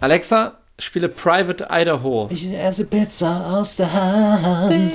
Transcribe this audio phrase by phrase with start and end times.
[0.00, 2.28] Alexa, spiele Private Idaho.
[2.30, 4.94] Ich esse Pizza aus der Hand.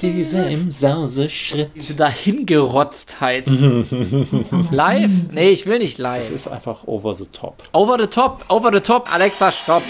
[0.00, 1.72] Diese, im Sauseschritt.
[1.74, 3.48] Diese Dahingerotztheit.
[4.70, 5.10] live?
[5.32, 6.22] Nee, ich will nicht live.
[6.22, 7.64] Es ist einfach over the top.
[7.72, 9.12] Over the top, over the top.
[9.12, 9.82] Alexa, stopp.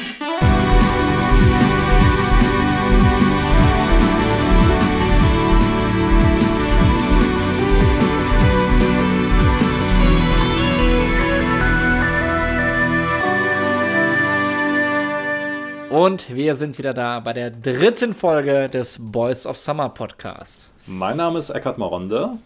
[15.91, 20.71] Und wir sind wieder da bei der dritten Folge des Boys of Summer Podcast.
[20.87, 22.39] Mein Name ist Eckhard Maronde.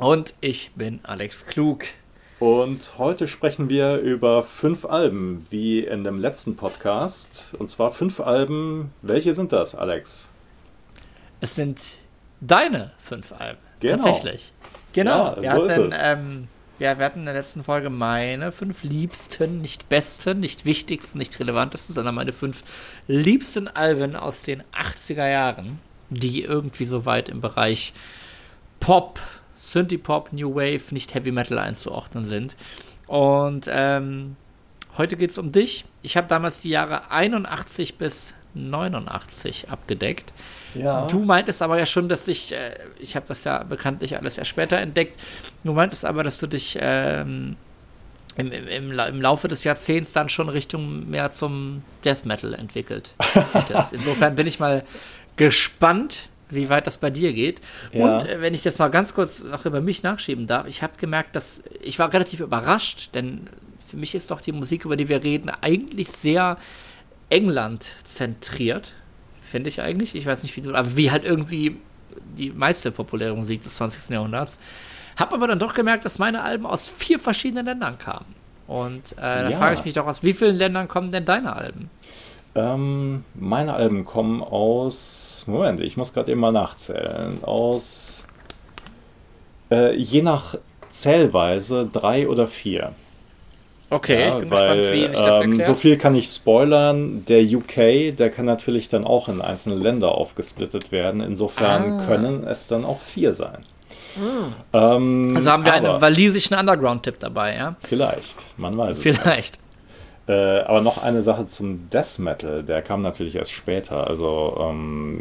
[0.00, 1.84] Und ich bin Alex Klug.
[2.40, 7.54] Und heute sprechen wir über fünf Alben, wie in dem letzten Podcast.
[7.58, 8.94] Und zwar fünf Alben.
[9.02, 10.30] Welche sind das, Alex?
[11.42, 11.98] Es sind
[12.40, 13.60] deine fünf Alben.
[13.80, 14.04] Genau.
[14.04, 14.54] Tatsächlich.
[14.94, 15.36] Genau.
[15.36, 15.98] Ja, wir so hatten, ist es.
[16.02, 21.18] Ähm, ja, wir hatten in der letzten Folge meine fünf liebsten, nicht besten, nicht wichtigsten,
[21.18, 22.62] nicht relevantesten, sondern meine fünf
[23.08, 25.78] liebsten Alben aus den 80er Jahren,
[26.10, 27.92] die irgendwie so weit im Bereich
[28.80, 29.20] Pop,
[29.56, 32.56] Synthie-Pop, New Wave, nicht Heavy Metal einzuordnen sind.
[33.06, 34.36] Und ähm,
[34.98, 35.86] heute geht es um dich.
[36.02, 40.32] Ich habe damals die Jahre 81 bis 89 abgedeckt.
[40.74, 41.06] Ja.
[41.06, 44.50] Du meintest aber ja schon, dass ich, äh, ich habe das ja bekanntlich alles erst
[44.50, 45.18] später entdeckt,
[45.64, 47.56] du meintest aber, dass du dich ähm,
[48.36, 52.52] im, im, im, La- im Laufe des Jahrzehnts dann schon Richtung mehr zum Death Metal
[52.54, 53.14] entwickelt
[53.52, 53.92] hättest.
[53.94, 54.84] Insofern bin ich mal
[55.36, 57.60] gespannt, wie weit das bei dir geht.
[57.92, 58.18] Ja.
[58.18, 60.92] Und äh, wenn ich das noch ganz kurz noch über mich nachschieben darf, ich habe
[60.98, 63.48] gemerkt, dass ich war relativ überrascht, denn
[63.86, 66.56] für mich ist doch die Musik, über die wir reden, eigentlich sehr
[67.28, 68.92] England zentriert,
[69.40, 70.14] finde ich eigentlich.
[70.14, 71.76] Ich weiß nicht, wie du, aber wie halt irgendwie
[72.36, 74.10] die meiste populäre Musik des 20.
[74.10, 74.58] Jahrhunderts.
[75.16, 78.26] Hab aber dann doch gemerkt, dass meine Alben aus vier verschiedenen Ländern kamen.
[78.66, 79.56] Und äh, da Ja.
[79.58, 81.88] frage ich mich doch, aus wie vielen Ländern kommen denn deine Alben?
[82.54, 85.44] Ähm, meine Alben kommen aus.
[85.46, 87.42] Moment, ich muss gerade eben mal nachzählen.
[87.44, 88.26] Aus.
[89.70, 90.56] Äh, je nach
[90.90, 92.92] Zählweise drei oder vier.
[93.88, 95.66] Okay, Ja, ich bin weil, gespannt, wie sich das ähm, erklärt.
[95.66, 97.24] so viel kann ich spoilern.
[97.26, 101.20] Der UK, der kann natürlich dann auch in einzelne Länder aufgesplittet werden.
[101.20, 102.04] Insofern Ah.
[102.06, 103.64] können es dann auch vier sein.
[104.72, 107.76] Ähm, also haben wir aber einen walisischen Underground-Tipp dabei, ja?
[107.82, 109.02] Vielleicht, man weiß es.
[109.02, 109.58] Vielleicht.
[110.28, 114.08] Äh, aber noch eine Sache zum Death Metal, der kam natürlich erst später.
[114.08, 115.18] Also ähm,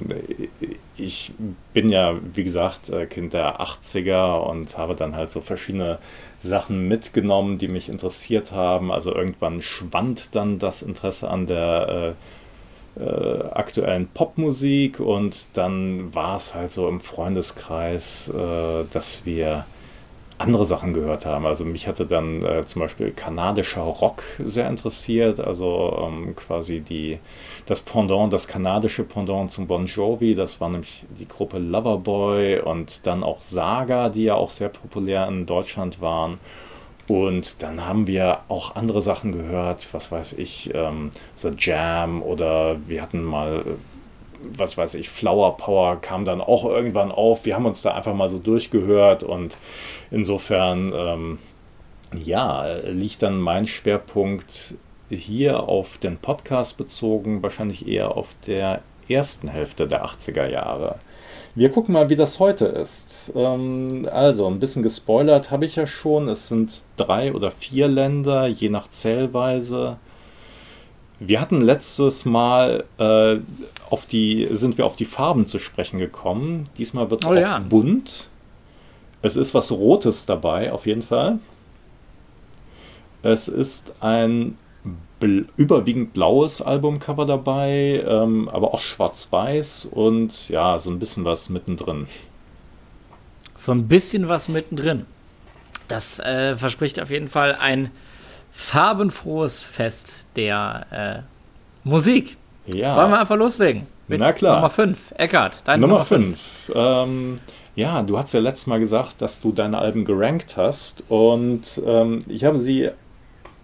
[0.98, 1.32] ich
[1.74, 6.00] bin ja, wie gesagt, äh, Kind der 80er und habe dann halt so verschiedene
[6.44, 8.92] Sachen mitgenommen, die mich interessiert haben.
[8.92, 12.16] Also irgendwann schwand dann das Interesse an der
[12.98, 19.66] äh, äh, aktuellen Popmusik und dann war es halt so im Freundeskreis, äh, dass wir
[20.38, 21.46] andere Sachen gehört haben.
[21.46, 27.20] Also mich hatte dann äh, zum Beispiel kanadischer Rock sehr interessiert, also ähm, quasi die,
[27.66, 33.06] das Pendant, das kanadische Pendant zum Bon Jovi, das war nämlich die Gruppe Loverboy und
[33.08, 36.40] dann auch Saga, die ja auch sehr populär in Deutschland waren.
[37.08, 42.78] Und dann haben wir auch andere Sachen gehört, was weiß ich, ähm, The Jam oder
[42.88, 43.62] wir hatten mal, äh,
[44.58, 47.46] was weiß ich, Flower Power kam dann auch irgendwann auf.
[47.46, 49.58] Wir haben uns da einfach mal so durchgehört und
[50.12, 51.40] insofern, ähm,
[52.24, 54.76] ja, liegt dann mein Schwerpunkt
[55.10, 60.96] hier auf den Podcast bezogen, wahrscheinlich eher auf der ersten Hälfte der 80er Jahre.
[61.54, 63.32] Wir gucken mal, wie das heute ist.
[63.36, 66.28] Ähm, also, ein bisschen gespoilert habe ich ja schon.
[66.28, 69.98] Es sind drei oder vier Länder, je nach Zählweise.
[71.20, 73.38] Wir hatten letztes Mal äh,
[73.90, 76.66] auf die, sind wir auf die Farben zu sprechen gekommen.
[76.78, 77.60] Diesmal wird es Oh auch ja.
[77.60, 78.28] bunt.
[79.22, 81.40] Es ist was Rotes dabei, auf jeden Fall.
[83.24, 84.58] Es ist ein
[85.20, 91.50] bl überwiegend blaues Albumcover dabei, ähm, aber auch schwarz-weiß und ja, so ein bisschen was
[91.50, 92.08] mittendrin.
[93.56, 95.06] So ein bisschen was mittendrin.
[95.88, 97.92] Das äh, verspricht auf jeden Fall ein
[98.56, 100.86] farbenfrohes Fest der
[101.84, 102.38] äh, Musik.
[102.68, 102.96] Ja.
[102.96, 103.86] Wollen wir einfach loslegen?
[104.08, 104.56] Mit Na klar.
[104.56, 105.14] Nummer 5.
[105.18, 106.40] Eckart, deine Nummer 5.
[106.74, 107.38] Ähm,
[107.76, 112.22] ja, du hast ja letztes Mal gesagt, dass du deine Alben gerankt hast und ähm,
[112.28, 112.90] ich habe sie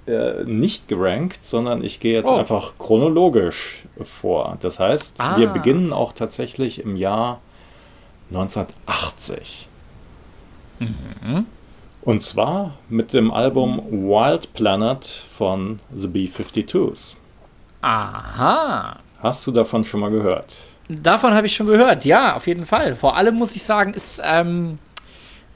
[0.08, 2.36] äh, nicht gerankt, sondern ich gehe jetzt Oh.
[2.38, 4.58] einfach chronologisch vor.
[4.62, 5.38] Das heißt, Ah.
[5.38, 7.40] wir beginnen auch tatsächlich im Jahr
[8.32, 9.68] 1980.
[10.80, 11.46] Mhm.
[12.04, 17.18] Und zwar mit dem Album Wild Planet von The B-52s.
[17.82, 18.98] Aha.
[19.20, 20.56] Hast du davon schon mal gehört?
[20.90, 22.96] Davon habe ich schon gehört, ja, auf jeden Fall.
[22.96, 24.80] Vor allem muss ich sagen, ist ähm,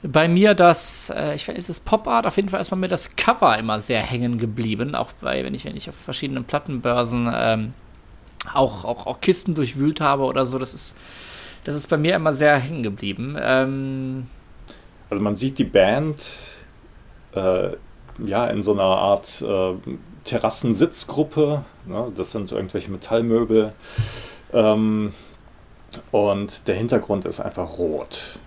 [0.02, 2.76] Bei mir das, äh, ich weiß, ist es Pop Art, auf jeden Fall ist bei
[2.76, 4.94] mir das Cover immer sehr hängen geblieben.
[4.94, 7.72] Auch bei, wenn ich, wenn ich auf verschiedenen Plattenbörsen ähm,
[8.54, 10.94] auch, auch, auch Kisten durchwühlt habe oder so, das ist,
[11.64, 13.36] das ist bei mir immer sehr hängen geblieben.
[13.40, 14.26] Ähm,
[15.10, 16.16] also man sieht die Band
[17.34, 17.70] äh,
[18.24, 19.74] ja in so einer Art äh,
[20.24, 21.64] Terrassensitzgruppe.
[21.86, 22.12] Ne?
[22.16, 23.72] Das sind irgendwelche Metallmöbel.
[24.52, 25.12] Ähm,
[26.10, 28.38] und der Hintergrund ist einfach rot.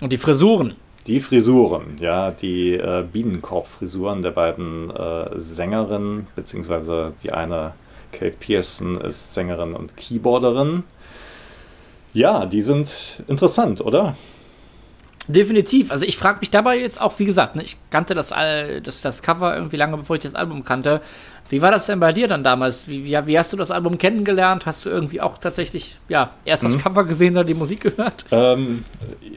[0.00, 0.74] Und die Frisuren.
[1.06, 7.74] Die Frisuren, ja, die äh, Bienenkorb-Frisuren der beiden äh, Sängerinnen, beziehungsweise die eine,
[8.10, 10.82] Kate Pearson, ist Sängerin und Keyboarderin.
[12.12, 14.16] Ja, die sind interessant, oder?
[15.28, 15.90] Definitiv.
[15.90, 18.32] Also ich frage mich dabei jetzt auch, wie gesagt, ne, ich kannte das,
[18.82, 21.00] das, das Cover irgendwie lange, bevor ich das Album kannte.
[21.48, 22.88] Wie war das denn bei dir dann damals?
[22.88, 24.66] Wie, wie, wie hast du das Album kennengelernt?
[24.66, 26.78] Hast du irgendwie auch tatsächlich, ja, erst das mhm.
[26.78, 28.24] Cover gesehen, dann die Musik gehört?
[28.32, 28.84] Ähm,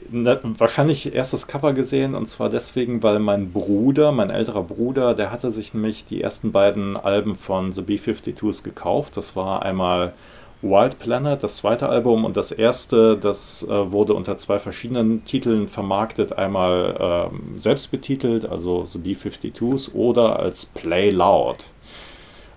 [0.10, 5.14] ne, wahrscheinlich erst das Cover gesehen und zwar deswegen, weil mein Bruder, mein älterer Bruder,
[5.14, 9.16] der hatte sich nämlich die ersten beiden Alben von The B-52s gekauft.
[9.18, 10.14] Das war einmal
[10.62, 15.70] Wild Planet, das zweite Album und das erste, das äh, wurde unter zwei verschiedenen Titeln
[15.70, 16.38] vermarktet.
[16.38, 21.66] Einmal ähm, selbst betitelt, also The B-52s, oder als Play Loud.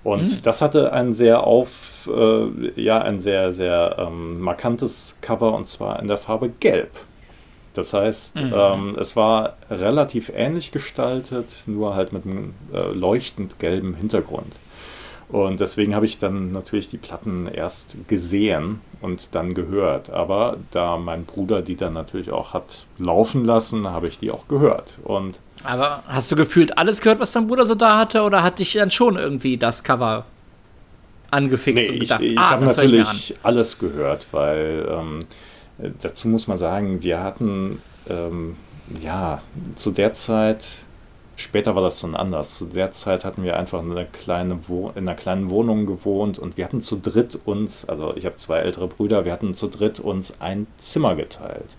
[0.02, 0.42] Und mhm.
[0.42, 6.00] das hatte ein sehr auf, äh, ja, ein sehr, sehr ähm, markantes Cover und zwar
[6.00, 6.90] in der Farbe Gelb.
[7.74, 8.52] Das heißt, mhm.
[8.54, 14.58] ähm, es war relativ ähnlich gestaltet, nur halt mit einem äh, leuchtend gelben Hintergrund.
[15.32, 20.10] Und deswegen habe ich dann natürlich die Platten erst gesehen und dann gehört.
[20.10, 24.46] Aber da mein Bruder die dann natürlich auch hat laufen lassen, habe ich die auch
[24.46, 24.98] gehört.
[25.04, 28.22] Und Aber hast du gefühlt alles gehört, was dein Bruder so da hatte?
[28.22, 30.26] Oder hat dich dann schon irgendwie das Cover
[31.30, 35.24] angefixt nee, und gedacht, ich, ich ah, habe natürlich alles gehört, weil ähm,
[36.02, 38.56] dazu muss man sagen, wir hatten ähm,
[39.02, 39.40] ja
[39.76, 40.66] zu der Zeit
[41.36, 42.58] Später war das dann anders.
[42.58, 46.64] Zu der Zeit hatten wir einfach eine kleine in einer kleinen Wohnung gewohnt und wir
[46.64, 50.40] hatten zu dritt uns, also ich habe zwei ältere Brüder, wir hatten zu dritt uns
[50.40, 51.76] ein Zimmer geteilt.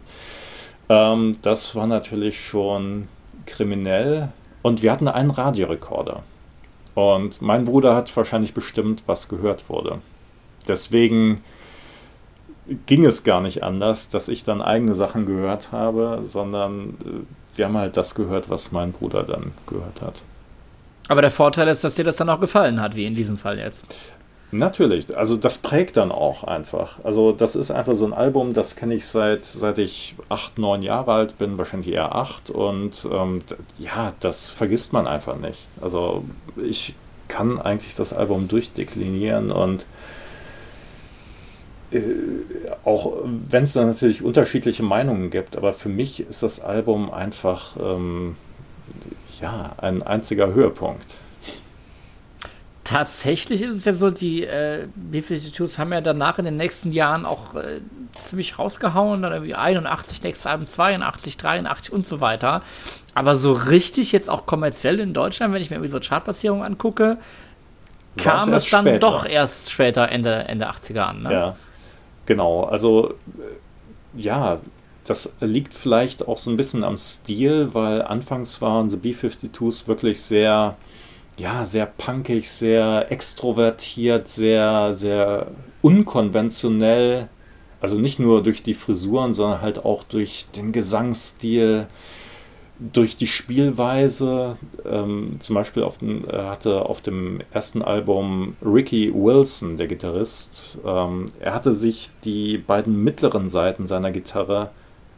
[0.90, 3.08] Ähm, das war natürlich schon
[3.46, 4.30] kriminell
[4.62, 6.24] und wir hatten einen Radiorekorder.
[6.96, 10.00] Und mein Bruder hat wahrscheinlich bestimmt, was gehört wurde.
[10.68, 11.44] Deswegen
[12.86, 17.66] ging es gar nicht anders, dass ich dann eigene Sachen gehört habe, sondern äh, wir
[17.66, 20.22] haben halt das gehört, was mein Bruder dann gehört hat.
[21.08, 23.60] Aber der Vorteil ist, dass dir das dann auch gefallen hat, wie in diesem Fall
[23.60, 23.86] jetzt.
[24.54, 27.00] Natürlich, also das prägt dann auch einfach.
[27.04, 30.84] Also das ist einfach so ein Album, das kenne ich seit, seit ich acht, neun
[30.84, 32.52] Jahre alt bin, wahrscheinlich eher acht.
[32.52, 33.42] Und ähm,
[33.80, 35.68] ja, das vergisst man einfach nicht.
[35.82, 36.24] Also
[36.64, 36.94] ich
[37.28, 39.88] kann eigentlich das Album durchdeklinieren und
[42.84, 47.78] auch wenn es da natürlich unterschiedliche Meinungen gibt, aber für mich ist das Album einfach
[47.78, 48.36] ähm,
[49.40, 51.18] ja ein einziger Höhepunkt.
[52.84, 57.26] Tatsächlich ist es ja so, die äh, B-52s haben ja danach in den nächsten Jahren
[57.26, 57.80] auch äh,
[58.20, 62.62] ziemlich rausgehauen, dann irgendwie 81, nächstes Album 82, 83 und so weiter.
[63.16, 67.18] Aber so richtig jetzt auch kommerziell in Deutschland, wenn ich mir irgendwie so Chartplatzierungen angucke,
[68.18, 69.00] kam es dann später.
[69.00, 71.24] doch erst später, Ende, Ende 80er an.
[71.24, 71.32] Ne?
[71.32, 71.56] Ja.
[72.26, 74.60] Genau, also äh, ja,
[75.06, 80.22] das liegt vielleicht auch so ein bisschen am Stil, weil anfangs waren The B-52s wirklich
[80.22, 80.78] sehr,
[81.38, 85.48] ja, sehr punkig, sehr extrovertiert, sehr, sehr
[85.82, 87.28] unkonventionell.
[87.82, 91.88] Also nicht nur durch die Frisuren, sondern halt auch durch den Gesangsstil
[92.80, 99.14] durch die Spielweise, ähm, zum Beispiel auf dem, er hatte auf dem ersten Album Ricky
[99.14, 104.72] Wilson, der Gitarrist, ähm, er hatte sich die beiden mittleren Seiten seiner Gitarre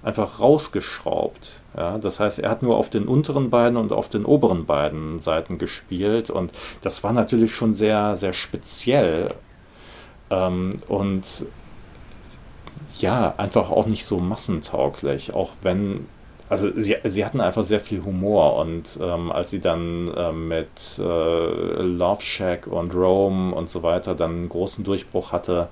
[0.04, 1.64] einfach rausgeschraubt.
[1.76, 1.98] Ja?
[1.98, 5.58] Das heißt, er hat nur auf den unteren beiden und auf den oberen beiden Seiten
[5.58, 9.34] gespielt und das war natürlich schon sehr, sehr speziell
[10.30, 11.46] ähm, und
[12.98, 16.06] ja, einfach auch nicht so massentauglich, auch wenn
[16.50, 21.00] also sie, sie hatten einfach sehr viel Humor und ähm, als sie dann ähm, mit
[21.00, 25.70] äh, Love Shack und Rome und so weiter dann einen großen Durchbruch hatte,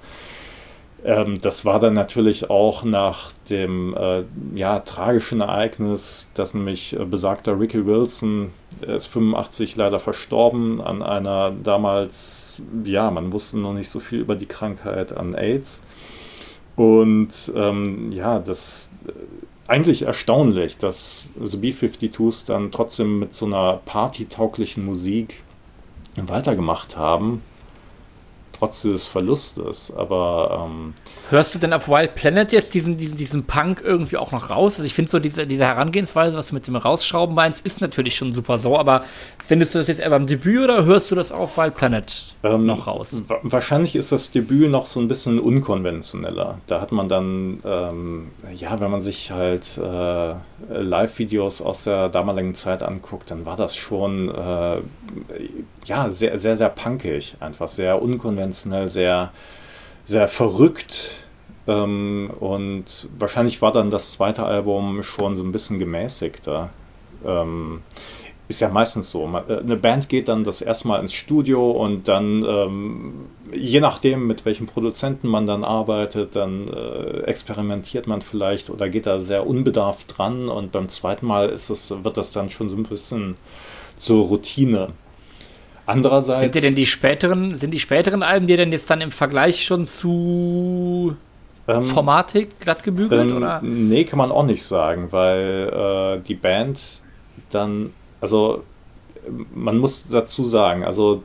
[1.03, 4.23] ähm, das war dann natürlich auch nach dem äh,
[4.55, 8.51] ja, tragischen Ereignis, dass nämlich äh, besagter Ricky Wilson
[8.81, 14.35] ist 85 leider verstorben an einer damals, ja, man wusste noch nicht so viel über
[14.35, 15.83] die Krankheit an AIDS.
[16.75, 18.91] Und ähm, ja, das
[19.67, 25.43] eigentlich erstaunlich, dass The B-52s dann trotzdem mit so einer partytauglichen Musik
[26.15, 27.41] weitergemacht haben.
[28.63, 29.91] Trotz dieses Verlustes.
[29.95, 30.93] Aber ähm,
[31.29, 34.75] Hörst du denn auf Wild Planet jetzt diesen, diesen, diesen Punk irgendwie auch noch raus?
[34.75, 38.15] Also ich finde so diese, diese Herangehensweise, was du mit dem Rausschrauben meinst, ist natürlich
[38.15, 39.03] schon super so, aber
[39.45, 42.65] findest du das jetzt eher beim Debüt oder hörst du das auf Wild Planet ähm,
[42.65, 43.21] noch raus?
[43.41, 46.59] Wahrscheinlich ist das Debüt noch so ein bisschen unkonventioneller.
[46.67, 50.35] Da hat man dann, ähm, ja, wenn man sich halt äh,
[50.69, 54.77] Live-Videos aus der damaligen Zeit anguckt, dann war das schon, äh,
[55.85, 57.35] ja, sehr, sehr, sehr punkig.
[57.39, 59.31] Einfach sehr unkonventionell, sehr
[60.05, 61.25] sehr verrückt.
[61.67, 66.69] Ähm, und wahrscheinlich war dann das zweite Album schon so ein bisschen gemäßigter.
[67.25, 67.81] Ähm,
[68.49, 69.23] ist ja meistens so.
[69.47, 73.13] Äh, eine Band geht dann das erste Mal ins Studio und dann, ähm,
[73.53, 79.05] je nachdem, mit welchem Produzenten man dann arbeitet, dann äh, experimentiert man vielleicht oder geht
[79.05, 82.75] da sehr unbedarft dran und beim zweiten Mal ist es, wird das dann schon so
[82.75, 83.35] ein bisschen
[83.95, 84.89] zur Routine.
[85.85, 86.39] Andererseits.
[86.39, 89.65] Sind dir denn die späteren, sind die späteren Alben dir denn jetzt dann im Vergleich
[89.65, 91.15] schon zu
[91.67, 93.29] ähm, formatig, glatt gebügelt?
[93.29, 93.61] Ähm, oder?
[93.61, 96.79] Nee, kann man auch nicht sagen, weil äh, die Band
[97.49, 98.63] dann, also
[99.53, 101.23] man muss dazu sagen, also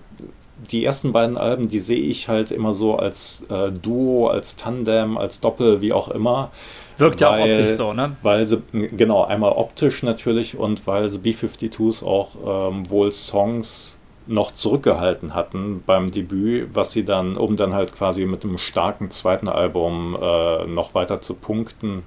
[0.70, 5.16] die ersten beiden Alben, die sehe ich halt immer so als äh, Duo, als Tandem,
[5.16, 6.50] als Doppel, wie auch immer.
[6.96, 8.16] Wirkt ja auch optisch so, ne?
[8.22, 13.97] Weil sie, genau, einmal optisch natürlich und weil sie B-52s auch ähm, wohl Songs
[14.28, 19.10] noch zurückgehalten hatten beim Debüt, was sie dann, um dann halt quasi mit einem starken
[19.10, 22.04] zweiten Album äh, noch weiter zu punkten.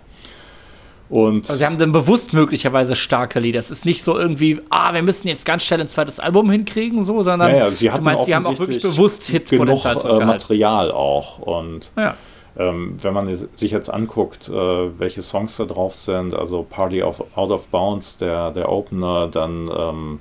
[1.10, 3.60] Und also sie haben dann bewusst möglicherweise starke Lieder.
[3.60, 7.04] Es ist nicht so irgendwie, ah, wir müssen jetzt ganz schnell ein zweites Album hinkriegen,
[7.04, 10.25] so, sondern ja, ja, sie du meinst, sie haben auch wirklich bewusst Hitpotenzial genug äh,
[10.25, 11.40] Material auch.
[11.40, 12.16] Und ja.
[12.58, 17.22] ähm, wenn man sich jetzt anguckt, äh, welche Songs da drauf sind, also Party of,
[17.36, 20.20] Out of Bounds, der, der Opener, dann ähm,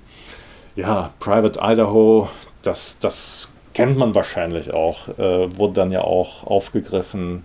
[0.77, 2.29] ja, Private Idaho,
[2.63, 7.45] das, das kennt man wahrscheinlich auch, äh, wurde dann ja auch aufgegriffen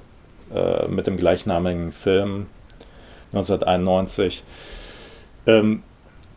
[0.53, 2.47] äh, mit dem gleichnamigen Film
[3.33, 4.43] 1991.
[5.47, 5.83] Ähm,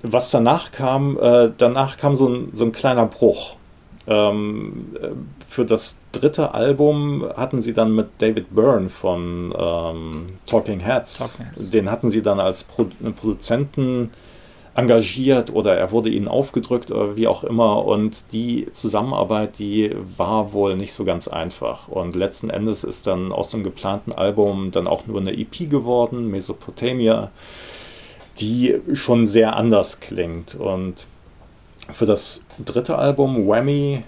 [0.02, 3.57] was danach kam, äh, danach kam so ein, so ein kleiner Bruch.
[4.07, 5.09] Ähm, äh,
[5.49, 11.47] für das dritte Album hatten sie dann mit David Byrne von ähm, Talking, Heads, Talking
[11.47, 14.11] Heads, den hatten sie dann als Pro Produzenten
[14.78, 17.85] engagiert oder er wurde ihnen aufgedrückt oder wie auch immer.
[17.85, 21.88] Und die Zusammenarbeit, die war wohl nicht so ganz einfach.
[21.88, 26.30] Und letzten Endes ist dann aus dem geplanten Album dann auch nur eine EP geworden,
[26.30, 27.32] Mesopotamia,
[28.38, 30.54] die schon sehr anders klingt.
[30.54, 31.08] Und
[31.92, 34.04] für das dritte Album, Whammy,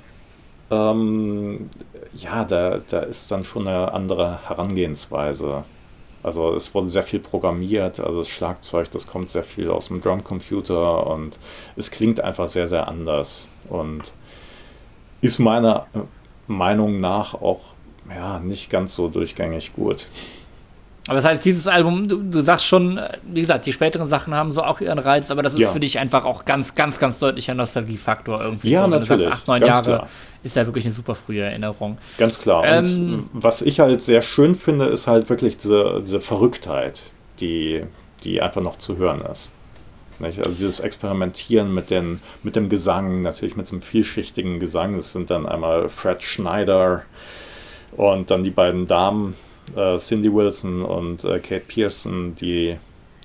[0.71, 1.69] ähm,
[2.15, 5.65] ja, da, da ist dann schon eine andere Herangehensweise.
[6.23, 10.03] Also es wurde sehr viel programmiert, also das Schlagzeug, das kommt sehr viel aus dem
[10.03, 11.39] Drumcomputer und
[11.77, 14.03] es klingt einfach sehr, sehr anders und
[15.23, 15.87] ist meiner
[16.47, 17.61] Meinung nach auch
[18.15, 20.09] ja, nicht ganz so durchgängig gut.
[21.11, 24.53] Aber das heißt, dieses Album, du, du, sagst schon, wie gesagt, die späteren Sachen haben
[24.53, 25.73] so auch ihren Reiz, aber das ist ja.
[25.73, 28.71] für dich einfach auch ganz, ganz, ganz deutlicher Nostalgiefaktor irgendwie.
[28.71, 28.87] Ja, so.
[28.87, 29.09] natürlich.
[29.09, 30.09] Du sagst, acht, neun Jahre klar.
[30.45, 31.99] ist ja wirklich eine super frühe Erinnerung.
[32.17, 32.65] Ganz klar.
[32.65, 32.85] Ähm,
[33.33, 37.03] Und was ich halt sehr schön finde, ist halt wirklich diese, diese Verrücktheit,
[37.41, 37.83] die,
[38.23, 39.51] die einfach noch zu hören ist.
[40.21, 44.97] Also dieses Experimentieren mit, den, mit dem Gesang, natürlich mit so einem vielschichtigen Gesang.
[44.97, 47.03] Das sind dann einmal Fred Schneider
[47.97, 49.35] und dann die beiden Damen,
[49.77, 52.77] äh, Cindy Wilson und äh, Kate Pearson, die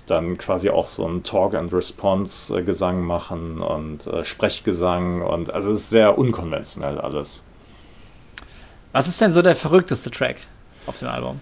[0.07, 5.53] dann quasi auch so einen Talk and Response äh, Gesang machen und äh, Sprechgesang und
[5.53, 7.43] also es ist sehr unkonventionell alles.
[8.91, 10.37] Was ist denn so der verrückteste Track
[10.85, 11.39] auf dem Album?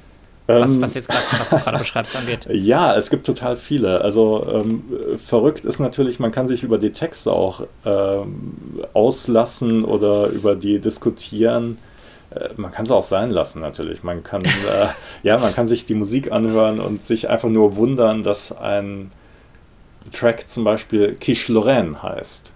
[0.47, 2.45] Was, ähm, was, jetzt grad, was du gerade beschreibst angeht.
[2.49, 4.01] Ja, es gibt total viele.
[4.01, 4.83] Also ähm,
[5.23, 8.53] verrückt ist natürlich, man kann sich über die Texte auch ähm,
[8.93, 11.77] auslassen oder über die diskutieren.
[12.35, 14.03] Äh, man kann es auch sein lassen natürlich.
[14.03, 14.87] Man kann, äh,
[15.23, 19.11] ja, man kann sich die Musik anhören und sich einfach nur wundern, dass ein
[20.11, 22.51] Track zum Beispiel Quiche Lorraine heißt.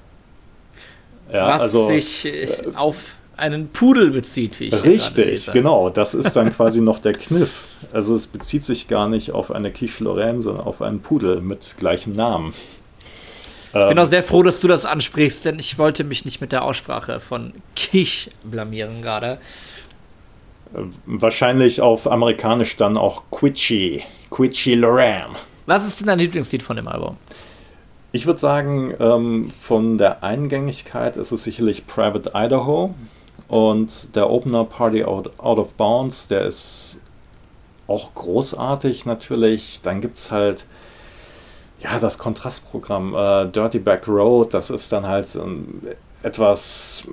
[1.32, 5.90] Ja, Was also, sich äh, auf einen Pudel bezieht, wie ich Richtig, genau.
[5.90, 7.66] Das ist dann quasi noch der Kniff.
[7.94, 11.76] Also es bezieht sich gar nicht auf eine Quiche Lorraine, sondern auf einen Pudel mit
[11.78, 12.54] gleichem Namen.
[13.68, 16.52] Ich bin auch sehr froh, dass du das ansprichst, denn ich wollte mich nicht mit
[16.52, 19.40] der Aussprache von Kish blamieren gerade.
[21.06, 24.04] Wahrscheinlich auf amerikanisch dann auch Quitchy.
[24.30, 25.36] Quitchy Loram.
[25.66, 27.18] Was ist denn dein Lieblingslied von dem Album?
[28.12, 32.94] Ich würde sagen, ähm, von der Eingängigkeit ist es sicherlich Private Idaho.
[33.48, 37.00] Und der Opener Party Out, Out of Bounds, der ist
[37.88, 39.82] auch großartig natürlich.
[39.84, 40.66] Dann gibt es halt
[41.80, 45.82] ja, das Kontrastprogramm äh, Dirty Back Road, das ist dann halt, ähm,
[46.24, 47.08] etwas,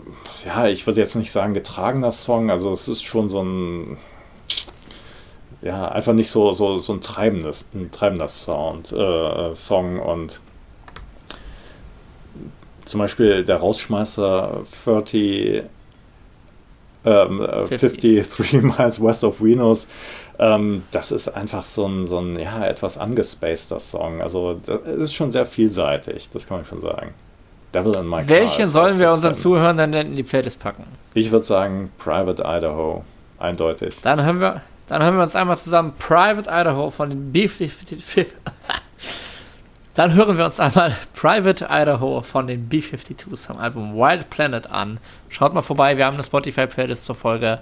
[0.45, 3.99] ja, ich würde jetzt nicht sagen getragener Song, also es ist schon so ein,
[5.63, 10.41] ja, einfach nicht so, so, so ein treibendes, ein treibender Sound, äh, Song und
[12.85, 15.63] zum Beispiel der Rausschmeißer 30,
[17.05, 19.89] ähm, 53 äh, Miles West of Venus,
[20.39, 24.21] ähm, das ist einfach so ein, so ein ja, etwas angespaceter Song.
[24.21, 27.15] Also das ist schon sehr vielseitig, das kann man schon sagen.
[27.73, 30.85] Devil in My Welche sollen wir unseren Zuhörern dann in die Playlist packen?
[31.15, 33.05] Ich würde sagen Private Idaho,
[33.39, 34.01] eindeutig.
[34.03, 38.27] Dann hören wir, dann hören wir uns einmal zusammen Private Idaho von den B-52.
[39.95, 44.99] Dann hören wir uns einmal Private Idaho von den B-52s vom Album Wild Planet an.
[45.29, 47.61] Schaut mal vorbei, wir haben eine Spotify-Playlist zur Folge.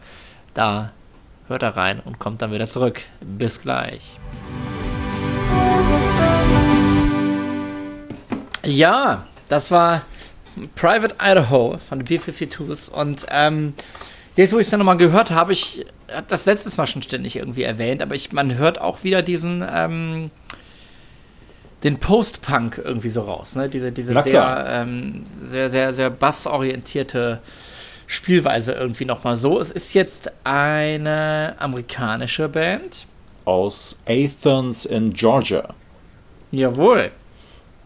[0.55, 0.93] Da
[1.53, 3.01] hört da rein und kommt dann wieder zurück.
[3.21, 4.19] Bis gleich.
[8.65, 10.03] Ja, das war
[10.75, 13.75] Private Idaho von den B-52s und ähm,
[14.37, 17.37] jetzt, wo ich es dann nochmal gehört habe, ich habe das letztes Mal schon ständig
[17.37, 20.31] irgendwie erwähnt, aber ich, man hört auch wieder diesen ähm,
[21.85, 23.69] den Post-Punk irgendwie so raus, ne?
[23.69, 27.41] Diese, diese sehr, ähm, sehr, sehr, sehr bassorientierte
[28.13, 29.59] Spielweise irgendwie nochmal so.
[29.59, 33.07] Es ist jetzt eine amerikanische Band.
[33.47, 35.73] Aus Athens in Georgia.
[36.51, 37.11] Jawohl.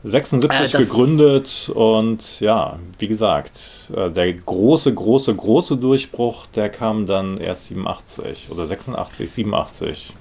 [0.02, 7.06] 76 äh, gegründet und ja, wie gesagt, äh, der große, große, große Durchbruch, der kam
[7.06, 10.12] dann erst 87 oder 86, 87.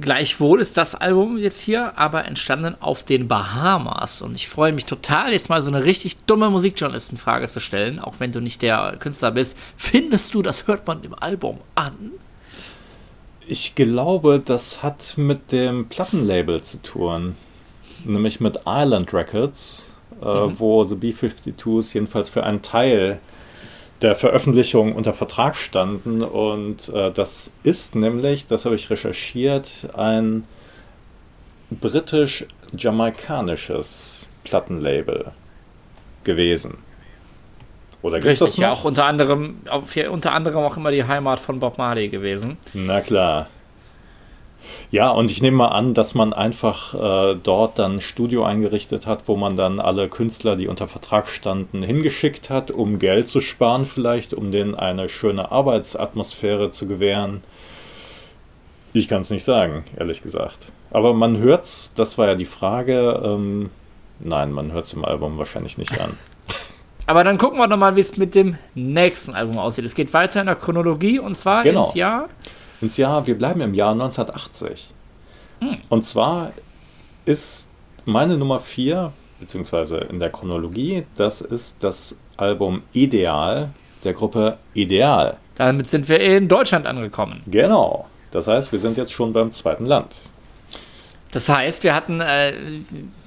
[0.00, 4.22] Gleichwohl ist das Album jetzt hier aber entstanden auf den Bahamas.
[4.22, 8.14] Und ich freue mich total, jetzt mal so eine richtig dumme Musikjournalistenfrage zu stellen, auch
[8.18, 9.56] wenn du nicht der Künstler bist.
[9.76, 12.10] Findest du, das hört man im Album an?
[13.46, 17.36] Ich glaube, das hat mit dem Plattenlabel zu tun.
[18.04, 20.58] Nämlich mit Island Records, äh, mhm.
[20.58, 23.20] wo The B-52s jedenfalls für einen Teil
[24.04, 26.22] der Veröffentlichung unter Vertrag standen.
[26.22, 30.44] Und äh, das ist nämlich, das habe ich recherchiert, ein
[31.70, 35.32] britisch-jamaikanisches Plattenlabel
[36.22, 36.76] gewesen.
[38.02, 39.62] Oder gibt es ja auch unter anderem,
[40.10, 42.58] unter anderem auch immer die Heimat von Bob Marley gewesen.
[42.74, 43.48] Na klar.
[44.90, 49.06] Ja, und ich nehme mal an, dass man einfach äh, dort dann ein Studio eingerichtet
[49.06, 53.40] hat, wo man dann alle Künstler, die unter Vertrag standen, hingeschickt hat, um Geld zu
[53.40, 57.40] sparen vielleicht, um denen eine schöne Arbeitsatmosphäre zu gewähren.
[58.92, 60.66] Ich kann es nicht sagen, ehrlich gesagt.
[60.90, 63.20] Aber man hört's, das war ja die Frage.
[63.24, 63.70] Ähm,
[64.20, 66.16] nein, man hört es im Album wahrscheinlich nicht an.
[67.06, 69.84] Aber dann gucken wir nochmal, wie es mit dem nächsten Album aussieht.
[69.84, 71.84] Es geht weiter in der Chronologie und zwar genau.
[71.84, 72.28] ins Jahr
[72.84, 74.90] ins Jahr, wir bleiben im Jahr 1980.
[75.60, 75.78] Hm.
[75.88, 76.52] Und zwar
[77.24, 77.70] ist
[78.04, 83.70] meine Nummer 4, beziehungsweise in der Chronologie, das ist das Album Ideal
[84.04, 85.38] der Gruppe Ideal.
[85.54, 87.42] Damit sind wir in Deutschland angekommen.
[87.46, 88.06] Genau.
[88.30, 90.14] Das heißt, wir sind jetzt schon beim zweiten Land.
[91.32, 92.52] Das heißt, wir hatten, äh,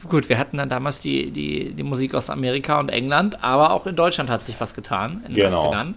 [0.08, 3.86] gut, wir hatten dann damals die, die, die Musik aus Amerika und England, aber auch
[3.86, 5.72] in Deutschland hat sich was getan in den genau.
[5.72, 5.94] 80ern.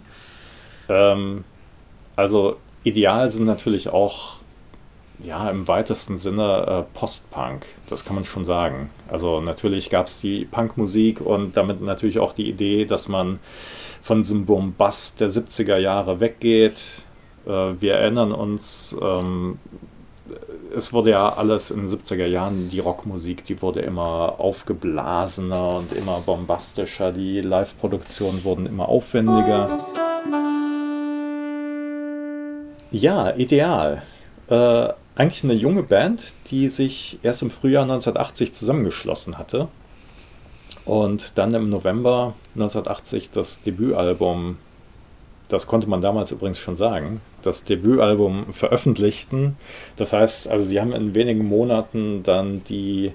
[0.89, 1.45] Ähm,
[2.17, 4.41] also Ideal sind natürlich auch
[5.23, 8.91] ja, im weitesten Sinne äh, Post-Punk, das kann man schon sagen.
[9.09, 13.39] Also natürlich gab es die Punkmusik und damit natürlich auch die Idee, dass man
[14.03, 17.05] von diesem Bombast der 70er Jahre weggeht.
[17.47, 19.59] Äh, wir erinnern uns, ähm,
[20.75, 25.93] es wurde ja alles in den 70er Jahren, die Rockmusik, die wurde immer aufgeblasener und
[25.93, 29.79] immer bombastischer, die Live-Produktionen wurden immer aufwendiger.
[32.93, 34.03] Ja, ideal.
[34.49, 39.69] Äh, eigentlich eine junge Band, die sich erst im Frühjahr 1980 zusammengeschlossen hatte
[40.85, 44.57] und dann im November 1980 das Debütalbum,
[45.49, 49.57] das konnte man damals übrigens schon sagen, das Debütalbum veröffentlichten.
[49.97, 53.13] Das heißt, also sie haben in wenigen Monaten dann die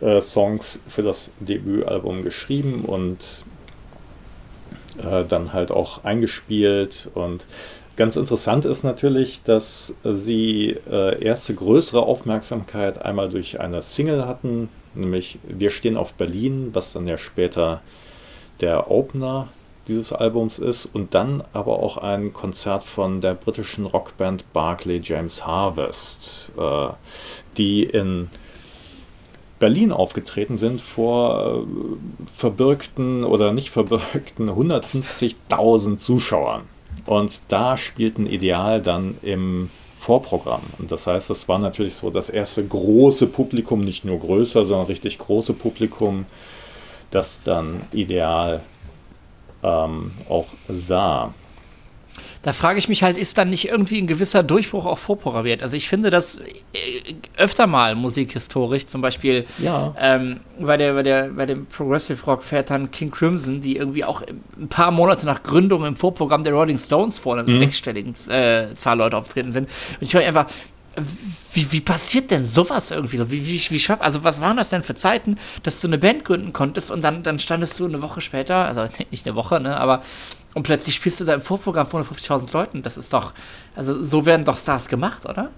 [0.00, 3.44] äh, Songs für das Debütalbum geschrieben und
[4.98, 7.46] äh, dann halt auch eingespielt und
[7.96, 14.68] Ganz interessant ist natürlich, dass sie äh, erste größere Aufmerksamkeit einmal durch eine Single hatten,
[14.94, 17.80] nämlich Wir stehen auf Berlin, was dann ja später
[18.60, 19.48] der Opener
[19.88, 25.46] dieses Albums ist, und dann aber auch ein Konzert von der britischen Rockband Barclay James
[25.46, 26.88] Harvest, äh,
[27.56, 28.28] die in
[29.58, 36.75] Berlin aufgetreten sind vor äh, verbürgten oder nicht verbürgten 150.000 Zuschauern.
[37.04, 40.62] Und da spielten Ideal dann im Vorprogramm.
[40.78, 44.86] Und das heißt, es war natürlich so das erste große Publikum, nicht nur größer, sondern
[44.86, 46.26] richtig große Publikum,
[47.10, 48.62] das dann Ideal
[49.62, 51.34] ähm, auch sah.
[52.46, 55.64] Da frage ich mich halt, ist dann nicht irgendwie ein gewisser Durchbruch auch vorprogrammiert?
[55.64, 59.92] Also ich finde das äh, öfter mal musikhistorisch, zum Beispiel ja.
[59.98, 64.04] ähm, bei, der, bei, der, bei dem Progressive Rock fährt dann King Crimson, die irgendwie
[64.04, 64.22] auch
[64.56, 67.58] ein paar Monate nach Gründung im Vorprogramm der Rolling Stones vor einer mhm.
[67.58, 69.64] sechsstelligen äh, Zahl Leute auftreten sind.
[69.64, 70.46] Und ich höre einfach,
[71.52, 73.18] wie, wie passiert denn sowas irgendwie?
[73.30, 76.24] Wie, wie, wie schaff, also was waren das denn für Zeiten, dass du eine Band
[76.24, 79.78] gründen konntest und dann, dann standest du eine Woche später, also nicht eine Woche, ne,
[79.78, 80.02] aber
[80.54, 82.82] und plötzlich spielst du da im Vorprogramm vor 150.000 Leuten.
[82.82, 83.34] Das ist doch,
[83.74, 85.50] also so werden doch Stars gemacht, oder?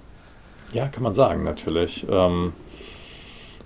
[0.73, 2.05] Ja, kann man sagen, natürlich.
[2.11, 2.53] Ähm,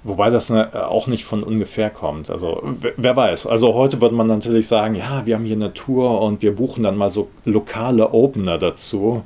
[0.05, 2.29] wobei das ne, auch nicht von ungefähr kommt.
[2.29, 3.47] Also wer, wer weiß.
[3.47, 6.83] Also heute würde man natürlich sagen, ja, wir haben hier eine Tour und wir buchen
[6.83, 9.25] dann mal so lokale Opener dazu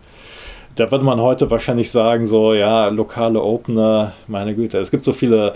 [0.76, 5.12] da würde man heute wahrscheinlich sagen, so, ja, lokale Opener, meine Güte, es gibt so
[5.12, 5.54] viele,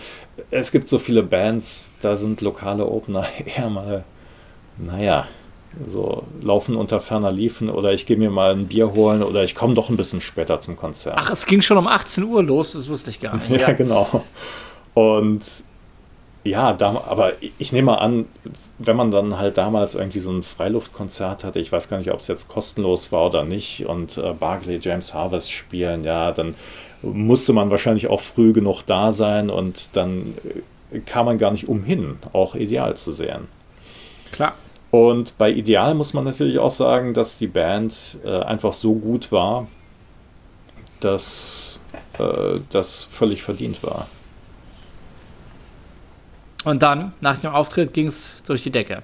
[0.50, 4.04] es gibt so viele Bands, da sind lokale Opener eher mal,
[4.78, 5.28] naja,
[5.87, 9.54] so laufen unter ferner Liefen oder ich gehe mir mal ein Bier holen oder ich
[9.54, 11.14] komme doch ein bisschen später zum Konzert.
[11.16, 13.50] Ach, es ging schon um 18 Uhr los, das wusste ich gar nicht.
[13.50, 13.72] ja, ja.
[13.72, 14.09] genau.
[14.94, 15.42] Und
[16.44, 18.26] ja, da, aber ich nehme mal an,
[18.79, 22.20] wenn man dann halt damals irgendwie so ein Freiluftkonzert hatte, ich weiß gar nicht, ob
[22.20, 26.55] es jetzt kostenlos war oder nicht, und äh, Barclay James Harvest spielen, ja, dann
[27.03, 30.35] musste man wahrscheinlich auch früh genug da sein und dann
[30.92, 33.48] äh, kam man gar nicht umhin, auch ideal zu sehen.
[34.33, 34.55] Klar.
[34.90, 39.31] Und bei Ideal muss man natürlich auch sagen, dass die Band äh, einfach so gut
[39.31, 39.68] war,
[40.98, 41.79] dass
[42.18, 44.09] äh, das völlig verdient war.
[46.64, 49.02] Und dann, nach dem Auftritt, ging es durch die Decke.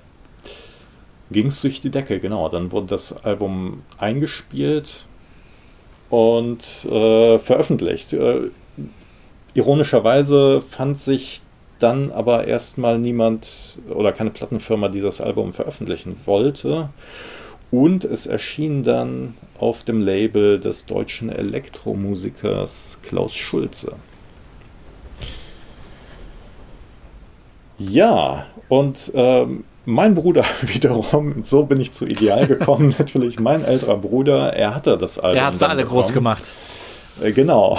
[1.30, 2.48] Ging es durch die Decke, genau.
[2.48, 5.06] Dann wurde das Album eingespielt
[6.10, 8.12] und äh, veröffentlicht.
[8.12, 8.50] Äh,
[9.54, 11.40] ironischerweise fand sich
[11.78, 16.90] dann aber erstmal niemand oder keine Plattenfirma, die das Album veröffentlichen wollte.
[17.70, 23.94] Und es erschien dann auf dem Label des deutschen Elektromusikers Klaus Schulze.
[27.78, 33.96] Ja, und ähm, mein Bruder wiederum, so bin ich zu Ideal gekommen, natürlich mein älterer
[33.96, 35.34] Bruder, er hatte das Album.
[35.34, 36.00] Der hat sie alle bekommen.
[36.00, 36.52] groß gemacht.
[37.22, 37.78] Äh, genau,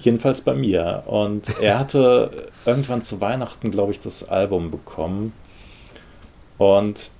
[0.00, 1.02] jedenfalls bei mir.
[1.06, 5.32] Und er hatte irgendwann zu Weihnachten, glaube ich, das Album bekommen.
[6.58, 7.12] Und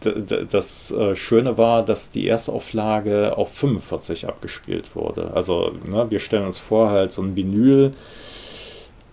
[0.00, 5.32] das äh, Schöne war, dass die Erstauflage auf 45 abgespielt wurde.
[5.34, 7.92] Also ne, wir stellen uns vor, halt so ein Vinyl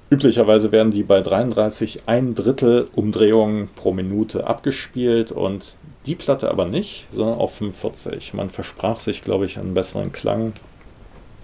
[0.09, 6.65] Üblicherweise werden die bei 33 ein Drittel Umdrehungen pro Minute abgespielt und die Platte aber
[6.65, 8.33] nicht, sondern auf 45.
[8.33, 10.53] Man versprach sich, glaube ich, einen besseren Klang.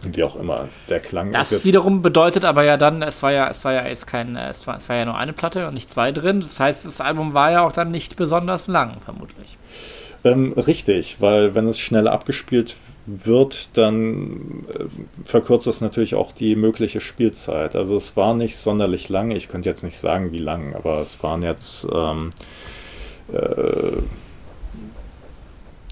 [0.06, 1.60] Wie auch immer, der Klang das ist.
[1.60, 4.66] Das wiederum bedeutet aber ja dann, es war ja, es war ja jetzt kein, es
[4.68, 6.42] war, es war ja nur eine Platte und nicht zwei drin.
[6.42, 9.58] Das heißt, das Album war ja auch dann nicht besonders lang, vermutlich.
[10.26, 14.86] Ähm, richtig, weil wenn es schnell abgespielt wird, dann äh,
[15.26, 17.76] verkürzt es natürlich auch die mögliche Spielzeit.
[17.76, 21.22] Also es war nicht sonderlich lang, ich könnte jetzt nicht sagen, wie lang, aber es
[21.22, 22.30] waren jetzt ähm,
[23.32, 23.98] äh,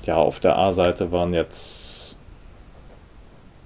[0.05, 1.81] ja auf der A-Seite waren jetzt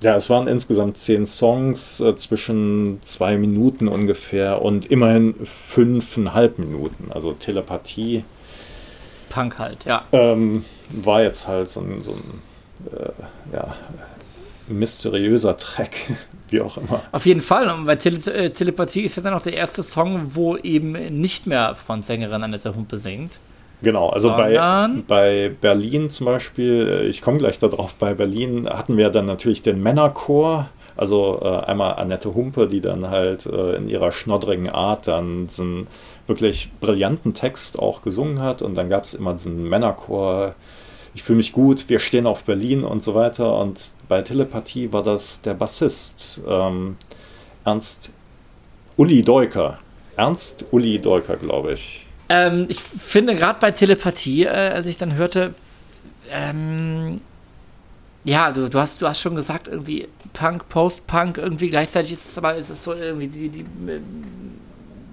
[0.01, 7.11] ja, es waren insgesamt zehn Songs äh, zwischen zwei Minuten ungefähr und immerhin fünfeinhalb Minuten.
[7.11, 8.23] Also Telepathie.
[9.29, 10.03] Punk halt, ja.
[10.11, 12.41] Ähm, war jetzt halt so ein, so ein
[12.91, 13.75] äh, ja,
[14.67, 15.95] mysteriöser Track,
[16.49, 17.01] wie auch immer.
[17.11, 17.69] Auf jeden Fall.
[17.69, 21.47] Und bei Tele äh, Telepathie ist ja dann auch der erste Song, wo eben nicht
[21.47, 23.39] mehr Frontsängerin Annette Humpe singt.
[23.81, 24.57] Genau, also bei,
[25.07, 29.61] bei Berlin zum Beispiel, äh, ich komme gleich darauf, bei Berlin hatten wir dann natürlich
[29.61, 35.07] den Männerchor, also äh, einmal Annette Humpe, die dann halt äh, in ihrer schnoddrigen Art
[35.07, 35.87] dann so einen
[36.25, 40.55] wirklich brillanten Text auch gesungen hat und dann gab es immer diesen Männerchor,
[41.15, 43.57] ich fühle mich gut, wir stehen auf Berlin und so weiter.
[43.57, 46.97] Und bei Telepathie war das der Bassist ähm,
[47.63, 48.11] Ernst
[48.97, 49.79] Uli Deuker.
[50.17, 52.05] Ernst Uli Deuker, glaube ich.
[52.27, 55.55] Ähm, ich finde gerade bei Telepathie, äh, als ich dann hörte,
[56.29, 57.21] ähm,
[58.25, 62.37] ja, du, du, hast, du hast schon gesagt, irgendwie Punk, Post-Punk, irgendwie gleichzeitig ist es
[62.37, 64.01] aber ist es so irgendwie die, die äh,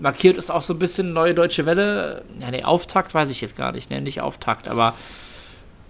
[0.01, 2.25] markiert es auch so ein bisschen neue deutsche Welle.
[2.41, 4.95] Ja, nee, Auftakt weiß ich jetzt gar nicht, ne, nicht Auftakt, aber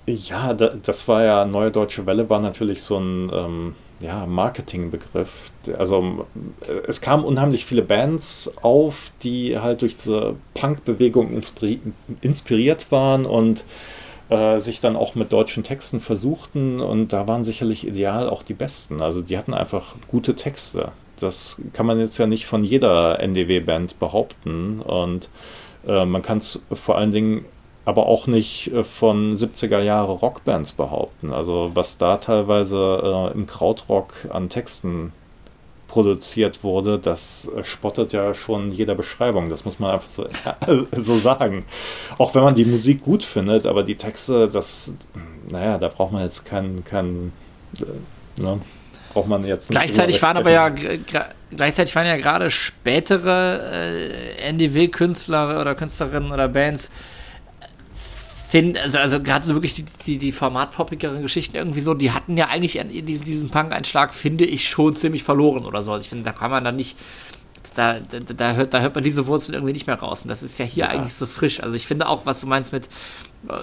[0.07, 5.53] ja, das war ja, Neue Deutsche Welle war natürlich so ein ähm, ja, Marketingbegriff.
[5.79, 6.27] Also
[6.87, 11.41] es kamen unheimlich viele Bands auf, die halt durch diese Punk-Bewegung
[12.21, 13.65] inspiriert waren und
[14.29, 18.55] äh, sich dann auch mit deutschen Texten versuchten und da waren sicherlich ideal auch die
[18.55, 19.03] besten.
[19.03, 20.91] Also die hatten einfach gute Texte.
[21.21, 25.29] Das kann man jetzt ja nicht von jeder NDW-Band behaupten und
[25.87, 27.45] äh, man kann es vor allen Dingen
[27.85, 31.33] aber auch nicht äh, von 70er Jahre Rockbands behaupten.
[31.33, 35.12] Also was da teilweise äh, im Krautrock an Texten
[35.88, 39.51] produziert wurde, das äh, spottet ja schon jeder Beschreibung.
[39.51, 40.27] Das muss man einfach so,
[40.92, 41.64] so sagen.
[42.18, 44.95] Auch wenn man die Musik gut findet, aber die Texte, das,
[45.51, 47.33] naja, da braucht man jetzt keinen, kein,
[47.79, 48.61] äh, ne,
[49.12, 49.79] braucht man jetzt nicht.
[49.79, 50.73] Gleichzeitig waren aber ja,
[51.51, 56.90] gleichzeitig waren ja gerade spätere äh, NDW-Künstler oder Künstlerinnen oder Bands
[58.53, 62.37] finde, also, also gerade so wirklich die, die, die formatpoppigeren Geschichten irgendwie so, die hatten
[62.37, 65.91] ja eigentlich diesen, diesen Punk-Einschlag, finde ich, schon ziemlich verloren oder so.
[65.91, 66.99] Also ich finde, da kann man dann nicht,
[67.75, 70.23] da, da, da, hört, da hört man diese Wurzeln irgendwie nicht mehr raus.
[70.23, 70.91] Und das ist ja hier ja.
[70.91, 71.63] eigentlich so frisch.
[71.63, 72.89] Also ich finde auch, was du meinst mit,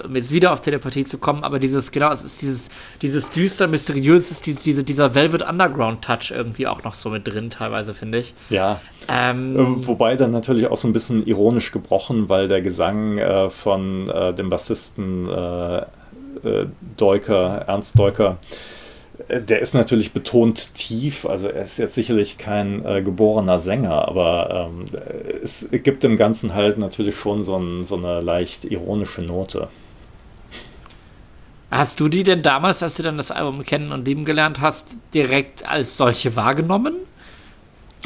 [0.04, 2.68] um jetzt wieder auf Telepathie zu kommen, aber dieses, genau, es ist dieses,
[3.02, 7.94] dieses düster, mysteriöses, die, diese, dieser Velvet Underground-Touch irgendwie auch noch so mit drin, teilweise,
[7.94, 8.34] finde ich.
[8.50, 8.80] Ja.
[9.08, 13.50] Ähm, äh, Wobei dann natürlich auch so ein bisschen ironisch gebrochen, weil der Gesang äh,
[13.50, 18.38] von äh, dem Bassisten äh, äh Deuker, Ernst Deuker,
[19.28, 24.70] der ist natürlich betont tief, also er ist jetzt sicherlich kein äh, geborener Sänger, aber
[24.70, 24.86] ähm,
[25.42, 29.68] es gibt im Ganzen halt natürlich schon so, ein, so, eine leicht ironische Note.
[31.70, 34.96] Hast du die denn damals, als du dann das Album kennen und lieben gelernt hast,
[35.14, 36.94] direkt als solche wahrgenommen?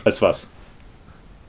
[0.04, 0.48] Als was?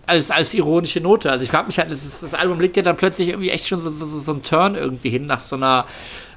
[0.06, 1.30] Als, als ironische Note.
[1.32, 3.68] Also ich frage mich halt, das, ist, das, Album legt ja dann plötzlich irgendwie echt
[3.68, 5.86] schon so, so, so einen Turn irgendwie hin nach so einer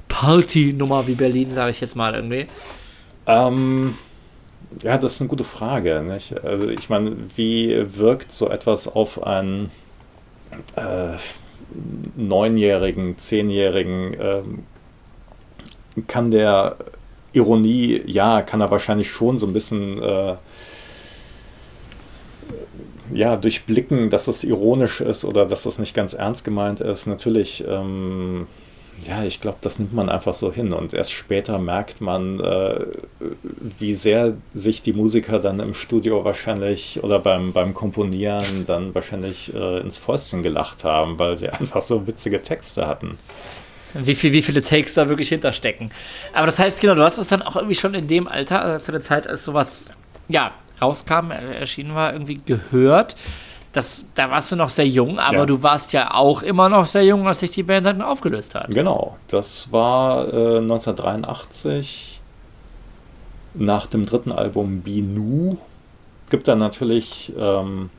[0.09, 2.47] Party-Nummer wie Berlin, sage ich jetzt mal irgendwie.
[3.29, 3.95] Ähm,
[4.81, 6.01] ja, das ist eine gute Frage.
[6.01, 6.43] Nicht?
[6.43, 9.71] Also ich meine, wie wirkt so etwas auf einen
[10.75, 11.15] äh,
[12.15, 14.17] neunjährigen, zehnjährigen?
[14.19, 14.63] Ähm,
[16.07, 16.77] kann der
[17.33, 20.35] Ironie, ja, kann er wahrscheinlich schon so ein bisschen äh,
[23.13, 27.05] ja, durchblicken, dass es ironisch ist oder dass das nicht ganz ernst gemeint ist.
[27.05, 28.47] Natürlich ähm,
[29.07, 30.73] ja, ich glaube, das nimmt man einfach so hin.
[30.73, 32.85] Und erst später merkt man, äh,
[33.77, 39.53] wie sehr sich die Musiker dann im Studio wahrscheinlich oder beim, beim Komponieren dann wahrscheinlich
[39.53, 43.17] äh, ins Fäustchen gelacht haben, weil sie einfach so witzige Texte hatten.
[43.93, 45.91] Wie, viel, wie viele Takes da wirklich hinterstecken.
[46.33, 48.79] Aber das heißt, genau, du hast es dann auch irgendwie schon in dem Alter, äh,
[48.79, 49.85] zu der Zeit, als sowas,
[50.27, 53.15] ja, rauskam, erschienen war, irgendwie gehört
[53.73, 55.45] das, da warst du noch sehr jung, aber ja.
[55.45, 58.69] du warst ja auch immer noch sehr jung, als sich die Band dann aufgelöst hat.
[58.69, 62.19] Genau, das war äh, 1983
[63.53, 65.57] nach dem dritten Album Binu.
[66.25, 67.89] Es gibt dann natürlich ähm,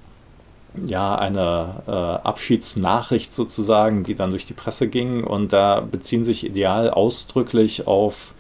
[0.87, 6.45] ja eine äh, Abschiedsnachricht sozusagen, die dann durch die Presse ging und da beziehen sich
[6.45, 8.35] Ideal ausdrücklich auf,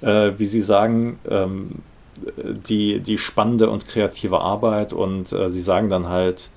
[0.00, 1.82] äh, wie sie sagen, ähm,
[2.68, 6.50] die, die spannende und kreative Arbeit und äh, sie sagen dann halt,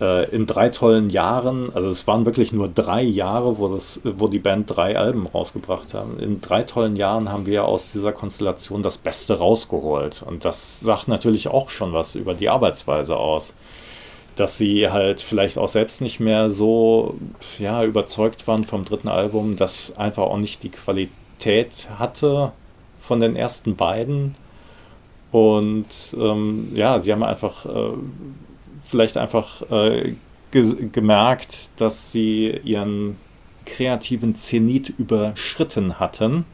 [0.00, 4.28] äh, in drei tollen Jahren, also es waren wirklich nur drei Jahre, wo, das, wo
[4.28, 6.18] die Band drei Alben rausgebracht haben.
[6.18, 10.22] In drei tollen Jahren haben wir aus dieser Konstellation das Beste rausgeholt.
[10.26, 13.54] Und das sagt natürlich auch schon was über die Arbeitsweise aus.
[14.36, 17.16] Dass sie halt vielleicht auch selbst nicht mehr so
[17.58, 22.52] ja, überzeugt waren vom dritten Album, das einfach auch nicht die Qualität hatte
[23.02, 24.34] von den ersten beiden.
[25.32, 25.86] Und
[26.18, 27.92] ähm, ja, sie haben einfach äh,
[28.86, 30.14] vielleicht einfach äh,
[30.50, 33.16] ge gemerkt, dass sie ihren
[33.64, 36.44] kreativen Zenit überschritten hatten.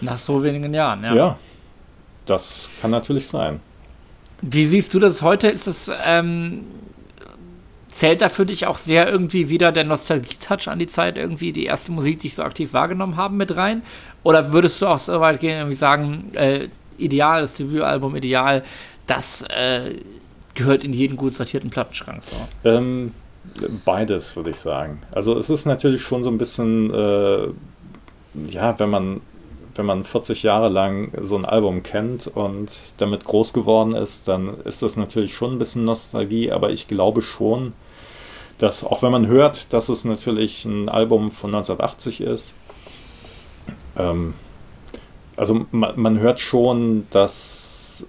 [0.00, 1.14] Nach so wenigen Jahren, ja.
[1.14, 1.38] Ja,
[2.24, 3.60] das kann natürlich sein.
[4.40, 5.48] Wie siehst du das heute?
[5.48, 6.64] Ist es, ähm,
[7.88, 11.64] zählt da für dich auch sehr irgendwie wieder der Nostalgie-Touch an die Zeit, irgendwie die
[11.64, 13.82] erste Musik, die ich so aktiv wahrgenommen habe, mit rein?
[14.22, 18.62] Oder würdest du auch so weit gehen, irgendwie sagen, äh, Ideal, das Debütalbum Ideal,
[19.06, 19.96] das äh,
[20.54, 22.22] gehört in jeden gut sortierten Plattenschrank.
[22.22, 22.36] So.
[22.68, 23.12] Ähm,
[23.84, 25.00] beides, würde ich sagen.
[25.12, 27.48] Also es ist natürlich schon so ein bisschen, äh,
[28.50, 29.20] ja, wenn man,
[29.74, 34.60] wenn man 40 Jahre lang so ein Album kennt und damit groß geworden ist, dann
[34.64, 37.72] ist das natürlich schon ein bisschen Nostalgie, aber ich glaube schon,
[38.58, 42.54] dass auch wenn man hört, dass es natürlich ein Album von 1980 ist,
[43.96, 44.34] ähm,
[45.38, 48.06] also man, man hört schon, dass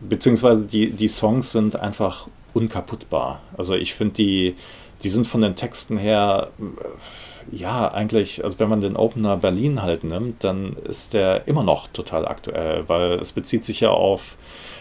[0.00, 3.40] beziehungsweise die, die Songs sind einfach unkaputtbar.
[3.56, 4.56] Also ich finde, die,
[5.02, 9.82] die sind von den Texten her, äh, ja, eigentlich, also wenn man den Opener Berlin
[9.82, 14.36] halt nimmt, dann ist der immer noch total aktuell, weil es bezieht sich ja auf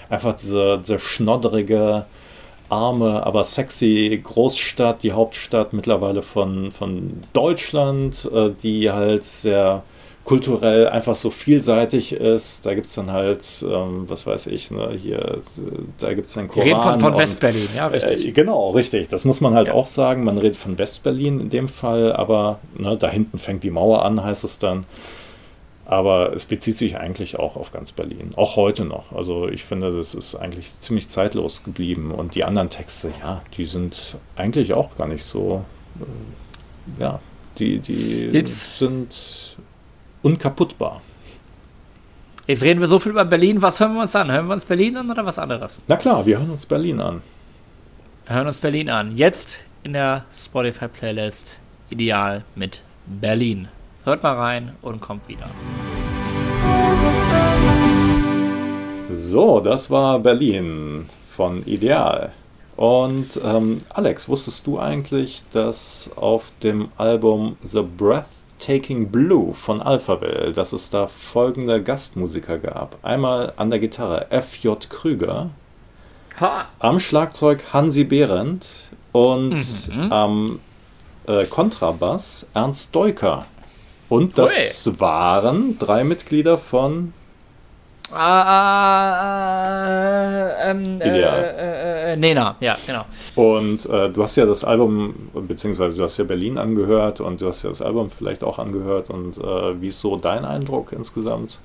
[0.09, 2.05] einfach diese, diese schnodderige,
[2.69, 9.83] arme, aber sexy Großstadt, die Hauptstadt mittlerweile von, von Deutschland, äh, die halt sehr
[10.23, 12.65] kulturell einfach so vielseitig ist.
[12.65, 15.39] Da gibt es dann halt, ähm, was weiß ich, ne, hier,
[15.99, 16.67] da gibt es den Koran.
[16.67, 18.27] Wir reden von, von Westberlin, ja, richtig.
[18.27, 19.09] Äh, genau, richtig.
[19.09, 19.73] Das muss man halt ja.
[19.73, 20.23] auch sagen.
[20.23, 24.23] Man redet von Westberlin in dem Fall, aber ne, da hinten fängt die Mauer an,
[24.23, 24.85] heißt es dann.
[25.85, 29.11] Aber es bezieht sich eigentlich auch auf ganz Berlin, auch heute noch.
[29.11, 32.11] Also ich finde, das ist eigentlich ziemlich zeitlos geblieben.
[32.11, 35.65] Und die anderen Texte, ja, die sind eigentlich auch gar nicht so,
[35.99, 37.19] äh, ja,
[37.57, 38.77] die, die Jetzt.
[38.77, 39.57] sind
[40.21, 41.01] unkaputtbar.
[42.47, 43.61] Jetzt reden wir so viel über Berlin.
[43.61, 44.31] Was hören wir uns an?
[44.31, 45.79] Hören wir uns Berlin an oder was anderes?
[45.87, 47.21] Na klar, wir hören uns Berlin an.
[48.25, 49.15] Wir hören uns Berlin an.
[49.15, 53.67] Jetzt in der Spotify-Playlist Ideal mit Berlin.
[54.03, 55.45] Hört mal rein und kommt wieder.
[59.13, 61.05] So, das war Berlin
[61.35, 62.31] von Ideal.
[62.75, 68.25] Und ähm, Alex, wusstest du eigentlich, dass auf dem Album The Breath
[68.61, 72.97] Taking Blue von Alphaville, dass es da folgende Gastmusiker gab.
[73.01, 74.89] Einmal an der Gitarre F.J.
[74.89, 75.49] Krüger,
[76.39, 76.65] ha.
[76.79, 80.11] am Schlagzeug Hansi Behrendt und mhm.
[80.11, 80.59] am
[81.27, 83.45] äh, Kontrabass Ernst Deuker.
[84.09, 84.99] Und das Ui.
[84.99, 87.13] waren drei Mitglieder von
[88.13, 89.87] Ah,
[90.59, 93.05] äh, ähm, äh, äh, äh, Nena, ja, genau.
[93.35, 97.47] Und äh, du hast ja das Album, beziehungsweise du hast ja Berlin angehört und du
[97.47, 99.09] hast ja das Album vielleicht auch angehört.
[99.09, 101.59] Und äh, wie ist so dein Eindruck insgesamt?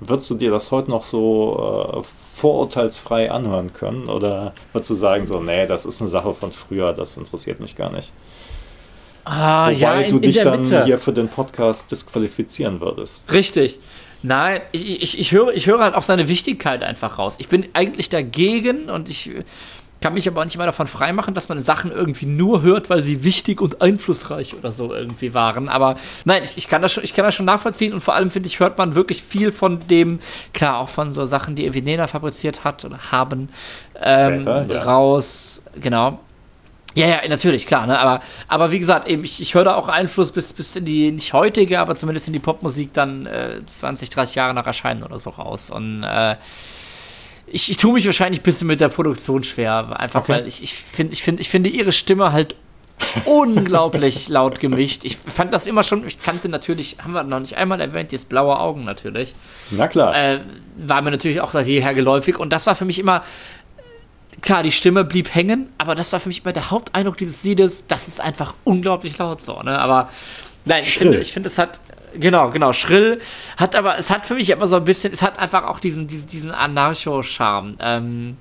[0.00, 2.04] Würdest du dir das heute noch so
[2.36, 4.08] vorurteilsfrei anhören können?
[4.08, 7.74] Oder würdest du sagen, so, nee, das ist eine Sache von früher, das interessiert mich
[7.74, 8.12] gar nicht?
[9.24, 10.84] Ah, Wobei ja, in, du dich dann Mitte.
[10.84, 13.30] hier für den Podcast disqualifizieren würdest.
[13.30, 13.78] Richtig.
[14.22, 17.36] Nein, ich, ich, ich, höre, ich höre halt auch seine Wichtigkeit einfach raus.
[17.38, 19.30] Ich bin eigentlich dagegen und ich
[20.00, 23.02] kann mich aber auch nicht mal davon freimachen, dass man Sachen irgendwie nur hört, weil
[23.02, 25.68] sie wichtig und einflussreich oder so irgendwie waren.
[25.68, 28.30] Aber nein, ich, ich, kann, das schon, ich kann das schon nachvollziehen und vor allem
[28.30, 30.20] finde ich, hört man wirklich viel von dem,
[30.52, 33.48] klar, auch von so Sachen, die irgendwie Nena fabriziert hat oder haben,
[34.00, 34.82] ähm, Später, ja.
[34.82, 35.62] raus.
[35.80, 36.20] Genau.
[36.98, 37.96] Ja, ja, natürlich, klar, ne?
[37.96, 41.12] Aber, aber wie gesagt, eben, ich, ich höre da auch Einfluss bis, bis in die,
[41.12, 45.20] nicht heutige, aber zumindest in die Popmusik dann äh, 20, 30 Jahre nach Erscheinen oder
[45.20, 45.70] so raus.
[45.70, 46.34] Und äh,
[47.46, 50.32] ich, ich tue mich wahrscheinlich ein bisschen mit der Produktion schwer, einfach okay.
[50.32, 52.56] weil ich, ich finde, ich, find, ich finde ihre Stimme halt
[53.26, 55.04] unglaublich laut gemischt.
[55.04, 58.28] Ich fand das immer schon, ich kannte natürlich, haben wir noch nicht einmal erwähnt, jetzt
[58.28, 59.34] blaue Augen natürlich.
[59.70, 60.16] Na klar.
[60.16, 60.40] Äh,
[60.76, 63.22] war mir natürlich auch jeher geläufig und das war für mich immer
[64.40, 67.84] klar, die Stimme blieb hängen, aber das war für mich immer der Haupteindruck dieses Liedes,
[67.86, 69.78] das ist einfach unglaublich laut so, ne?
[69.78, 70.08] Aber
[70.64, 71.80] nein, ich finde, ich finde, es hat,
[72.18, 73.20] genau, genau, schrill,
[73.56, 76.06] hat aber, es hat für mich immer so ein bisschen, es hat einfach auch diesen,
[76.06, 77.76] diesen, diesen Anarcho-Charme.
[77.80, 78.36] Ähm,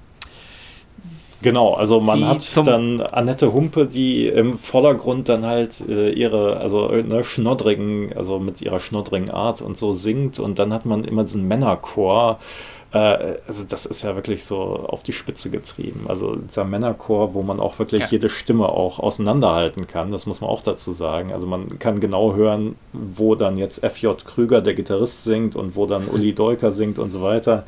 [1.44, 6.90] Genau, also man hat dann Annette Humpe, die im Vordergrund dann halt äh, ihre, also
[6.90, 11.26] ne, schnoddrigen, also mit ihrer schnoddrigen Art und so singt und dann hat man immer
[11.26, 16.06] diesen Männerchor, äh, also das ist ja wirklich so auf die Spitze getrieben.
[16.08, 18.08] Also dieser Männerchor, wo man auch wirklich ja.
[18.10, 21.34] jede Stimme auch auseinanderhalten kann, das muss man auch dazu sagen.
[21.34, 25.86] Also man kann genau hören, wo dann jetzt FJ Krüger, der Gitarrist, singt und wo
[25.86, 27.66] dann Uli Deuker singt und so weiter.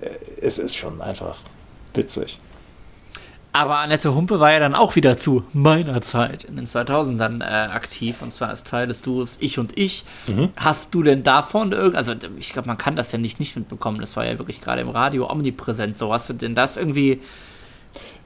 [0.00, 1.36] Äh, es ist schon einfach
[1.94, 2.38] witzig.
[3.54, 7.44] Aber Annette Humpe war ja dann auch wieder zu meiner Zeit in den 2000ern äh,
[7.44, 10.04] aktiv und zwar als Teil des Duos Ich und Ich.
[10.26, 10.48] Mhm.
[10.56, 14.00] Hast du denn davon irgend, also ich glaube, man kann das ja nicht nicht mitbekommen,
[14.00, 15.98] das war ja wirklich gerade im Radio omnipräsent.
[15.98, 17.20] So hast du denn das irgendwie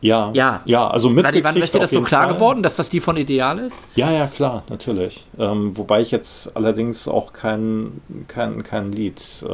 [0.00, 1.44] ja, ja, ja, also mitgekriegt.
[1.44, 2.34] Wann ist dir das so klar Fall.
[2.34, 3.88] geworden, dass das die von Ideal ist?
[3.96, 5.24] Ja, ja, klar, natürlich.
[5.38, 9.52] Ähm, wobei ich jetzt allerdings auch kein, kein, kein Lied äh,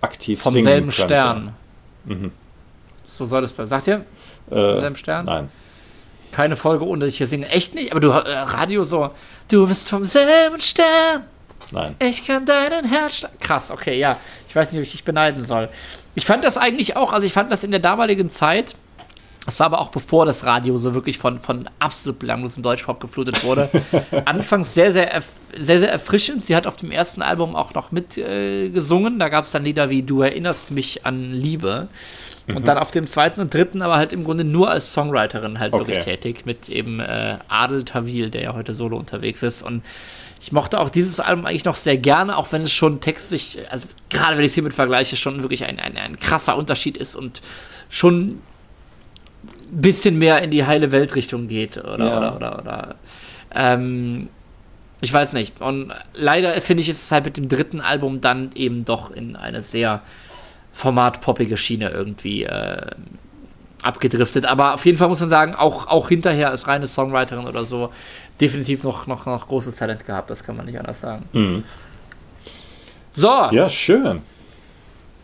[0.00, 1.02] aktiv Vom singen selben könnte.
[1.02, 1.52] Stern.
[2.06, 2.32] Mhm.
[3.06, 3.68] So soll es bleiben.
[3.68, 4.04] Sagt ihr?
[4.50, 5.26] Äh, seinem Stern?
[5.26, 5.50] Nein.
[6.32, 7.44] Keine Folge ohne dich hier singen.
[7.44, 7.90] Echt nicht?
[7.90, 9.10] Aber du, äh, Radio so,
[9.48, 11.24] du bist vom selben Stern.
[11.72, 11.96] Nein.
[12.00, 13.38] Ich kann deinen Herzschlag.
[13.40, 14.18] Krass, okay, ja.
[14.46, 15.68] Ich weiß nicht, ob ich dich beneiden soll.
[16.14, 18.74] Ich fand das eigentlich auch, also ich fand das in der damaligen Zeit,
[19.48, 23.42] das war aber auch bevor das Radio so wirklich von, von absolut belanglosem Deutschpop geflutet
[23.44, 23.70] wurde.
[24.26, 25.22] Anfangs sehr, sehr,
[25.56, 26.44] sehr, sehr erfrischend.
[26.44, 29.14] Sie hat auf dem ersten Album auch noch mitgesungen.
[29.14, 31.88] Äh, da gab es dann Lieder wie Du erinnerst mich an Liebe.
[32.48, 32.64] Und mhm.
[32.64, 35.86] dann auf dem zweiten und dritten aber halt im Grunde nur als Songwriterin halt okay.
[35.86, 39.62] wirklich tätig, mit eben äh, Adel Tawil, der ja heute solo unterwegs ist.
[39.62, 39.84] Und
[40.40, 43.86] ich mochte auch dieses Album eigentlich noch sehr gerne, auch wenn es schon textlich, also
[44.08, 47.42] gerade wenn ich es hiermit vergleiche, schon wirklich ein, ein, ein krasser Unterschied ist und
[47.90, 48.40] schon
[49.70, 52.18] ein bisschen mehr in die heile Weltrichtung geht oder ja.
[52.18, 52.94] oder oder, oder
[53.54, 54.28] ähm,
[55.00, 55.60] ich weiß nicht.
[55.60, 59.36] Und leider finde ich, ist es halt mit dem dritten Album dann eben doch in
[59.36, 60.02] eine sehr
[60.78, 62.86] formatpoppige Schiene irgendwie äh,
[63.82, 64.44] abgedriftet.
[64.44, 67.90] Aber auf jeden Fall muss man sagen, auch, auch hinterher als reine Songwriterin oder so
[68.40, 70.30] definitiv noch, noch, noch großes Talent gehabt.
[70.30, 71.24] Das kann man nicht anders sagen.
[71.32, 71.64] Mhm.
[73.12, 73.26] So.
[73.50, 74.22] Ja, schön.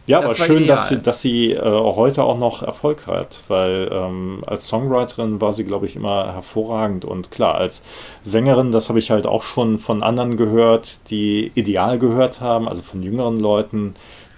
[0.06, 3.88] Ja, das aber schön, dass sie, dass sie äh, heute auch noch Erfolg hat, weil
[3.92, 7.82] ähm, als Songwriterin war sie, glaube ich, immer hervorragend und klar, als
[8.22, 12.82] Sängerin, das habe ich halt auch schon von anderen gehört, die ideal gehört haben, also
[12.82, 13.94] von jüngeren Leuten,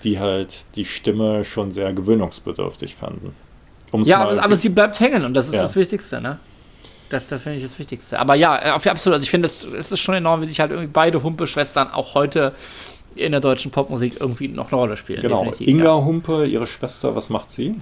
[0.07, 3.35] die halt die Stimme schon sehr gewöhnungsbedürftig fanden.
[3.91, 5.63] Um's ja, aber, aber, sie bleibt hängen und das ist ja.
[5.63, 6.39] das Wichtigste, ne?
[7.11, 8.19] Das, das finde ich das Wichtigste.
[8.19, 9.15] Aber ja, äh, absolut.
[9.15, 12.53] Also ich finde, es ist schon enorm, wie sich halt irgendwie beide Humpe-Schwestern auch heute
[13.17, 15.23] in der deutschen Popmusik irgendwie noch eine Rolle spielen.
[15.23, 15.45] Genau.
[15.59, 16.05] Inga ja.
[16.05, 17.75] Humpe, ihre Schwester, was macht sie?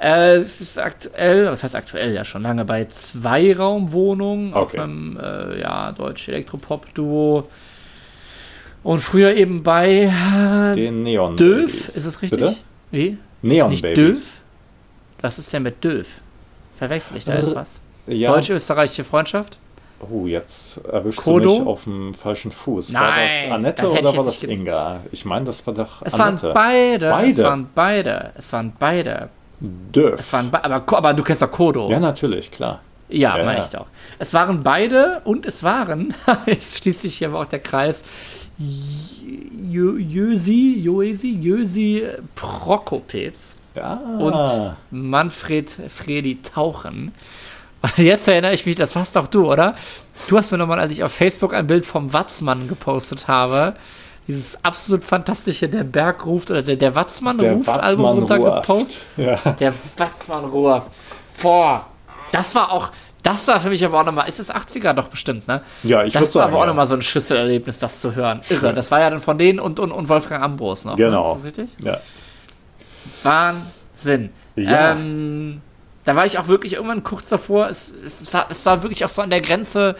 [0.00, 4.78] Äh, es ist aktuell, was heißt aktuell ja schon lange bei Zweiraumwohnungen okay.
[4.78, 7.48] auf einem äh, ja, deutsch Elektropop-Duo.
[8.84, 10.12] Und früher eben bei
[10.72, 12.38] äh, den Neon Döf, ist es richtig?
[12.38, 12.54] Bitte?
[12.90, 13.18] Wie?
[13.42, 13.96] Neon Nicht Babies.
[13.96, 14.26] Döf?
[15.20, 16.06] Was ist denn mit Döf?
[16.76, 17.80] Verwechsel ich da jetzt was?
[18.06, 18.32] Ja.
[18.32, 19.58] Deutsch-österreichische Freundschaft?
[20.00, 21.48] Oh, jetzt erwischst Kodo?
[21.48, 22.92] du mich auf dem falschen Fuß.
[22.92, 25.00] Nein, war das Annette das oder war das Inga?
[25.12, 26.42] Ich meine, das war doch es Annette.
[26.42, 27.08] Waren beide.
[27.08, 27.30] beide.
[27.30, 28.32] Es waren beide.
[28.36, 29.28] Es waren beide.
[29.60, 30.20] Dürf.
[30.20, 31.90] Es waren aber, aber du kennst doch Kodo.
[31.90, 32.80] Ja, natürlich, klar.
[33.08, 33.64] Ja, ja meine ja.
[33.64, 33.86] ich doch.
[34.18, 36.12] Es waren beide und es waren,
[36.46, 38.04] jetzt schließt sich hier aber auch der Kreis,
[39.70, 43.94] Jösi, Jösi, Jösi Prokopetz ja.
[43.94, 47.12] und Manfred Fredi Tauchen.
[47.96, 49.74] Jetzt erinnere ich mich, das warst doch du, oder?
[50.28, 53.74] Du hast mir nochmal, als ich auf Facebook ein Bild vom Watzmann gepostet habe,
[54.26, 59.06] dieses absolut fantastische Der Berg ruft oder der, der Watzmann der ruft Watzmann Album runtergepostet.
[59.16, 59.36] Ja.
[59.52, 60.86] Der Watzmann ruft.
[61.42, 61.86] Boah,
[62.32, 62.90] das war auch,
[63.24, 65.62] das war für mich aber auch nochmal, ist es 80er doch bestimmt, ne?
[65.82, 66.66] Ja, ich Das war sagen, aber auch ja.
[66.68, 68.42] nochmal so ein Schlüsselerlebnis, das zu hören.
[68.50, 68.74] Irre.
[68.74, 70.98] Das war ja dann von denen und, und, und Wolfgang Ambros noch.
[70.98, 71.06] Ne?
[71.06, 71.22] Genau.
[71.22, 71.48] Ne?
[71.48, 71.84] Ist das richtig?
[71.84, 72.00] Ja.
[73.22, 74.30] Wahnsinn.
[74.56, 74.92] Ja.
[74.92, 75.62] Ähm,
[76.04, 77.70] da war ich auch wirklich irgendwann kurz davor.
[77.70, 79.96] Es, es, war, es war wirklich auch so an der Grenze,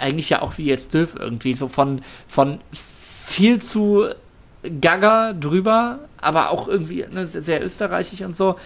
[0.00, 2.60] eigentlich ja auch wie jetzt Döf irgendwie, so von, von
[3.26, 4.06] viel zu
[4.80, 8.56] Gaga drüber, aber auch irgendwie ne, sehr, sehr österreichisch und so.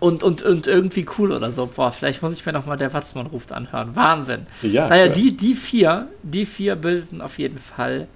[0.00, 1.66] Und, und, und irgendwie cool oder so.
[1.66, 3.94] Boah, vielleicht muss ich mir nochmal der Watzmann ruft anhören.
[3.96, 4.46] Wahnsinn.
[4.62, 8.08] Ja, naja, die, die vier, die vier bilden auf jeden Fall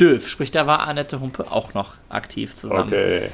[0.00, 0.28] Döf.
[0.28, 2.88] Sprich, da war Annette Humpe auch noch aktiv zusammen.
[2.88, 3.30] Okay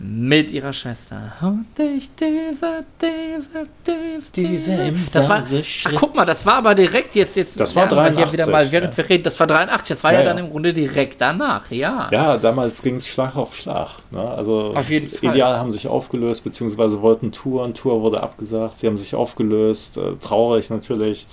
[0.00, 1.32] mit ihrer Schwester.
[1.42, 7.16] Und ich diese, diese, diese, diese das war, ach, guck mal, das war aber direkt
[7.16, 8.96] jetzt, jetzt das war 83, hier wieder mal, während ja.
[8.96, 12.08] wir reden, das war 83, das war ja, ja, dann im Grunde direkt danach, ja.
[12.12, 13.88] Ja, damals ging es Schlag auf Schlag.
[14.12, 14.20] Ne?
[14.20, 15.30] Also auf jeden Fall.
[15.30, 20.14] Ideal haben sich aufgelöst, beziehungsweise wollten Touren, Tour wurde abgesagt, sie haben sich aufgelöst, äh,
[20.20, 21.26] traurig natürlich.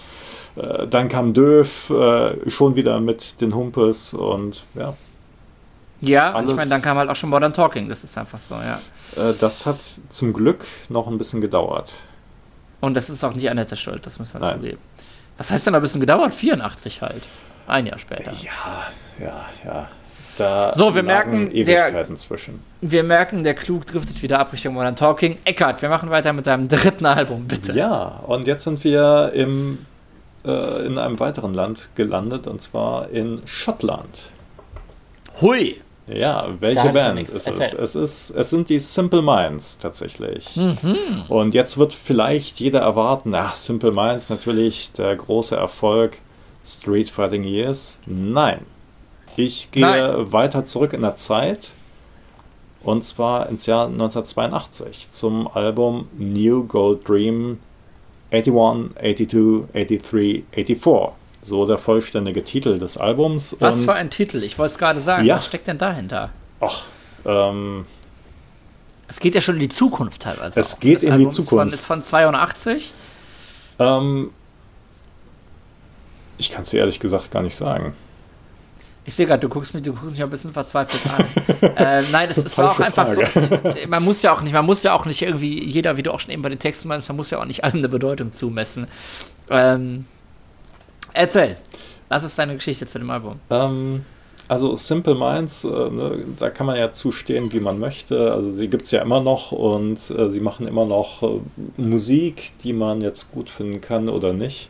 [0.55, 4.95] Äh, dann kam Döf äh, schon wieder mit den Humpes und ja.
[6.01, 8.55] Ja, Alles, ich meine, dann kam halt auch schon Modern Talking, das ist einfach so,
[8.55, 8.79] ja.
[9.15, 9.77] Äh, das hat
[10.09, 11.93] zum Glück noch ein bisschen gedauert.
[12.81, 14.77] Und das ist auch nicht Annette Schuld, das muss man zugeben.
[15.37, 16.33] Was heißt denn ein bisschen gedauert?
[16.33, 17.23] 84 halt.
[17.67, 18.31] Ein Jahr später.
[18.41, 18.87] Ja,
[19.19, 19.89] ja, ja.
[20.37, 22.61] Da so, wir merken, Ewigkeiten der, zwischen.
[22.81, 25.37] Wir merken, der Klug driftet wieder ab Richtung Modern Talking.
[25.45, 27.71] Eckart, wir machen weiter mit deinem dritten Album, bitte.
[27.73, 29.85] Ja, und jetzt sind wir im,
[30.45, 34.31] äh, in einem weiteren Land gelandet, und zwar in Schottland.
[35.41, 35.81] Hui!
[36.07, 37.73] Ja, welche Band ist es?
[37.73, 40.55] Es, ist, es sind die Simple Minds tatsächlich.
[40.55, 41.23] Mhm.
[41.29, 46.17] Und jetzt wird vielleicht jeder erwarten, ach, Simple Minds natürlich der große Erfolg
[46.63, 47.99] Street Fighting Years.
[48.05, 48.61] Nein.
[49.35, 50.31] Ich gehe Nein.
[50.31, 51.71] weiter zurück in der Zeit.
[52.83, 57.57] Und zwar ins Jahr 1982 zum Album New Gold Dream
[58.31, 61.13] 81, 82, 83, 84.
[61.45, 63.55] So der vollständige Titel des Albums.
[63.59, 64.41] Was für ein Titel?
[64.41, 65.25] Ich wollte es gerade sagen.
[65.27, 65.37] Ja.
[65.37, 66.31] Was steckt denn dahinter?
[66.59, 66.81] Ach,
[67.23, 67.85] ähm.
[69.07, 70.59] Es geht ja schon in die Zukunft teilweise.
[70.59, 70.79] Es auch.
[70.79, 71.71] geht das in Album die Zukunft.
[71.71, 72.93] Ist von, ist von 82.
[73.77, 74.31] Ähm,
[76.39, 77.93] ich kann es dir ehrlich gesagt gar nicht sagen.
[79.07, 81.25] Ich sehe gerade, du guckst mich, du guckst mich ein bisschen verzweifelt an.
[81.75, 83.29] äh, nein, es, es war auch einfach Frage.
[83.63, 83.69] so.
[83.87, 86.19] Man muss ja auch nicht, man muss ja auch nicht irgendwie, jeder, wie du auch
[86.19, 88.87] schon eben bei den Texten meinst, man muss ja auch nicht allem eine Bedeutung zumessen.
[89.51, 90.05] Ähm,
[91.15, 91.55] Erzähl.
[92.09, 93.39] Was ist deine Geschichte zu dem Album?
[93.49, 94.03] Ähm,
[94.47, 98.31] also Simple Minds, äh, ne, da kann man ja zustehen, wie man möchte.
[98.31, 101.39] Also sie gibt es ja immer noch und äh, sie machen immer noch äh,
[101.77, 104.69] Musik, die man jetzt gut finden kann oder nicht.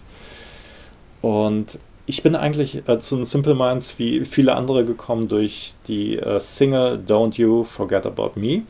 [1.21, 6.39] Und ich bin eigentlich äh, zu Simple Minds wie viele andere gekommen durch die äh,
[6.39, 8.61] Single Don't You Forget About Me.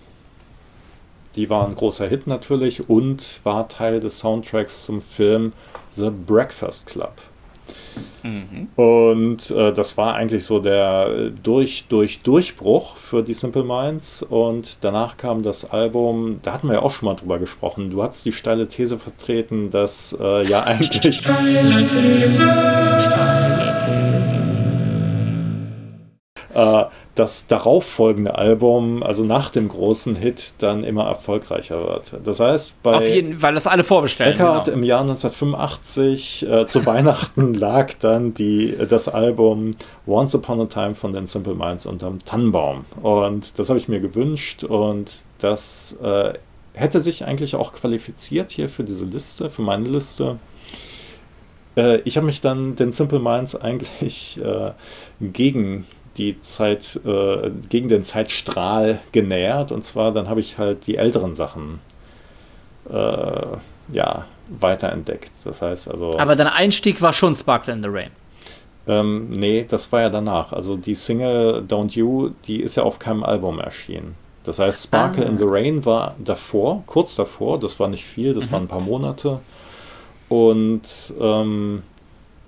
[1.36, 5.52] Die war ein großer Hit natürlich und war Teil des Soundtracks zum Film
[5.92, 7.12] The Breakfast Club.
[8.24, 8.70] Mhm.
[8.76, 14.24] Und äh, das war eigentlich so der durch, durch Durchbruch für die Simple Minds.
[14.24, 17.92] Und danach kam das Album, da hatten wir ja auch schon mal drüber gesprochen.
[17.92, 21.16] Du hast die steile These vertreten, dass äh, ja eigentlich.
[21.16, 22.44] Steile These,
[23.00, 24.46] steile These.
[26.56, 26.86] äh,
[27.16, 32.18] das darauffolgende Album, also nach dem großen Hit, dann immer erfolgreicher wird.
[32.26, 34.34] Das heißt, bei Auf jeden, weil das alle vorbestellen.
[34.34, 34.78] Eckart genau.
[34.78, 39.72] im Jahr 1985 äh, zu Weihnachten lag dann die, das Album
[40.06, 42.84] Once Upon a Time von den Simple Minds unterm Tannenbaum.
[43.02, 45.10] Und das habe ich mir gewünscht und
[45.40, 46.34] das äh,
[46.74, 50.38] hätte sich eigentlich auch qualifiziert hier für diese Liste, für meine Liste.
[51.78, 54.72] Äh, ich habe mich dann den Simple Minds eigentlich äh,
[55.22, 55.86] gegen
[56.18, 59.72] die Zeit, äh, gegen den Zeitstrahl genähert.
[59.72, 61.80] Und zwar dann habe ich halt die älteren Sachen
[62.90, 63.58] äh,
[63.92, 65.32] ja, weiterentdeckt.
[65.44, 66.18] Das heißt also.
[66.18, 68.12] Aber dein Einstieg war schon Sparkle in the Rain.
[68.88, 70.54] Ähm, nee, das war ja danach.
[70.54, 74.16] Also die Single Don't You, die ist ja auf keinem Album erschienen.
[74.44, 75.30] Das heißt, Sparkle ah.
[75.30, 78.52] in the Rain war davor, kurz davor, das war nicht viel, das mhm.
[78.52, 79.40] waren ein paar Monate.
[80.30, 80.84] Und
[81.20, 81.82] ähm,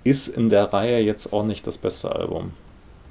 [0.04, 2.52] ist in der Reihe jetzt auch nicht das beste Album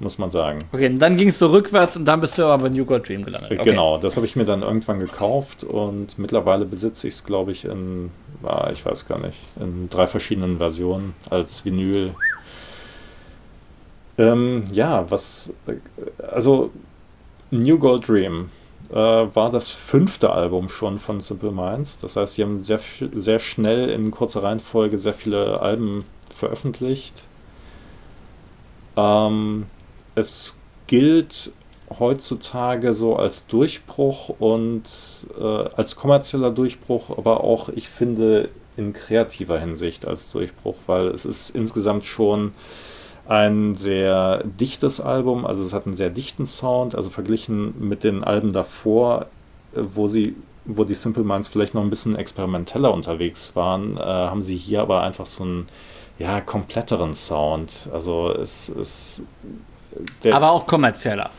[0.00, 0.64] muss man sagen.
[0.72, 3.08] Okay, und dann ging es so rückwärts und dann bist du aber bei New God
[3.08, 3.52] Dream gelandet.
[3.52, 3.70] Okay.
[3.70, 7.64] Genau, das habe ich mir dann irgendwann gekauft und mittlerweile besitze ich es, glaube ich,
[7.64, 8.10] in,
[8.42, 12.14] ah, ich weiß gar nicht, in drei verschiedenen Versionen als Vinyl.
[14.18, 15.54] Ähm, ja, was,
[16.30, 16.70] also
[17.50, 18.50] New Gold Dream
[18.90, 22.00] äh, war das fünfte Album schon von Simple Minds.
[22.00, 22.80] Das heißt, sie haben sehr,
[23.14, 27.24] sehr schnell in kurzer Reihenfolge sehr viele Alben veröffentlicht.
[28.96, 29.66] Ähm,
[30.18, 31.52] es gilt
[31.98, 34.82] heutzutage so als Durchbruch und
[35.38, 41.24] äh, als kommerzieller Durchbruch, aber auch, ich finde, in kreativer Hinsicht als Durchbruch, weil es
[41.24, 42.52] ist insgesamt schon
[43.26, 48.24] ein sehr dichtes Album, also es hat einen sehr dichten Sound, also verglichen mit den
[48.24, 49.26] Alben davor,
[49.74, 50.36] wo sie
[50.68, 54.82] wo die Simple Minds vielleicht noch ein bisschen experimenteller unterwegs waren, äh, haben sie hier
[54.82, 55.66] aber einfach so einen
[56.18, 57.88] ja, kompletteren Sound.
[57.92, 59.22] Also es, es
[60.24, 61.30] der, aber auch kommerzieller.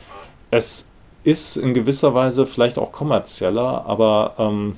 [0.51, 0.89] Es
[1.23, 4.75] ist in gewisser Weise vielleicht auch kommerzieller, aber ähm,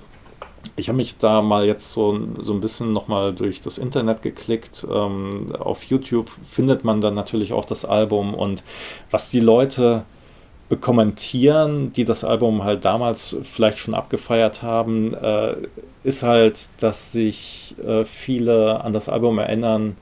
[0.76, 4.86] ich habe mich da mal jetzt so, so ein bisschen nochmal durch das Internet geklickt.
[4.90, 8.64] Ähm, auf YouTube findet man dann natürlich auch das Album und
[9.10, 10.04] was die Leute
[10.80, 15.56] kommentieren, die das Album halt damals vielleicht schon abgefeiert haben, äh,
[16.04, 19.98] ist halt, dass sich äh, viele an das Album erinnern.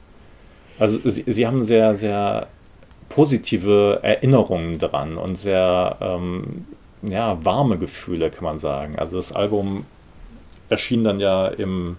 [0.78, 2.47] Also sie, sie haben sehr, sehr
[3.10, 6.66] positive Erinnerungen dran und sehr ähm,
[7.01, 8.97] ja, warme Gefühle, kann man sagen.
[8.97, 9.86] Also das Album
[10.70, 11.97] erschien dann ja im,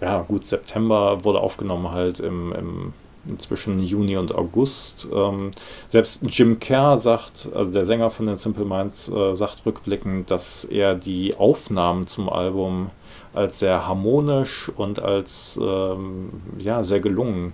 [0.00, 2.92] ja gut, September, wurde aufgenommen halt im, im
[3.38, 5.08] zwischen Juni und August.
[5.12, 5.50] Ähm,
[5.88, 10.64] selbst Jim Kerr sagt, also der Sänger von den Simple Minds, äh, sagt rückblickend, dass
[10.64, 12.90] er die Aufnahmen zum Album
[13.34, 17.52] als sehr harmonisch und als ähm, ja, sehr gelungen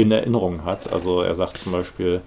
[0.00, 0.92] in Erinnerung hat.
[0.92, 2.20] Also er sagt zum Beispiel,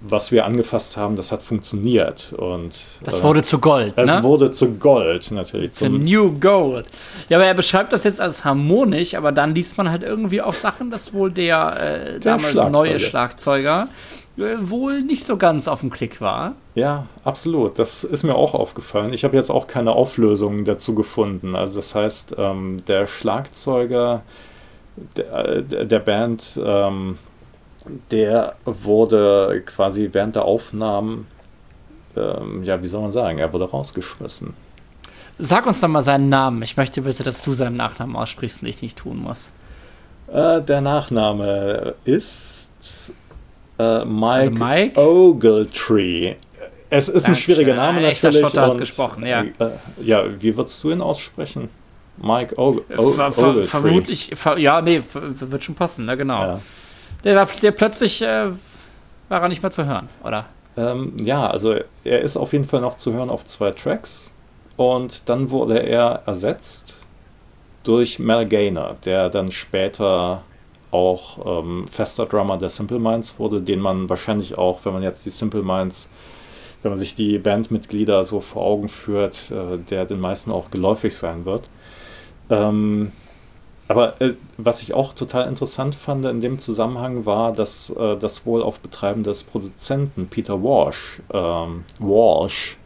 [0.00, 2.32] was wir angefasst haben, das hat funktioniert.
[2.36, 2.74] Und,
[3.04, 3.92] das äh, wurde zu Gold.
[3.96, 4.22] Es ne?
[4.22, 5.72] wurde zu Gold, natürlich.
[5.72, 6.86] Zum New Gold.
[7.28, 10.54] Ja, aber er beschreibt das jetzt als harmonisch, aber dann liest man halt irgendwie auch
[10.54, 12.70] Sachen, dass wohl der, äh, der damals Schlagzeuger.
[12.70, 13.88] neue Schlagzeuger
[14.36, 16.54] äh, wohl nicht so ganz auf dem Klick war.
[16.74, 17.78] Ja, absolut.
[17.78, 19.12] Das ist mir auch aufgefallen.
[19.12, 21.54] Ich habe jetzt auch keine Auflösungen dazu gefunden.
[21.54, 24.22] Also das heißt, ähm, der Schlagzeuger
[25.16, 27.18] der, der Band, ähm,
[28.10, 31.26] der wurde quasi während der Aufnahmen,
[32.16, 34.54] ähm, ja, wie soll man sagen, er wurde rausgeschmissen.
[35.38, 36.62] Sag uns doch mal seinen Namen.
[36.62, 39.50] Ich möchte bitte, dass du seinen Nachnamen aussprichst und ich nicht tun muss.
[40.32, 43.12] Äh, der Nachname ist
[43.78, 46.34] äh, Mike, also Mike, Ogletree.
[46.90, 47.32] Es ist Dankeschön.
[47.32, 48.40] ein schwieriger Name ein natürlich.
[48.40, 49.42] Schotter hat gesprochen, ja.
[49.42, 49.70] Äh,
[50.02, 51.68] ja, wie würdest du ihn aussprechen?
[52.22, 56.40] Mike o o ver ver Vermutlich, ver ja, nee, wird schon passen, ne, genau.
[56.40, 56.60] Ja.
[57.24, 58.50] Der war der plötzlich äh,
[59.28, 60.46] war er nicht mehr zu hören, oder?
[60.76, 64.32] Ähm, ja, also er ist auf jeden Fall noch zu hören auf zwei Tracks
[64.76, 66.98] und dann wurde er ersetzt
[67.82, 70.42] durch Mel Gaynor, der dann später
[70.90, 75.26] auch ähm, fester Drummer der Simple Minds wurde, den man wahrscheinlich auch, wenn man jetzt
[75.26, 76.10] die Simple Minds,
[76.82, 81.16] wenn man sich die Bandmitglieder so vor Augen führt, äh, der den meisten auch geläufig
[81.16, 81.68] sein wird.
[82.50, 83.12] Ähm,
[83.88, 88.44] aber äh, was ich auch total interessant fand in dem Zusammenhang war, dass äh, das
[88.44, 92.76] wohl auf Betreiben des Produzenten Peter Walsh, ähm, Walsh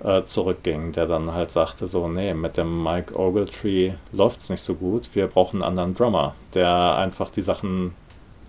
[0.00, 4.60] äh, zurückging, der dann halt sagte so, nee, mit dem Mike Ogletree läuft es nicht
[4.60, 7.94] so gut, wir brauchen einen anderen Drummer, der einfach die Sachen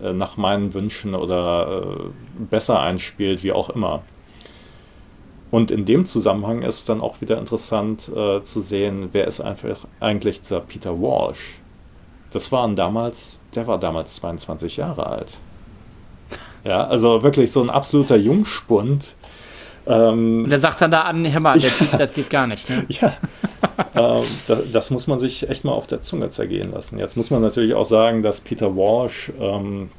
[0.02, 4.02] äh, nach meinen Wünschen oder äh, besser einspielt, wie auch immer.
[5.50, 9.86] Und in dem Zusammenhang ist dann auch wieder interessant äh, zu sehen, wer ist einfach
[10.00, 11.58] eigentlich dieser Peter Walsh.
[12.32, 15.38] Das waren damals, der war damals 22 Jahre alt.
[16.64, 19.14] Ja, also wirklich so ein absoluter Jungspund.
[19.86, 21.70] Ähm, Und der sagt dann da an, hör mal, ja.
[21.70, 22.68] typ, das geht gar nicht.
[22.68, 22.84] Ne?
[23.94, 26.98] Ja, ähm, das, das, muss man sich echt mal auf der Zunge zergehen lassen.
[26.98, 29.90] Jetzt muss man natürlich auch sagen, dass Peter Walsh ähm,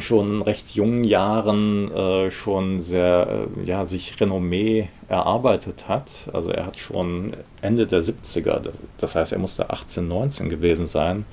[0.00, 6.30] schon in recht jungen Jahren äh, schon sehr, äh, ja, sich Renommee erarbeitet hat.
[6.32, 8.60] Also er hat schon Ende der 70er,
[8.98, 11.24] das heißt, er musste 18, 19 gewesen sein,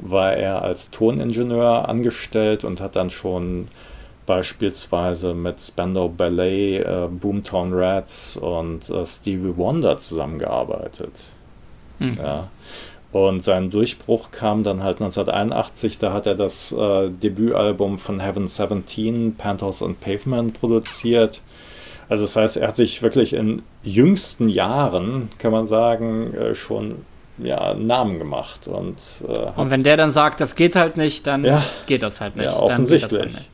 [0.00, 3.68] war er als Toningenieur angestellt und hat dann schon
[4.26, 11.12] beispielsweise mit Spandau Ballet, äh, Boomtown Rats und äh, Stevie Wonder zusammengearbeitet.
[11.98, 12.18] Hm.
[12.18, 12.48] Ja.
[13.12, 18.46] Und sein Durchbruch kam dann halt 1981, da hat er das äh, Debütalbum von Heaven
[18.46, 21.40] 17, Panthers and Pavement, produziert.
[22.08, 26.96] Also das heißt, er hat sich wirklich in jüngsten Jahren, kann man sagen, äh, schon
[27.38, 28.68] ja, Namen gemacht.
[28.68, 28.96] Und,
[29.28, 32.36] äh, und wenn der dann sagt, das geht halt nicht, dann ja, geht das halt
[32.36, 32.46] nicht.
[32.46, 33.20] Ja, offensichtlich.
[33.20, 33.48] Halt nicht.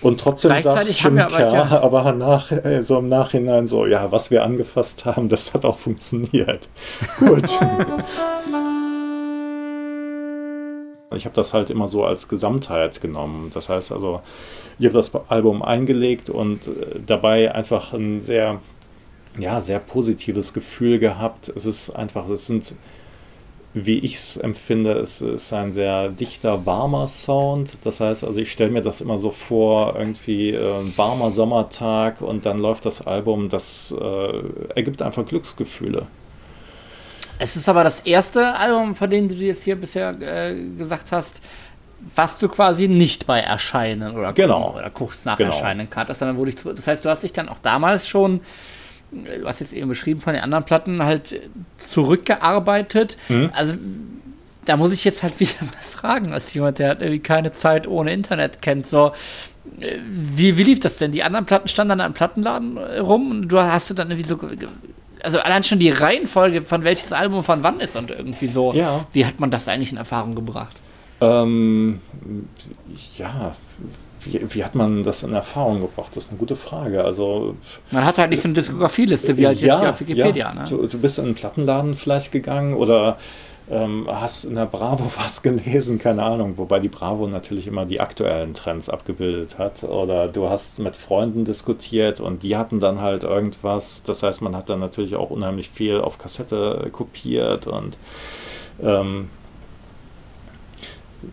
[0.00, 1.80] Und trotzdem Gleichzeitig sagt Jim haben wir aber, ja.
[1.82, 5.78] aber nach, äh, so im Nachhinein so, ja, was wir angefasst haben, das hat auch
[5.78, 6.68] funktioniert.
[7.18, 7.50] Gut.
[11.14, 13.50] Ich habe das halt immer so als Gesamtheit genommen.
[13.54, 14.20] Das heißt also,
[14.78, 18.60] ich habe das Album eingelegt und äh, dabei einfach ein sehr,
[19.38, 21.48] ja, sehr positives Gefühl gehabt.
[21.48, 22.74] Es ist einfach, es sind,
[23.72, 27.78] wie ich es empfinde, es ist ein sehr dichter, warmer Sound.
[27.84, 32.20] Das heißt also, ich stelle mir das immer so vor, irgendwie äh, ein warmer Sommertag
[32.20, 34.42] und dann läuft das Album, das äh,
[34.74, 36.06] ergibt einfach Glücksgefühle.
[37.38, 41.40] Es ist aber das erste Album, von dem du jetzt hier bisher äh, gesagt hast,
[42.14, 44.74] was du quasi nicht bei Erscheinen oder, genau.
[44.76, 45.50] oder kurz nach genau.
[45.50, 48.40] Erscheinen kanntest, sondern wurde ich, das heißt, du hast dich dann auch damals schon,
[49.10, 51.40] du hast jetzt eben beschrieben von den anderen Platten, halt
[51.76, 53.16] zurückgearbeitet.
[53.28, 53.50] Mhm.
[53.52, 53.74] Also
[54.64, 58.12] da muss ich jetzt halt wieder mal fragen, als jemand, der irgendwie keine Zeit ohne
[58.12, 59.12] Internet kennt, so,
[59.80, 61.12] äh, wie, wie lief das denn?
[61.12, 64.38] Die anderen Platten standen dann am Plattenladen rum und du hast du dann irgendwie so
[65.22, 69.06] also allein schon die Reihenfolge, von welches Album von wann ist und irgendwie so, ja.
[69.12, 70.76] wie hat man das eigentlich in Erfahrung gebracht?
[71.20, 72.00] Ähm,
[73.16, 73.54] ja,
[74.22, 76.10] wie, wie, hat man das in Erfahrung gebracht?
[76.14, 77.04] Das ist eine gute Frage.
[77.04, 77.56] Also
[77.90, 80.48] man hat halt nicht so eine Diskografieliste wie halt ja, jetzt hier auf Wikipedia.
[80.48, 80.54] Ja.
[80.54, 80.64] Ne?
[80.68, 83.18] Du, du, bist in einen Plattenladen vielleicht gegangen oder
[83.70, 88.00] ähm, hast in der Bravo was gelesen, keine Ahnung, wobei die Bravo natürlich immer die
[88.00, 89.84] aktuellen Trends abgebildet hat.
[89.84, 94.02] Oder du hast mit Freunden diskutiert und die hatten dann halt irgendwas.
[94.02, 97.96] Das heißt, man hat dann natürlich auch unheimlich viel auf Kassette kopiert und
[98.82, 99.28] ähm,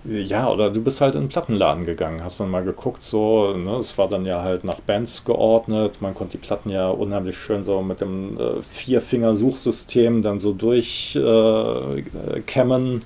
[0.04, 3.78] ja, oder du bist halt in den Plattenladen gegangen, hast dann mal geguckt, so, ne,
[3.78, 7.64] es war dann ja halt nach Bands geordnet, man konnte die Platten ja unheimlich schön
[7.64, 13.06] so mit dem äh, Vierfinger-Suchsystem dann so durchkämmen äh,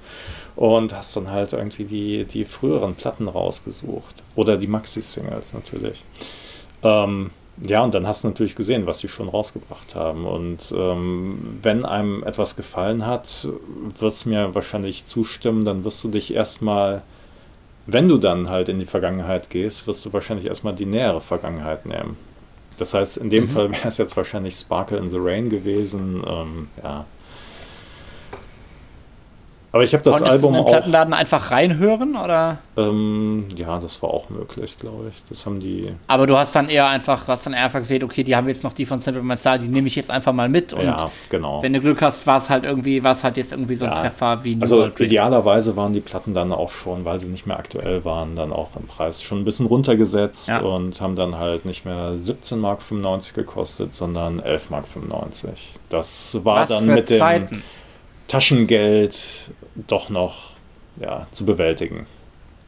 [0.56, 4.16] und hast dann halt irgendwie die, die früheren Platten rausgesucht.
[4.36, 6.04] Oder die Maxi-Singles natürlich.
[6.84, 10.26] Ähm, ja, und dann hast du natürlich gesehen, was sie schon rausgebracht haben.
[10.26, 13.48] Und ähm, wenn einem etwas gefallen hat,
[14.00, 17.02] wirst du mir wahrscheinlich zustimmen, dann wirst du dich erstmal,
[17.86, 21.86] wenn du dann halt in die Vergangenheit gehst, wirst du wahrscheinlich erstmal die nähere Vergangenheit
[21.86, 22.16] nehmen.
[22.78, 23.50] Das heißt, in dem mhm.
[23.50, 26.24] Fall wäre es jetzt wahrscheinlich Sparkle in the Rain gewesen.
[26.26, 27.06] Ähm, ja,
[29.72, 32.58] aber ich habe das Konntest Album du in den Plattenladen einfach reinhören oder?
[32.76, 35.24] Ähm, ja, das war auch möglich, glaube ich.
[35.30, 35.94] Das haben die.
[36.08, 38.74] Aber du hast dann eher einfach, hast dann einfach gesehen, okay, die haben jetzt noch
[38.74, 40.74] die von Simple My Style, die nehme ich jetzt einfach mal mit.
[40.74, 41.62] Und ja, genau.
[41.62, 43.92] Wenn du Glück hast, war es halt irgendwie, war es halt jetzt irgendwie so ein
[43.92, 44.02] ja.
[44.02, 47.60] Treffer wie New Also idealerweise waren die Platten dann auch schon, weil sie nicht mehr
[47.60, 50.62] aktuell waren, dann auch im Preis schon ein bisschen runtergesetzt ja.
[50.62, 55.74] und haben dann halt nicht mehr 17 Mark 95 gekostet, sondern 11 Mark 95.
[55.90, 57.62] Das war Was dann mit dem
[58.30, 60.52] Taschengeld doch noch
[61.02, 62.08] ja, zu bewältigen.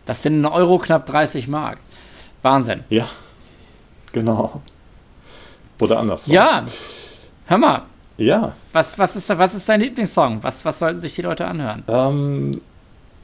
[0.06, 1.78] Das sind in Euro knapp 30 Mark.
[2.42, 2.84] Wahnsinn.
[2.90, 3.08] Ja,
[4.12, 4.62] genau.
[5.80, 6.34] Oder andersrum.
[6.34, 6.66] Ja,
[7.46, 7.84] hör mal.
[8.18, 8.54] Ja.
[8.74, 10.40] Was, was, ist, was ist dein Lieblingssong?
[10.42, 11.84] Was, was sollten sich die Leute anhören?
[11.88, 12.62] Ähm,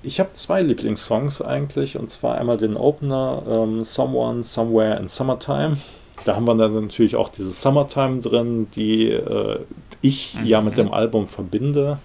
[0.04, 1.98] ich habe zwei Lieblingssongs eigentlich.
[1.98, 5.78] Und zwar einmal den Opener ähm, Someone, Somewhere in Summertime.
[6.26, 9.60] Da haben wir dann natürlich auch diese Summertime drin, die äh,
[10.02, 10.46] ich mhm.
[10.46, 12.00] ja mit dem Album verbinde.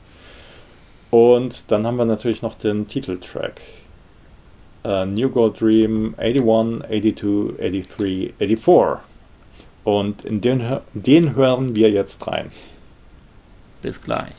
[1.13, 3.61] Und dann haben wir natürlich noch den Titeltrack.
[4.83, 8.99] Uh, New Gold Dream 81, 82, 83, 84.
[9.85, 12.51] Und in den, den hören wir jetzt rein.
[13.83, 14.33] Bis gleich.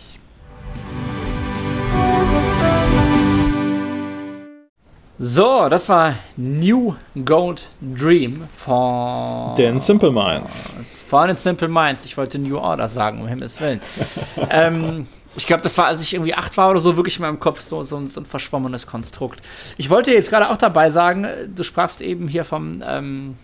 [5.19, 10.75] So, das war New Gold Dream von den Simple Minds.
[11.07, 12.03] Von den Simple Minds.
[12.03, 13.79] Ich wollte New Order sagen, um Himmels Willen.
[14.49, 17.39] ähm, Ich glaube, das war, als ich irgendwie acht war oder so, wirklich in meinem
[17.39, 19.41] Kopf so, so, so ein verschwommenes Konstrukt.
[19.77, 23.35] Ich wollte jetzt gerade auch dabei sagen, du sprachst eben hier vom, ähm,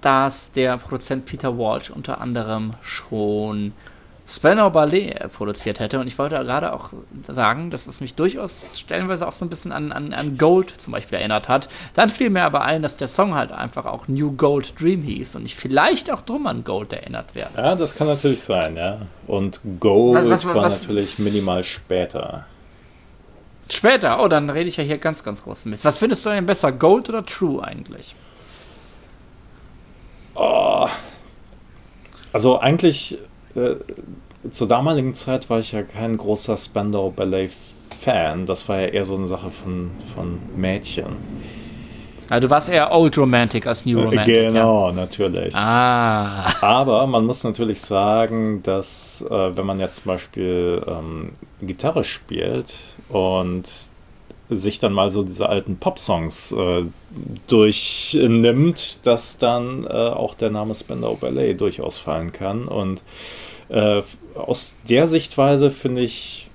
[0.00, 3.72] dass der Produzent Peter Walsh unter anderem schon
[4.32, 6.00] Spandau Ballet produziert hätte.
[6.00, 6.90] Und ich wollte gerade auch
[7.28, 10.92] sagen, dass es mich durchaus stellenweise auch so ein bisschen an, an, an Gold zum
[10.92, 11.68] Beispiel erinnert hat.
[11.94, 15.36] Dann fiel mir aber ein, dass der Song halt einfach auch New Gold Dream hieß
[15.36, 17.56] und ich vielleicht auch drum an Gold erinnert werde.
[17.56, 18.98] Ja, das kann natürlich sein, ja.
[19.26, 22.46] Und Gold was, was, war was, natürlich minimal später.
[23.68, 24.22] Später?
[24.22, 25.84] Oh, dann rede ich ja hier ganz, ganz großen Mist.
[25.84, 28.14] Was findest du denn besser, Gold oder True eigentlich?
[30.34, 30.88] Oh.
[32.32, 33.18] Also eigentlich
[33.54, 33.76] äh,
[34.50, 37.50] zur damaligen Zeit war ich ja kein großer Spandau Ballet
[38.00, 38.46] Fan.
[38.46, 41.16] Das war ja eher so eine Sache von, von Mädchen.
[42.28, 44.34] Also du warst eher Old Romantic als New Romantic.
[44.34, 44.94] Genau, ja.
[44.94, 45.54] natürlich.
[45.54, 46.46] Ah.
[46.62, 52.72] Aber man muss natürlich sagen, dass äh, wenn man jetzt zum Beispiel ähm, Gitarre spielt
[53.10, 53.68] und
[54.56, 56.84] sich dann mal so diese alten Pop-Songs äh,
[57.46, 62.68] durchnimmt, dass dann äh, auch der Name Spandau Ballet durchaus fallen kann.
[62.68, 63.02] Und
[63.68, 64.02] äh,
[64.34, 66.50] aus der Sichtweise finde ich,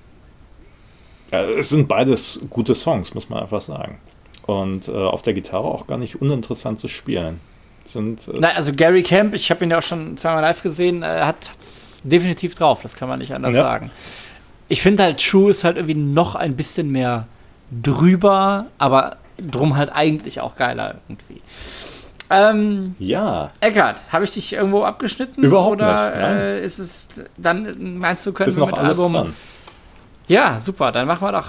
[1.32, 3.98] ja, es sind beides gute Songs, muss man einfach sagen.
[4.46, 7.40] Und äh, auf der Gitarre auch gar nicht uninteressant zu spielen.
[7.84, 11.02] Sind, äh Nein, also Gary Camp, ich habe ihn ja auch schon zweimal live gesehen,
[11.02, 13.62] äh, hat es definitiv drauf, das kann man nicht anders ja.
[13.62, 13.90] sagen.
[14.68, 17.26] Ich finde halt, True ist halt irgendwie noch ein bisschen mehr
[17.70, 21.42] drüber, aber drum halt eigentlich auch geiler irgendwie.
[22.30, 23.50] Ähm, ja.
[23.60, 25.42] Eckart, habe ich dich irgendwo abgeschnitten?
[25.42, 26.20] Überhaupt oder, nicht.
[26.20, 27.06] Äh, ist es
[27.36, 29.12] dann, meinst du, können ist wir mit Album.
[29.12, 29.34] Dran.
[30.26, 31.46] Ja, super, dann machen wir doch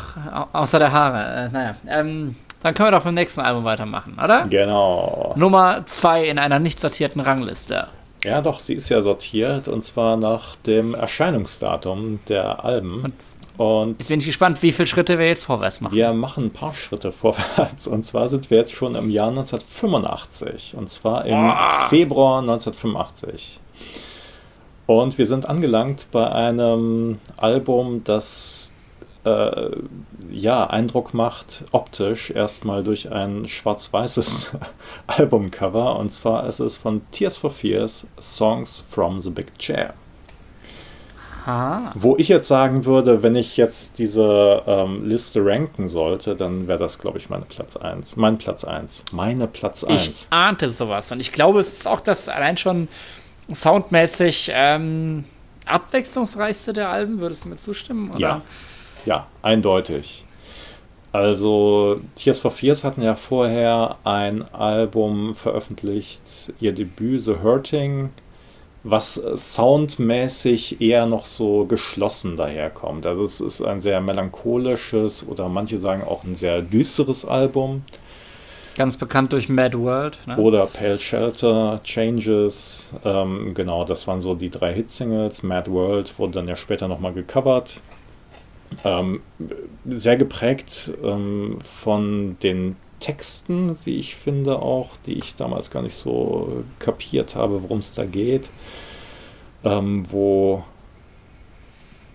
[0.53, 1.47] außer der Haare.
[1.47, 4.45] Äh, naja, ähm, dann können wir doch beim nächsten Album weitermachen, oder?
[4.49, 5.34] Genau.
[5.36, 7.88] Nummer 2 in einer nicht sortierten Rangliste.
[8.24, 13.03] Ja, doch, sie ist ja sortiert und zwar nach dem Erscheinungsdatum der Alben.
[13.03, 13.13] Und
[13.60, 15.93] und jetzt bin ich gespannt, wie viele Schritte wir jetzt vorwärts machen.
[15.93, 17.88] Wir machen ein paar Schritte vorwärts.
[17.88, 20.76] Und zwar sind wir jetzt schon im Jahr 1985.
[20.78, 21.89] Und zwar im oh.
[21.89, 23.60] Februar 1985.
[24.86, 28.74] Und wir sind angelangt bei einem Album, das
[29.26, 29.72] äh,
[30.32, 34.53] ja Eindruck macht, optisch erstmal durch ein schwarz-weißes
[35.07, 35.99] Albumcover.
[35.99, 39.95] Und zwar ist es von Tears for Fears Songs from the Big Chair.
[41.50, 41.93] Aha.
[41.95, 46.78] Wo ich jetzt sagen würde, wenn ich jetzt diese ähm, Liste ranken sollte, dann wäre
[46.78, 48.18] das, glaube ich, meine Platz 1.
[48.18, 49.06] Mein Platz 1.
[49.14, 50.08] Meine Platz 1.
[50.08, 51.12] Ich ahnte sowas.
[51.12, 52.88] Und ich glaube, es ist auch das allein schon
[53.52, 55.24] soundmäßig ähm,
[55.66, 57.20] abwechslungsreichste der Alben.
[57.20, 58.12] Würdest du mir zustimmen?
[58.12, 58.20] Oder?
[58.20, 58.41] Ja.
[59.06, 60.26] Ja, eindeutig.
[61.12, 68.12] Also, Tears for Fears hatten ja vorher ein Album veröffentlicht, ihr Debüt The Hurting
[68.84, 73.06] was soundmäßig eher noch so geschlossen daherkommt.
[73.06, 77.84] Also es ist ein sehr melancholisches oder manche sagen auch ein sehr düsteres Album.
[78.76, 80.18] Ganz bekannt durch Mad World.
[80.26, 80.38] Ne?
[80.38, 82.88] Oder Pale Shelter, Changes.
[83.04, 85.44] Ähm, genau, das waren so die drei Hitsingles.
[85.44, 87.82] Mad World wurde dann ja später nochmal gecovert.
[88.86, 89.22] Ähm,
[89.86, 95.95] sehr geprägt ähm, von den Texten, wie ich finde auch, die ich damals gar nicht
[95.95, 98.50] so kapiert habe, worum es da geht,
[99.64, 100.64] ähm, wo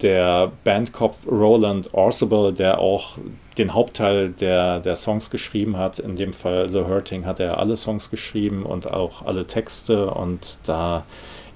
[0.02, 3.16] der Bandkopf Roland Orsable, der auch
[3.56, 7.76] den Hauptteil der, der Songs geschrieben hat, in dem Fall The Hurting hat er alle
[7.76, 11.04] Songs geschrieben und auch alle Texte und da,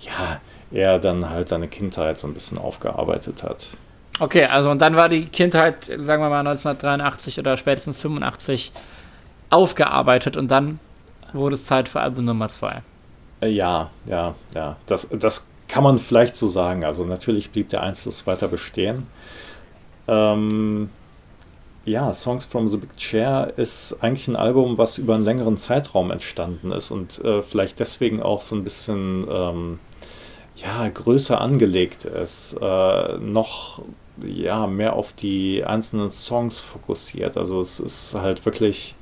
[0.01, 3.66] ja, er dann halt seine Kindheit so ein bisschen aufgearbeitet hat.
[4.20, 8.72] Okay, also und dann war die Kindheit, sagen wir mal 1983 oder spätestens 85
[9.51, 10.80] aufgearbeitet und dann
[11.32, 12.82] wurde es Zeit für Album Nummer 2.
[13.40, 14.76] Äh, ja, ja, ja.
[14.86, 16.84] Das, das kann man vielleicht so sagen.
[16.84, 19.07] Also natürlich blieb der Einfluss weiter bestehen.
[20.07, 20.90] Ähm,
[21.84, 26.11] ja, Songs from the Big Chair ist eigentlich ein Album, was über einen längeren Zeitraum
[26.11, 29.78] entstanden ist und äh, vielleicht deswegen auch so ein bisschen ähm,
[30.57, 32.59] ja, größer angelegt ist.
[32.61, 33.82] Äh, noch
[34.22, 37.36] ja, mehr auf die einzelnen Songs fokussiert.
[37.36, 38.96] Also es ist halt wirklich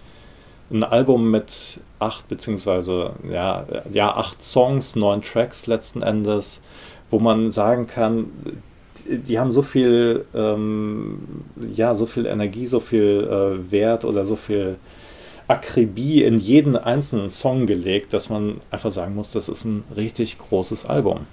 [0.71, 6.63] ein Album mit acht beziehungsweise ja, ja acht Songs, neun Tracks letzten Endes,
[7.11, 8.27] wo man sagen kann,
[9.07, 11.21] die, die haben so viel ähm,
[11.73, 14.77] ja so viel Energie, so viel äh, Wert oder so viel
[15.49, 20.39] Akribie in jeden einzelnen Song gelegt, dass man einfach sagen muss, das ist ein richtig
[20.39, 21.27] großes Album.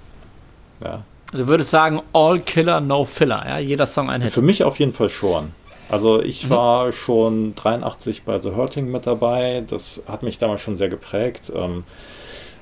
[0.83, 1.03] Ja.
[1.31, 4.33] Also würde sagen, All Killer, No Filler, ja, jeder Song ein Hit.
[4.33, 5.51] Für mich auf jeden Fall schon.
[5.93, 6.49] Also ich mhm.
[6.49, 9.63] war schon 83 bei The Hurting mit dabei.
[9.69, 11.51] Das hat mich damals schon sehr geprägt.
[11.55, 11.83] Ähm,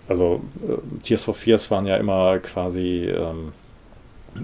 [0.10, 3.54] also äh, Tears for Fears waren ja immer quasi ähm,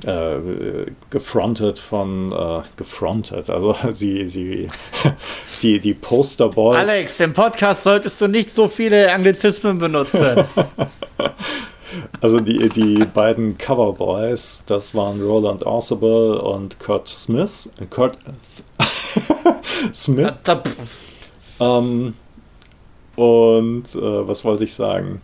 [0.05, 4.67] äh, gefrontet von äh, gefrontet, also sie, sie
[5.61, 6.77] die, die Posterboys.
[6.77, 10.45] Alex, im Podcast solltest du nicht so viele Anglizismen benutzen.
[12.21, 17.69] also die, die beiden Coverboys, das waren Roland Orsable und Kurt Smith.
[17.89, 18.17] Kurt
[19.93, 20.33] Smith.
[21.59, 22.13] ähm,
[23.15, 25.21] und äh, was wollte ich sagen?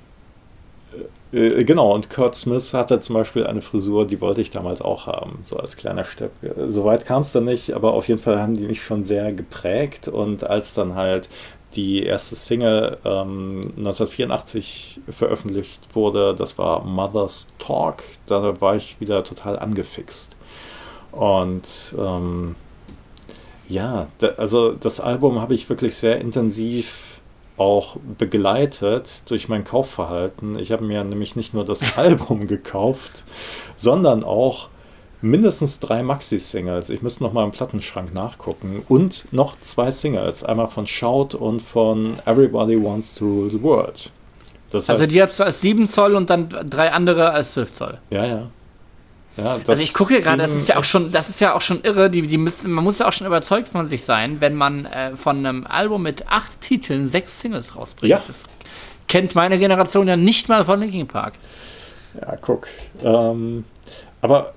[1.34, 5.07] Äh, genau, und Kurt Smith hatte zum Beispiel eine Frisur, die wollte ich damals auch
[5.07, 6.32] haben, so als kleiner Stepp.
[6.68, 10.07] Soweit kam es dann nicht, aber auf jeden Fall haben die mich schon sehr geprägt.
[10.07, 11.30] Und als dann halt
[11.76, 19.24] die erste Single ähm, 1984 veröffentlicht wurde, das war Mother's Talk, da war ich wieder
[19.24, 20.36] total angefixt.
[21.11, 22.55] Und ähm,
[23.69, 27.19] ja, da, also das Album habe ich wirklich sehr intensiv
[27.55, 30.57] auch begleitet durch mein Kaufverhalten.
[30.57, 33.24] Ich habe mir nämlich nicht nur das Album gekauft,
[33.76, 34.69] sondern auch
[35.24, 36.89] mindestens drei Maxi-Singles.
[36.89, 38.84] Ich müsste noch mal im Plattenschrank nachgucken.
[38.89, 40.43] Und noch zwei Singles.
[40.43, 44.11] Einmal von Shout und von Everybody Wants to Rule the World.
[44.69, 47.97] Das also die hat als 7 Zoll und dann drei andere als 12 Zoll.
[48.09, 48.49] Ja, ja.
[49.38, 51.82] Ja, also ich gucke gerade, das ist ja auch schon, das ist ja auch schon
[51.82, 52.11] irre.
[52.11, 55.15] Die, die müssen, man muss ja auch schon überzeugt von sich sein, wenn man äh,
[55.15, 58.11] von einem Album mit acht Titeln sechs Singles rausbringt.
[58.11, 58.21] Ja.
[58.28, 58.43] Das
[59.07, 61.34] kennt meine Generation ja nicht mal von Linkin Park.
[62.21, 62.67] Ja, guck.
[63.03, 63.63] Ähm,
[64.21, 64.53] aber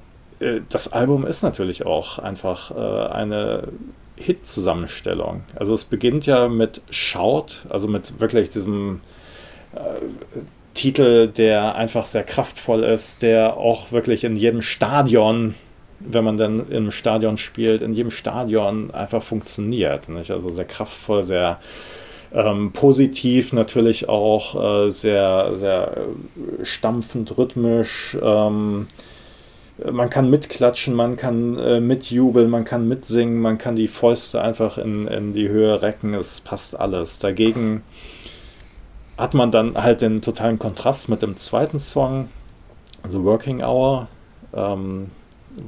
[0.69, 3.69] das Album ist natürlich auch einfach äh, eine
[4.17, 5.43] Hit-Zusammenstellung.
[5.55, 9.01] Also es beginnt ja mit Shout, also mit wirklich diesem
[9.75, 9.79] äh,
[10.75, 15.55] Titel, der einfach sehr kraftvoll ist, der auch wirklich in jedem Stadion,
[16.01, 20.09] wenn man dann im Stadion spielt, in jedem Stadion einfach funktioniert.
[20.11, 20.31] Nicht?
[20.31, 21.61] Also sehr kraftvoll, sehr
[22.35, 26.09] ähm, positiv natürlich auch, äh, sehr, sehr
[26.63, 28.17] stampfend, rhythmisch.
[28.21, 28.89] Ähm,
[29.85, 34.79] man kann mitklatschen, man kann äh, mitjubeln, man kann mitsingen, man kann die Fäuste einfach
[34.79, 37.19] in, in die Höhe recken, es passt alles.
[37.19, 37.83] Dagegen
[39.19, 42.29] hat man dann halt den totalen Kontrast mit dem zweiten Song,
[43.09, 44.09] The Working Hour,
[44.55, 45.11] ähm,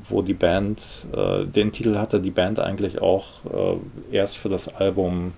[0.09, 4.75] wo die Band, äh, den Titel hatte die Band eigentlich auch äh, erst für das
[4.75, 5.33] Album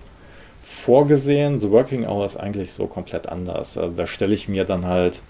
[0.61, 1.59] vorgesehen.
[1.59, 3.77] The Working Hour ist eigentlich so komplett anders.
[3.77, 5.21] Also da stelle ich mir dann halt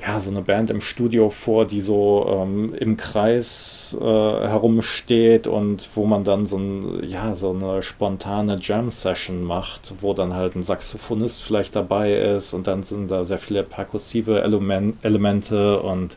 [0.00, 5.88] ja, so eine Band im Studio vor, die so ähm, im Kreis äh, herumsteht und
[5.94, 10.62] wo man dann so, ein, ja, so eine spontane Jam-Session macht, wo dann halt ein
[10.62, 16.16] Saxophonist vielleicht dabei ist und dann sind da sehr viele perkussive Element Elemente und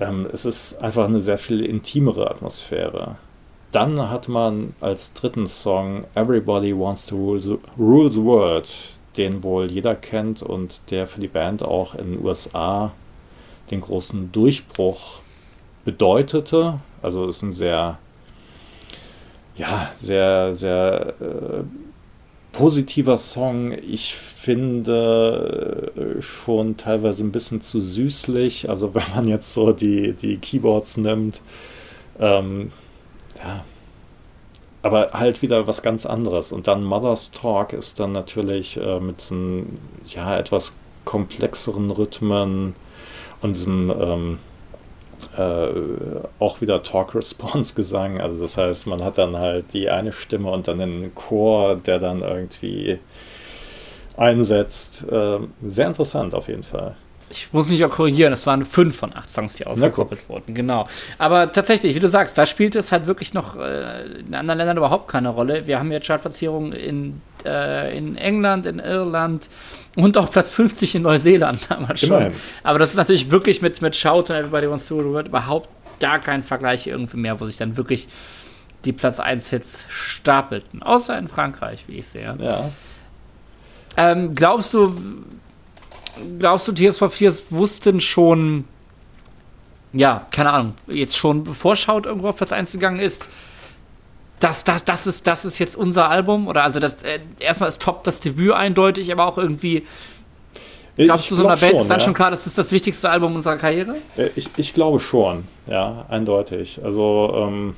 [0.00, 3.16] ähm, es ist einfach eine sehr viel intimere Atmosphäre.
[3.70, 8.68] Dann hat man als dritten Song Everybody Wants to Rule the, rule the World
[9.16, 12.92] den wohl jeder kennt und der für die Band auch in den USA
[13.70, 15.20] den großen Durchbruch
[15.84, 16.80] bedeutete.
[17.02, 17.98] Also ist ein sehr,
[19.56, 21.62] ja, sehr, sehr äh,
[22.52, 23.72] positiver Song.
[23.72, 28.68] Ich finde äh, schon teilweise ein bisschen zu süßlich.
[28.68, 31.40] Also wenn man jetzt so die, die Keyboards nimmt,
[32.20, 32.72] ähm,
[33.42, 33.64] ja,
[34.82, 36.52] aber halt wieder was ganz anderes.
[36.52, 40.74] Und dann Mother's Talk ist dann natürlich äh, mit so einem, ja, etwas
[41.04, 42.74] komplexeren Rhythmen
[43.40, 44.38] und diesem ähm,
[45.36, 45.68] äh,
[46.38, 48.20] auch wieder Talk-Response-Gesang.
[48.20, 51.98] Also das heißt, man hat dann halt die eine Stimme und dann den Chor, der
[51.98, 52.98] dann irgendwie
[54.16, 55.06] einsetzt.
[55.10, 56.96] Äh, sehr interessant auf jeden Fall.
[57.30, 60.54] Ich muss mich auch korrigieren, es waren fünf von acht Songs, die ausgekoppelt wurden.
[60.54, 60.86] Genau.
[61.18, 64.76] Aber tatsächlich, wie du sagst, da spielt es halt wirklich noch äh, in anderen Ländern
[64.76, 65.66] überhaupt keine Rolle.
[65.66, 69.48] Wir haben jetzt Chartplatzierungen in, äh, in England, in Irland
[69.96, 72.10] und auch Platz 50 in Neuseeland damals schon.
[72.10, 72.32] Immerhin.
[72.62, 75.68] Aber das ist natürlich wirklich mit, mit Shout und Everybody Wants to World überhaupt
[76.00, 78.08] gar kein Vergleich irgendwie mehr, wo sich dann wirklich
[78.84, 80.82] die Platz 1 Hits stapelten.
[80.82, 82.36] Außer in Frankreich, wie ich sehe.
[82.40, 82.70] Ja.
[83.96, 84.96] Ähm, glaubst du,
[86.38, 88.64] glaubst du, for Fears wussten schon,
[89.92, 93.28] ja, keine Ahnung, jetzt schon bevor Schaut irgendwo auf Platz 1 gegangen ist,
[94.42, 96.48] das, das, das, ist, das ist jetzt unser Album?
[96.48, 99.86] Oder also das, äh, erstmal ist Top das Debüt eindeutig, aber auch irgendwie.
[100.96, 102.04] Glaubst ich du, so einer Band schon, ist dann ja.
[102.04, 103.94] schon klar, das ist das wichtigste Album unserer Karriere?
[104.16, 106.80] Äh, ich, ich glaube schon, ja, eindeutig.
[106.82, 107.76] Also, ähm,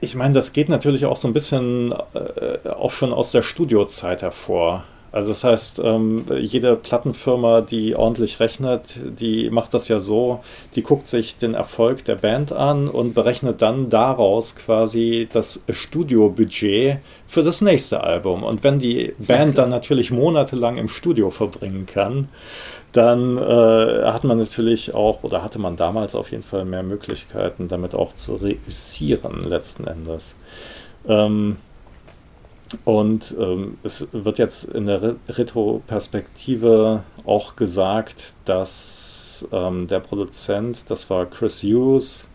[0.00, 4.22] ich meine, das geht natürlich auch so ein bisschen äh, auch schon aus der Studiozeit
[4.22, 4.84] hervor.
[5.14, 10.40] Also das heißt, ähm, jede Plattenfirma, die ordentlich rechnet, die macht das ja so,
[10.74, 16.98] die guckt sich den Erfolg der Band an und berechnet dann daraus quasi das Studiobudget
[17.28, 18.42] für das nächste Album.
[18.42, 22.26] Und wenn die Band dann natürlich monatelang im Studio verbringen kann,
[22.90, 23.40] dann äh,
[24.06, 28.14] hat man natürlich auch, oder hatte man damals auf jeden Fall mehr Möglichkeiten, damit auch
[28.14, 30.36] zu reüssieren letzten Endes.
[31.06, 31.58] Ähm,
[32.84, 41.08] und ähm, es wird jetzt in der Retroperspektive auch gesagt, dass ähm, der Produzent, das
[41.10, 42.28] war Chris Hughes,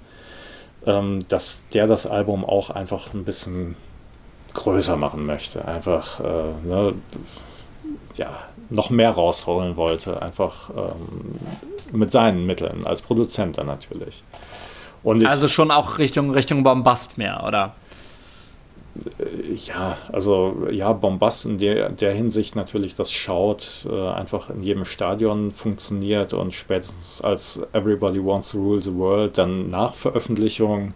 [0.86, 3.76] ähm, dass der das Album auch einfach ein bisschen
[4.54, 5.66] größer machen möchte.
[5.66, 6.94] Einfach äh, ne,
[8.16, 8.38] ja,
[8.70, 10.22] noch mehr rausholen wollte.
[10.22, 11.40] Einfach ähm,
[11.92, 14.24] mit seinen Mitteln, als Produzent dann natürlich.
[15.04, 17.74] Ich, also schon auch Richtung, Richtung Bombast mehr, oder?
[19.68, 24.84] Ja, also ja, Bombast in der, der Hinsicht natürlich, das Schaut äh, einfach in jedem
[24.84, 30.94] Stadion funktioniert und spätestens als Everybody Wants to Rule the World dann nach Veröffentlichung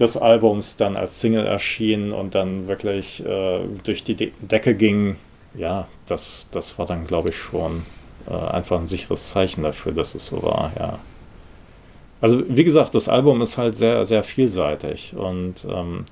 [0.00, 5.16] des Albums dann als Single erschien und dann wirklich äh, durch die De Decke ging,
[5.54, 7.84] ja, das, das war dann, glaube ich, schon
[8.26, 10.98] äh, einfach ein sicheres Zeichen dafür, dass es so war, ja.
[12.22, 16.04] Also wie gesagt, das Album ist halt sehr, sehr vielseitig und ähm,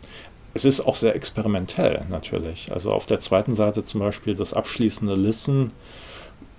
[0.54, 2.72] es ist auch sehr experimentell natürlich.
[2.72, 5.72] Also auf der zweiten Seite zum Beispiel das abschließende Listen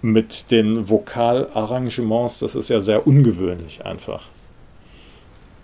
[0.01, 4.23] mit den Vokalarrangements, das ist ja sehr ungewöhnlich einfach.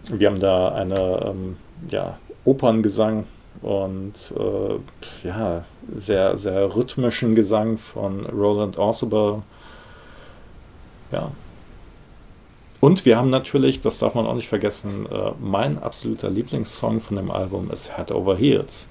[0.04, 1.58] Wir haben da eine ähm,
[1.90, 3.26] ja, Operngesang
[3.62, 5.64] und äh, ja,
[5.96, 9.42] sehr, sehr rhythmischen Gesang von Roland Orsable.
[11.12, 11.32] Ja,
[12.86, 17.18] und wir haben natürlich, das darf man auch nicht vergessen, äh, mein absoluter Lieblingssong von
[17.18, 18.88] dem Album ist Head Over Heels.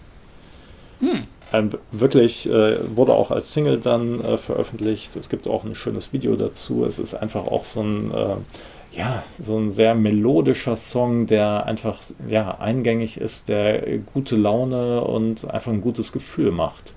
[0.98, 1.28] Hm.
[1.52, 5.14] Ein, wirklich äh, wurde auch als Single dann äh, veröffentlicht.
[5.14, 6.84] Es gibt auch ein schönes Video dazu.
[6.84, 12.02] Es ist einfach auch so ein, äh, ja, so ein sehr melodischer Song, der einfach
[12.28, 16.94] ja, eingängig ist, der gute Laune und einfach ein gutes Gefühl macht.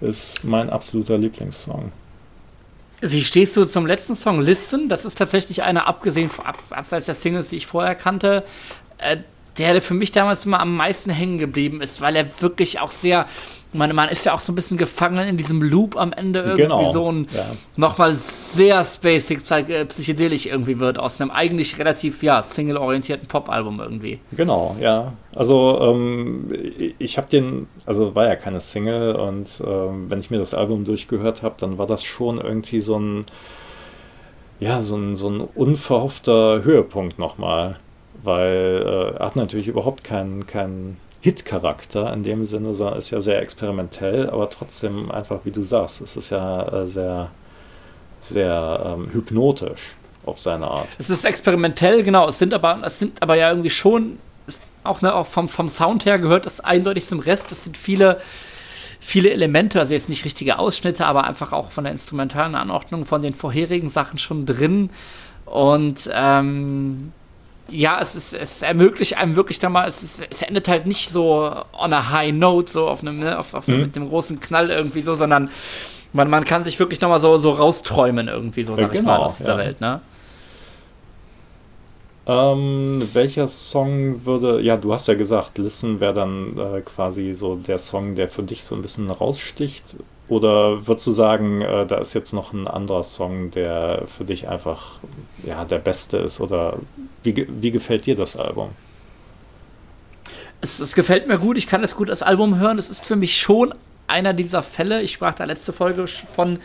[0.00, 1.92] Ist mein absoluter Lieblingssong.
[3.00, 4.88] Wie stehst du zum letzten Song Listen?
[4.88, 8.44] Das ist tatsächlich einer, abgesehen von, ab, abseits der Singles, die ich vorher kannte,
[8.98, 9.18] äh,
[9.58, 13.26] der für mich damals immer am meisten hängen geblieben ist, weil er wirklich auch sehr
[13.72, 16.62] meine, man ist ja auch so ein bisschen gefangen in diesem Loop am Ende irgendwie
[16.62, 17.46] genau, so ein ja.
[17.76, 24.18] nochmal sehr spacig, äh, psychedelisch irgendwie wird, aus einem eigentlich relativ, ja, single-orientierten Pop-Album irgendwie.
[24.32, 25.12] Genau, ja.
[25.34, 26.52] Also, ähm,
[26.98, 30.84] ich habe den, also war ja keine Single und ähm, wenn ich mir das Album
[30.84, 33.24] durchgehört habe, dann war das schon irgendwie so ein,
[34.58, 37.76] ja, so ein, so ein unverhoffter Höhepunkt nochmal,
[38.22, 43.20] weil äh, er hat natürlich überhaupt keinen, keinen Hit-Charakter in dem Sinne, sondern ist ja
[43.20, 47.30] sehr experimentell, aber trotzdem einfach, wie du sagst, es ist ja äh, sehr,
[48.22, 49.80] sehr ähm, hypnotisch
[50.24, 50.88] auf seine Art.
[50.98, 52.28] Es ist experimentell, genau.
[52.28, 54.18] Es sind aber, es sind aber ja irgendwie schon,
[54.82, 57.52] auch, ne, auch vom, vom Sound her gehört das eindeutig zum Rest.
[57.52, 58.20] Es sind viele,
[58.98, 63.20] viele Elemente, also jetzt nicht richtige Ausschnitte, aber einfach auch von der instrumentalen Anordnung von
[63.20, 64.88] den vorherigen Sachen schon drin.
[65.44, 67.12] Und ähm,
[67.70, 71.10] ja, es, ist, es ermöglicht einem wirklich da mal, es, ist, es endet halt nicht
[71.10, 73.82] so on a high note, so auf einem, ne, auf, auf, mhm.
[73.82, 75.50] mit dem großen Knall irgendwie so, sondern
[76.12, 79.06] man, man kann sich wirklich nochmal so, so rausträumen irgendwie so, sag ja, genau, ich
[79.06, 79.58] mal, aus dieser ja.
[79.58, 80.00] Welt, ne?
[82.26, 87.56] Ähm, welcher Song würde, ja, du hast ja gesagt, Listen wäre dann äh, quasi so
[87.56, 89.96] der Song, der für dich so ein bisschen raussticht.
[90.30, 94.46] Oder würdest du sagen, äh, da ist jetzt noch ein anderer Song, der für dich
[94.48, 95.00] einfach
[95.44, 96.40] ja, der beste ist?
[96.40, 96.78] Oder
[97.24, 98.70] wie, wie gefällt dir das Album?
[100.60, 102.78] Es, es gefällt mir gut, ich kann es gut als Album hören.
[102.78, 103.74] Es ist für mich schon
[104.06, 106.60] einer dieser Fälle, ich sprach da letzte Folge von,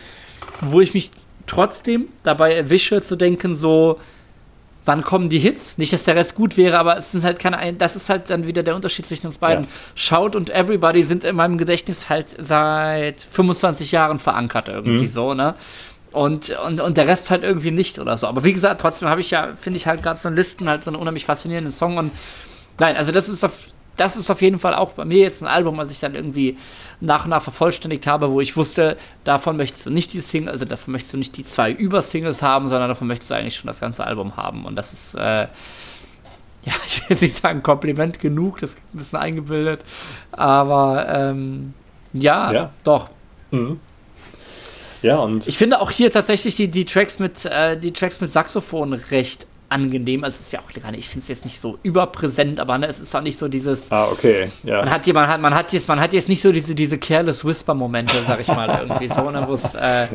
[0.62, 1.10] wo ich mich
[1.48, 4.00] trotzdem dabei erwische zu denken, so,
[4.86, 5.78] wann kommen die Hits?
[5.78, 8.48] Nicht, dass der Rest gut wäre, aber es sind halt keine, das ist halt dann
[8.48, 9.66] wieder der Unterschied zwischen uns beiden.
[9.66, 9.70] Ja.
[9.96, 15.10] Shout und Everybody sind in meinem Gedächtnis halt seit 25 Jahren verankert irgendwie mhm.
[15.10, 15.56] so, ne?
[16.12, 18.28] Und, und, und der Rest halt irgendwie nicht oder so.
[18.28, 20.86] Aber wie gesagt, trotzdem habe ich ja, finde ich halt gerade so eine Listen halt
[20.86, 22.12] so einen unheimlich faszinierenden Song und
[22.80, 23.58] nein, also das ist auf
[23.98, 26.58] das ist auf jeden Fall auch bei mir jetzt ein Album, was ich dann irgendwie
[27.00, 30.66] nach und nach vervollständigt habe, wo ich wusste, davon möchtest du nicht die Single, also
[30.66, 33.80] davon möchtest du nicht die zwei Übersingles haben, sondern davon möchtest du eigentlich schon das
[33.80, 34.66] ganze Album haben.
[34.66, 35.48] Und das ist, äh, ja,
[36.88, 39.86] ich will jetzt nicht sagen Kompliment genug, das ist ein bisschen eingebildet,
[40.32, 41.74] aber ähm,
[42.14, 43.10] ja, ja, doch.
[43.52, 43.80] Mhm.
[45.02, 48.32] Ja, und ich finde auch hier tatsächlich die, die Tracks mit äh, die Tracks mit
[48.32, 50.24] Saxophon recht angenehm.
[50.24, 52.78] Also, es ist ja auch gar nicht, ich finde es jetzt nicht so überpräsent, aber
[52.78, 53.92] ne, es ist auch nicht so dieses.
[53.92, 54.80] Ah, okay, ja.
[54.80, 57.44] Man hat, man hat, man hat, jetzt, man hat jetzt nicht so diese, diese Careless
[57.44, 59.76] Whisper-Momente, sag ich mal, irgendwie so, ne, wo es.
[59.76, 60.08] Äh,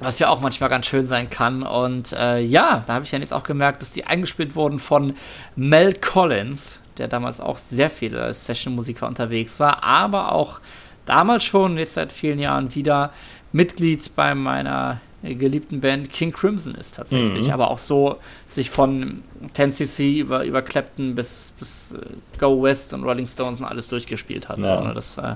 [0.00, 1.64] was ja auch manchmal ganz schön sein kann.
[1.64, 5.14] Und äh, ja, da habe ich dann jetzt auch gemerkt, dass die eingespielt wurden von
[5.56, 10.60] Mel Collins, der damals auch sehr viele als Session-Musiker unterwegs war, aber auch
[11.04, 13.12] damals schon, jetzt seit vielen Jahren wieder
[13.52, 17.46] Mitglied bei meiner geliebten Band King Crimson ist tatsächlich.
[17.46, 17.52] Mhm.
[17.52, 18.16] Aber auch so
[18.46, 19.22] sich von
[19.56, 24.48] 10cc über, über Clapton bis, bis äh, Go West und Rolling Stones und alles durchgespielt
[24.48, 24.58] hat.
[24.58, 24.78] Ja.
[24.78, 24.94] So, ne?
[24.94, 25.34] Das äh,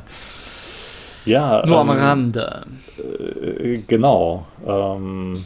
[1.25, 2.67] ja, nur ähm, am Rande.
[2.99, 4.47] Äh, genau.
[4.67, 5.45] Ähm,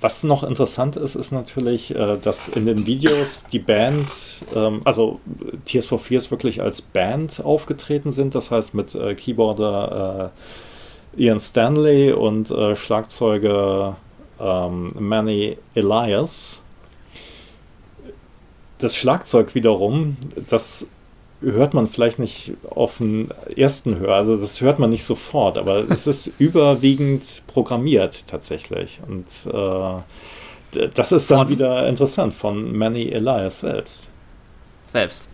[0.00, 4.08] was noch interessant ist, ist natürlich, äh, dass in den Videos die Band,
[4.54, 5.20] ähm, also
[5.64, 8.34] Tears for Fears wirklich als Band aufgetreten sind.
[8.34, 10.40] Das heißt mit äh, Keyboarder äh,
[11.16, 13.96] Ian Stanley und äh, Schlagzeuger
[14.40, 16.62] ähm, Manny Elias.
[18.78, 20.16] Das Schlagzeug wiederum,
[20.48, 20.90] das
[21.42, 25.84] hört man vielleicht nicht auf den ersten Hör, also das hört man nicht sofort, aber
[25.90, 29.00] es ist überwiegend programmiert tatsächlich.
[29.06, 34.06] Und äh, das ist dann wieder interessant von Manny Elias selbst.
[34.86, 35.29] Selbst.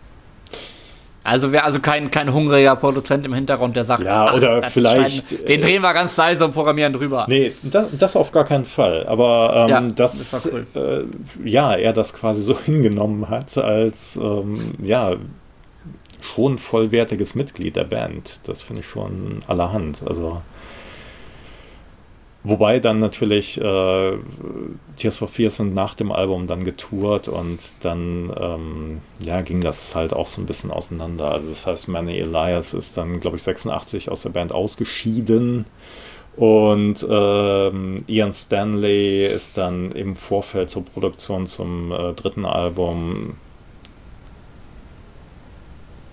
[1.27, 5.45] Also wäre also kein, kein hungriger Produzent im Hintergrund, der sagt, ja, oder vielleicht.
[5.49, 7.25] den drehen wir ganz leise und programmieren drüber.
[7.27, 9.05] Nee, das, das auf gar keinen Fall.
[9.07, 10.65] Aber ähm, ja, das, das cool.
[11.43, 15.17] äh, ja, er das quasi so hingenommen hat, als ähm, ja,
[16.21, 18.39] schon vollwertiges Mitglied der Band.
[18.45, 20.03] Das finde ich schon allerhand.
[20.07, 20.41] Also
[22.49, 24.13] Wobei dann natürlich äh,
[24.95, 29.95] Tears for Fears sind nach dem Album dann getourt und dann ähm, ja, ging das
[29.95, 31.29] halt auch so ein bisschen auseinander.
[31.29, 35.65] Also das heißt, Manny Elias ist dann, glaube ich, 86 aus der Band ausgeschieden
[36.37, 43.35] und ähm, Ian Stanley ist dann im Vorfeld zur Produktion zum äh, dritten Album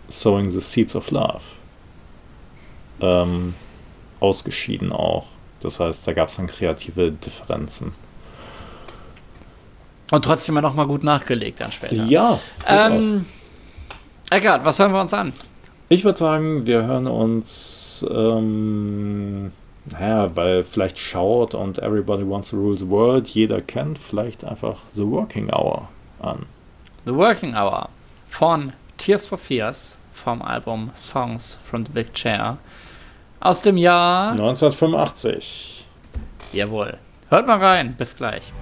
[0.09, 1.43] Sowing the Seeds of Love
[3.01, 3.55] ähm,
[4.18, 5.26] ausgeschieden auch.
[5.65, 7.93] Das heißt, da gab es dann kreative Differenzen.
[10.11, 12.05] Und trotzdem noch mal gut nachgelegt dann später.
[12.05, 12.39] Ja.
[12.69, 13.25] Ähm,
[14.31, 15.33] Eckart, was hören wir uns an?
[15.89, 19.53] Ich würde sagen, wir hören uns, ähm,
[19.87, 24.77] naja, weil vielleicht Shout und Everybody Wants to Rule the World jeder kennt, vielleicht einfach
[24.95, 25.89] The Working Hour
[26.21, 26.45] an.
[27.07, 27.89] The Working Hour
[28.29, 32.59] von Tears for Fears vom Album Songs from the Big Chair
[33.45, 35.86] aus dem Jahr 1985.
[36.53, 36.97] Jawohl.
[37.28, 37.95] Hört mal rein.
[37.97, 38.53] Bis gleich.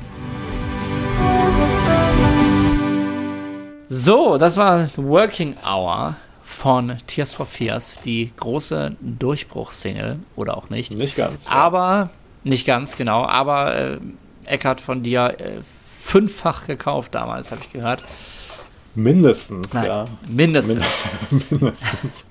[3.88, 10.92] So, das war Working Hour von Tears for Fears, die große Durchbruchssingle oder auch nicht.
[10.94, 11.48] Nicht ganz.
[11.48, 11.52] Ja.
[11.52, 12.10] Aber
[12.42, 13.24] nicht ganz, genau.
[13.24, 13.98] Aber äh,
[14.46, 15.60] Eckart von dir äh,
[16.02, 18.02] fünffach gekauft damals, habe ich gehört.
[18.96, 20.04] Mindestens, Nein, ja.
[20.26, 20.84] Mindestens.
[21.50, 22.30] mindestens.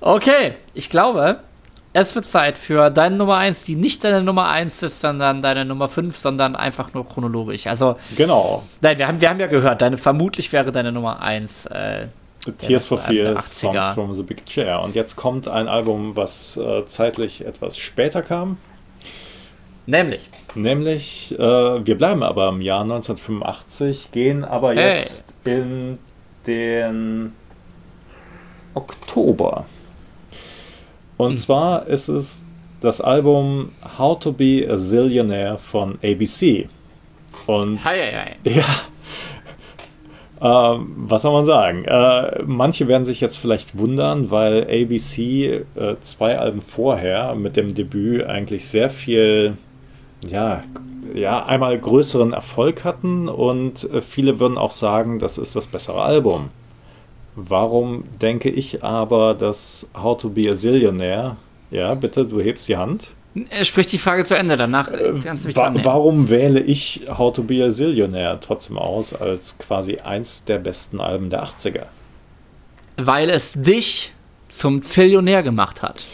[0.00, 1.40] Okay, ich glaube,
[1.92, 5.64] es wird Zeit für deine Nummer 1, die nicht deine Nummer 1 ist, sondern deine
[5.64, 7.66] Nummer 5, sondern einfach nur chronologisch.
[7.66, 8.62] Also, genau.
[8.80, 12.06] Nein, wir haben, wir haben ja gehört, deine, vermutlich wäre deine Nummer 1 äh,
[12.58, 14.80] Tears for Fears, Songs from the Big Chair.
[14.80, 18.56] Und jetzt kommt ein Album, was äh, zeitlich etwas später kam.
[19.86, 20.28] Nämlich?
[20.54, 24.96] Nämlich, äh, wir bleiben aber im Jahr 1985, gehen aber hey.
[24.96, 25.98] jetzt in
[26.46, 27.32] den
[28.74, 29.66] Oktober.
[31.16, 31.36] Und hm.
[31.36, 32.44] zwar ist es
[32.80, 36.68] das Album How to Be a Zillionaire von ABC.
[37.46, 38.36] Und hei, hei.
[38.50, 38.64] ja,
[40.42, 41.84] ähm, was soll man sagen?
[41.84, 47.76] Äh, manche werden sich jetzt vielleicht wundern, weil ABC äh, zwei Alben vorher mit dem
[47.76, 49.56] Debüt eigentlich sehr viel
[50.28, 50.64] ja,
[51.14, 56.02] ja, einmal größeren Erfolg hatten und äh, viele würden auch sagen, das ist das bessere
[56.02, 56.48] Album.
[57.34, 61.36] Warum denke ich aber, dass How to Be a Zillionaire,
[61.70, 63.08] ja, bitte, du hebst die Hand.
[63.62, 67.32] Sprich die Frage zu Ende, danach äh, kannst du mich wa Warum wähle ich How
[67.32, 71.86] to Be a Zillionaire trotzdem aus als quasi eins der besten Alben der 80er?
[72.98, 74.12] Weil es dich
[74.48, 76.04] zum Zillionär gemacht hat.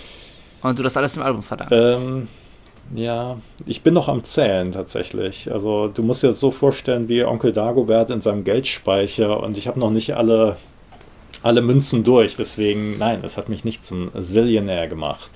[0.62, 1.76] Und du das alles im Album verdankst.
[1.76, 2.28] Ähm,
[2.94, 5.52] ja, ich bin noch am Zählen tatsächlich.
[5.52, 9.68] Also du musst dir das so vorstellen wie Onkel Dagobert in seinem Geldspeicher und ich
[9.68, 10.56] habe noch nicht alle,
[11.42, 12.36] alle Münzen durch.
[12.36, 15.30] Deswegen, nein, es hat mich nicht zum Zillionär gemacht.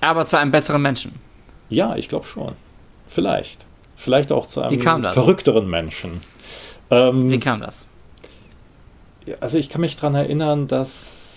[0.00, 1.12] Aber zu einem besseren Menschen.
[1.68, 2.54] Ja, ich glaube schon.
[3.08, 3.64] Vielleicht.
[3.96, 6.20] Vielleicht auch zu einem verrückteren Menschen.
[6.90, 7.86] Ähm, wie kam das?
[9.40, 11.29] Also ich kann mich daran erinnern, dass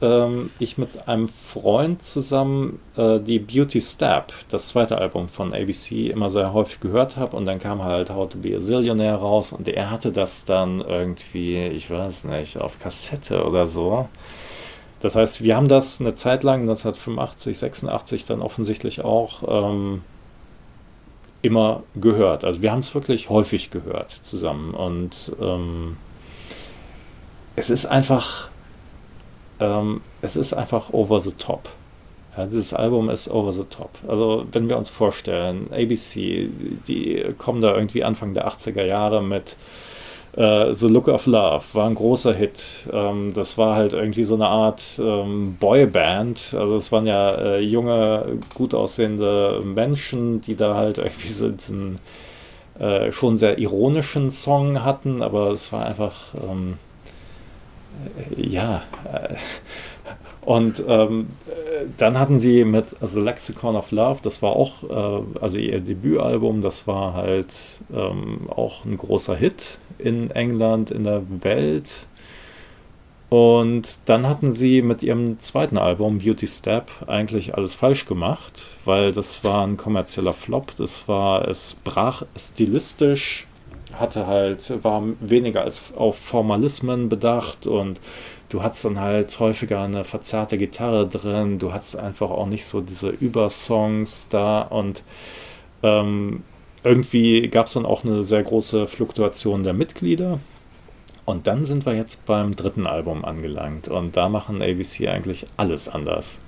[0.00, 6.08] ähm, ich mit einem Freund zusammen äh, die Beauty Stab, das zweite Album von ABC,
[6.08, 7.36] immer sehr häufig gehört habe.
[7.36, 10.80] Und dann kam halt How to Be a Zillionaire raus und er hatte das dann
[10.80, 14.08] irgendwie, ich weiß nicht, auf Kassette oder so.
[15.00, 20.02] Das heißt, wir haben das eine Zeit lang, 1985, 86 dann offensichtlich auch ähm,
[21.42, 22.44] immer gehört.
[22.44, 24.74] Also wir haben es wirklich häufig gehört zusammen.
[24.74, 25.96] Und ähm,
[27.54, 28.47] es ist einfach,
[29.60, 31.68] ähm, es ist einfach over the top.
[32.36, 33.90] Ja, dieses Album ist over the top.
[34.06, 36.48] Also wenn wir uns vorstellen, ABC,
[36.86, 39.56] die kommen da irgendwie Anfang der 80er Jahre mit
[40.36, 42.88] äh, The Look of Love, war ein großer Hit.
[42.92, 46.54] Ähm, das war halt irgendwie so eine Art ähm, Boyband.
[46.56, 51.98] Also es waren ja äh, junge, gut aussehende Menschen, die da halt irgendwie so diesen
[52.78, 56.78] äh, schon sehr ironischen Song hatten, aber es war einfach ähm,
[58.36, 58.82] ja.
[59.12, 59.34] Äh,
[60.42, 61.28] und ähm,
[61.98, 66.62] dann hatten sie mit The Lexicon of Love, das war auch, äh, also ihr Debütalbum,
[66.62, 72.06] das war halt ähm, auch ein großer Hit in England, in der Welt.
[73.28, 78.54] Und dann hatten sie mit ihrem zweiten Album, Beauty Step, eigentlich alles falsch gemacht,
[78.86, 80.72] weil das war ein kommerzieller Flop.
[80.78, 83.47] Das war, es brach stilistisch
[84.00, 88.00] hatte halt, war weniger als auf Formalismen bedacht und
[88.48, 92.80] du hattest dann halt häufiger eine verzerrte Gitarre drin, du hattest einfach auch nicht so
[92.80, 95.02] diese Übersongs da und
[95.82, 96.42] ähm,
[96.84, 100.38] irgendwie gab es dann auch eine sehr große Fluktuation der Mitglieder.
[101.24, 105.88] Und dann sind wir jetzt beim dritten Album angelangt und da machen ABC eigentlich alles
[105.88, 106.40] anders.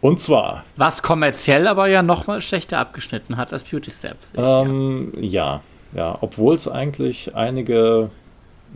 [0.00, 0.64] Und zwar.
[0.74, 4.32] Was kommerziell aber ja nochmal schlechter abgeschnitten hat als Beauty Steps.
[4.36, 5.60] Ähm, ja.
[5.94, 8.10] Ja, obwohl es eigentlich einige,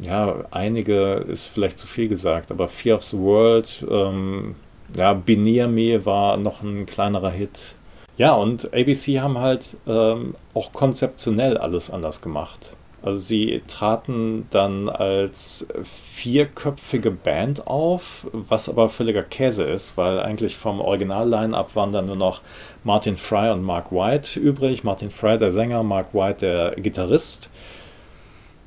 [0.03, 4.55] ja, einige ist vielleicht zu viel gesagt, aber Fear of the World, ähm,
[4.95, 7.75] ja, Binir Me war noch ein kleinerer Hit.
[8.19, 12.77] Ja, und ABC haben halt ähm, auch konzeptionell alles anders gemacht.
[13.03, 15.69] Also sie traten dann als
[16.15, 22.17] vierköpfige Band auf, was aber völliger Käse ist, weil eigentlich vom Original-Line-Up waren dann nur
[22.17, 22.41] noch
[22.87, 24.85] Martin Fry und Mark White übrig.
[24.85, 27.51] Martin Fry der Sänger, Mark White der Gitarrist.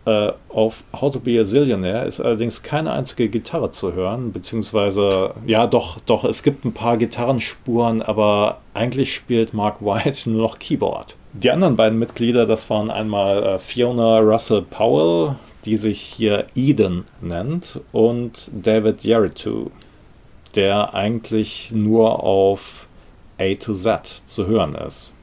[0.04, 5.34] Äh, auf How to Be a Zillionaire ist allerdings keine einzige Gitarre zu hören, beziehungsweise,
[5.46, 10.60] ja, doch, doch, es gibt ein paar Gitarrenspuren, aber eigentlich spielt Mark White nur noch
[10.60, 11.16] Keyboard.
[11.32, 17.06] Die anderen beiden Mitglieder, das waren einmal äh, Fiona Russell Powell, die sich hier Eden
[17.22, 19.70] nennt, und David Yarritu,
[20.56, 22.89] der eigentlich nur auf
[23.40, 25.16] A to Z zu hören ist.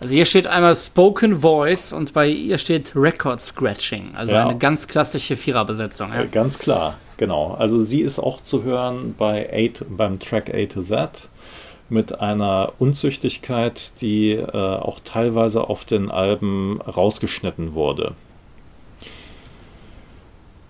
[0.00, 4.10] Also hier steht einmal Spoken Voice und bei ihr steht Record Scratching.
[4.16, 4.48] Also ja.
[4.48, 6.12] eine ganz klassische Viererbesetzung.
[6.12, 6.24] Ja.
[6.24, 7.54] Ganz klar, genau.
[7.54, 11.28] Also sie ist auch zu hören bei A, beim Track A to Z
[11.88, 18.14] mit einer Unzüchtigkeit, die äh, auch teilweise auf den Alben rausgeschnitten wurde.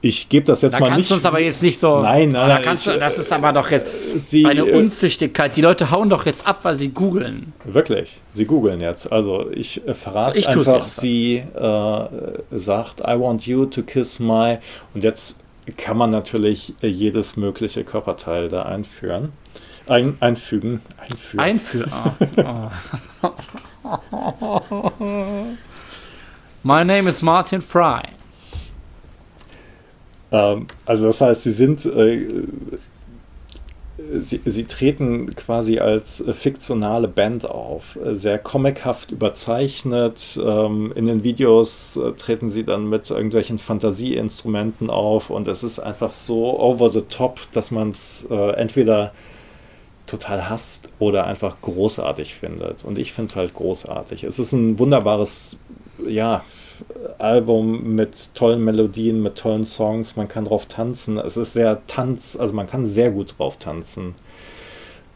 [0.05, 1.11] Ich gebe das jetzt da mal kannst nicht.
[1.11, 2.01] Du uns aber jetzt nicht so.
[2.01, 2.49] Nein, nein.
[2.49, 5.57] Da kannst ich, du, das ist aber doch jetzt sie, eine äh, Unzüchtigkeit.
[5.57, 7.53] Die Leute hauen doch jetzt ab, weil sie googeln.
[7.65, 9.12] Wirklich, sie googeln jetzt.
[9.12, 12.09] Also ich äh, verrate ich einfach, sie äh,
[12.51, 14.59] sagt, I want you to kiss my.
[14.93, 15.39] Und jetzt
[15.77, 19.33] kann man natürlich äh, jedes mögliche Körperteil da einführen.
[19.87, 20.81] Ein, einfügen.
[20.99, 21.93] Einführen.
[21.93, 21.93] Einführen.
[23.23, 24.91] Oh.
[26.65, 28.03] My name is Martin Fry.
[30.32, 32.26] Ähm, also das heißt, sie sind, äh,
[34.20, 40.40] sie, sie treten quasi als fiktionale Band auf, sehr comichaft überzeichnet.
[40.42, 45.78] Ähm, in den Videos äh, treten sie dann mit irgendwelchen Fantasieinstrumenten auf und es ist
[45.78, 49.12] einfach so over the top, dass man es äh, entweder
[50.06, 52.84] total hasst oder einfach großartig findet.
[52.84, 54.24] Und ich finde es halt großartig.
[54.24, 55.62] Es ist ein wunderbares,
[56.06, 56.42] ja,
[57.18, 60.16] Album mit tollen Melodien, mit tollen Songs.
[60.16, 61.18] Man kann drauf tanzen.
[61.18, 64.14] Es ist sehr tanz, also man kann sehr gut drauf tanzen.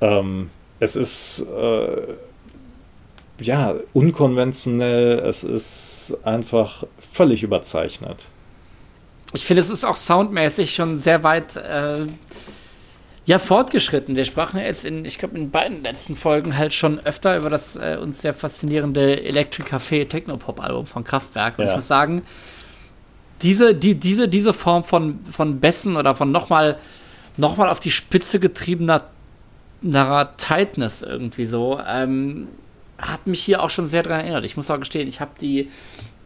[0.01, 2.15] Ähm, es ist äh,
[3.41, 5.19] ja unkonventionell.
[5.21, 8.29] Es ist einfach völlig überzeichnet.
[9.33, 12.07] Ich finde, es ist auch soundmäßig schon sehr weit äh,
[13.27, 14.15] ja, fortgeschritten.
[14.15, 17.51] Wir sprachen ja jetzt in, ich glaube, in beiden letzten Folgen halt schon öfter über
[17.51, 21.59] das äh, uns sehr faszinierende Electric Café Technopop-Album von Kraftwerk.
[21.59, 21.73] Und ja.
[21.73, 22.23] ich muss sagen,
[23.43, 26.79] diese, die, diese, diese Form von, von Bessen oder von nochmal
[27.37, 29.03] noch mal auf die Spitze getriebener
[30.39, 32.49] Tightness irgendwie so, ähm,
[32.97, 34.45] hat mich hier auch schon sehr daran erinnert.
[34.45, 35.69] Ich muss auch gestehen, ich habe die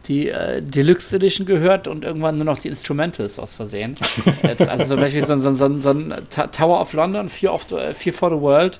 [0.07, 3.95] die äh, Deluxe Edition gehört und irgendwann nur noch die Instrumentals aus Versehen.
[4.43, 6.13] Jetzt, also so Beispiel so, so, so, so ein
[6.51, 8.79] Tower of London, Fear, of the, Fear for the World.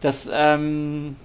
[0.00, 1.16] Das, ähm,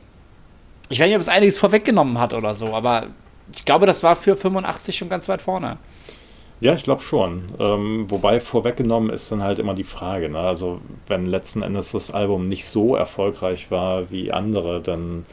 [0.89, 3.07] ich weiß nicht, ob es einiges vorweggenommen hat oder so, aber
[3.53, 5.77] ich glaube, das war für 85 schon ganz weit vorne.
[6.61, 7.43] Ja, ich glaube schon.
[7.57, 10.29] Ähm, wobei vorweggenommen ist dann halt immer die Frage.
[10.29, 10.39] Ne?
[10.39, 15.25] Also wenn letzten Endes das Album nicht so erfolgreich war wie andere, dann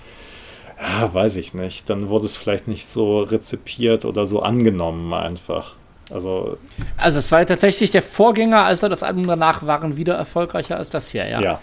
[0.81, 1.89] ja, weiß ich nicht.
[1.89, 5.74] Dann wurde es vielleicht nicht so rezipiert oder so angenommen einfach.
[6.11, 6.59] Also,
[6.97, 11.11] also es war tatsächlich der Vorgänger, also das Album danach waren wieder erfolgreicher als das
[11.11, 11.40] hier, ja.
[11.40, 11.61] Ja.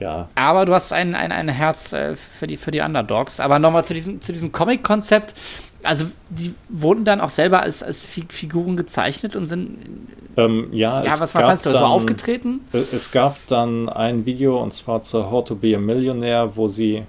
[0.00, 0.28] ja.
[0.34, 3.38] Aber du hast ein, ein, ein Herz äh, für, die, für die Underdogs.
[3.38, 5.34] Aber nochmal zu diesem, zu diesem Comic-Konzept.
[5.84, 9.78] Also die wurden dann auch selber als, als Figuren gezeichnet und sind.
[10.36, 11.70] Ähm, ja, ja was fandst du?
[11.72, 12.60] So aufgetreten?
[12.92, 17.04] Es gab dann ein Video und zwar zu How to Be a Millionaire, wo sie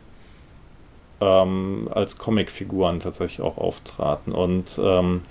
[1.24, 4.34] ähm, als Comicfiguren tatsächlich auch auftraten.
[4.34, 5.22] Und ähm,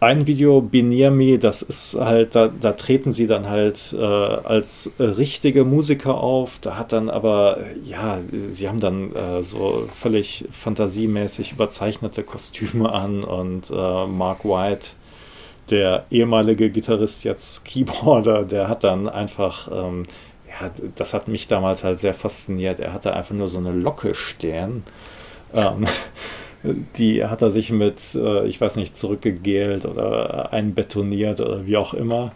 [0.00, 5.64] ein Video, Binirmi, das ist halt, da, da treten sie dann halt äh, als richtige
[5.64, 6.58] Musiker auf.
[6.60, 8.18] Da hat dann aber, ja,
[8.48, 14.90] sie haben dann äh, so völlig fantasiemäßig überzeichnete Kostüme an und äh, Mark White,
[15.70, 20.04] der ehemalige Gitarrist, jetzt Keyboarder, der hat dann einfach ähm,
[20.60, 22.80] ja, das hat mich damals halt sehr fasziniert.
[22.80, 24.82] Er hatte einfach nur so eine Locke stehen.
[25.54, 25.86] Ähm,
[26.96, 31.94] die hat er sich mit, äh, ich weiß nicht, zurückgegelt oder einbetoniert oder wie auch
[31.94, 32.32] immer.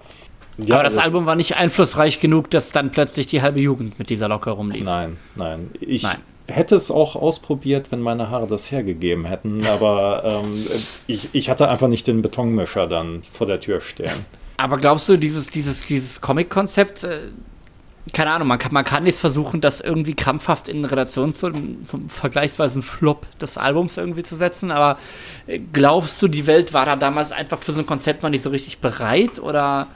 [0.59, 3.99] Ja, Aber das, das, Album war nicht einflussreich genug, dass dann plötzlich die halbe Jugend
[3.99, 4.85] mit dieser Locke rumlief.
[4.85, 5.71] Nein, nein.
[5.81, 6.19] Ich nein.
[6.47, 10.67] hätte es auch ausprobiert, wenn meine Haare das hergegeben hätten, aber ähm,
[11.07, 14.27] ich, ich hatte einfach nicht den Betonmischer dann vor der Tür stehen.
[14.59, 17.19] Aber glaubst du, dieses, dieses, dieses Comic-Konzept, äh,
[18.13, 22.09] keine Ahnung, man kann, man kann jetzt versuchen, das irgendwie krampfhaft in Relation zum, zum
[22.09, 24.99] vergleichsweisen Flop des Albums irgendwie zu setzen, aber
[25.47, 28.43] äh, glaubst du, die Welt war da damals einfach für so ein Konzept mal nicht
[28.43, 29.87] so richtig bereit oder?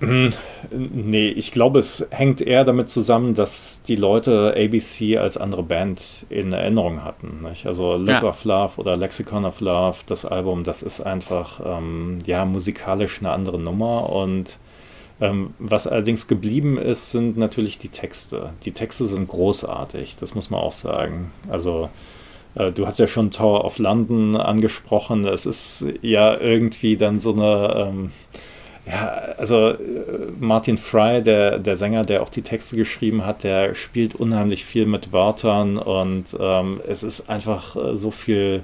[0.00, 0.32] Hm,
[0.70, 6.24] nee, ich glaube, es hängt eher damit zusammen, dass die Leute ABC als andere Band
[6.28, 7.42] in Erinnerung hatten.
[7.42, 7.66] Nicht?
[7.66, 8.22] Also Look ja.
[8.22, 13.30] of Love oder Lexicon of Love, das Album, das ist einfach ähm, ja musikalisch eine
[13.30, 14.58] andere Nummer und
[15.20, 18.50] ähm, was allerdings geblieben ist, sind natürlich die Texte.
[18.64, 21.32] Die Texte sind großartig, das muss man auch sagen.
[21.48, 21.90] Also
[22.54, 25.24] äh, du hast ja schon Tower of London angesprochen.
[25.24, 27.88] Es ist ja irgendwie dann so eine...
[27.88, 28.10] Ähm,
[28.86, 29.76] ja, also äh,
[30.40, 34.86] Martin Fry, der, der Sänger, der auch die Texte geschrieben hat, der spielt unheimlich viel
[34.86, 38.62] mit Wörtern und ähm, es ist einfach äh, so viel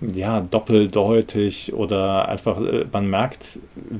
[0.00, 3.58] ja, doppeldeutig oder einfach, äh, man merkt,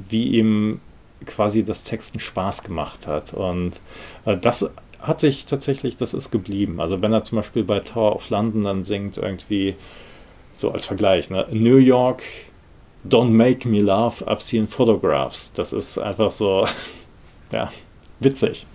[0.08, 0.80] wie ihm
[1.22, 3.34] quasi das Texten Spaß gemacht hat.
[3.34, 3.80] Und
[4.24, 4.70] äh, das
[5.00, 6.80] hat sich tatsächlich, das ist geblieben.
[6.80, 9.74] Also wenn er zum Beispiel bei Tower of London dann singt, irgendwie
[10.52, 11.46] so als Vergleich, ne?
[11.50, 12.22] New York,
[13.08, 15.52] don't make me laugh, I've seen photographs.
[15.52, 16.66] Das ist einfach so,
[17.52, 17.72] ja,
[18.20, 18.66] witzig.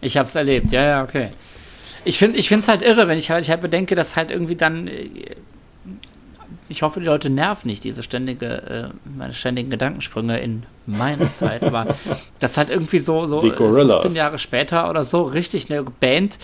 [0.00, 1.28] Ich hab's erlebt, ja, ja, okay.
[2.04, 4.88] Ich finde es halt irre, wenn ich halt, ich halt bedenke, dass halt irgendwie dann
[4.88, 5.36] äh,
[6.70, 11.64] ich hoffe, die Leute nerven nicht diese ständige, äh, meine ständigen Gedankensprünge in meiner Zeit,
[11.64, 11.94] aber
[12.38, 16.38] das hat irgendwie so, so 15 Jahre später oder so richtig eine Band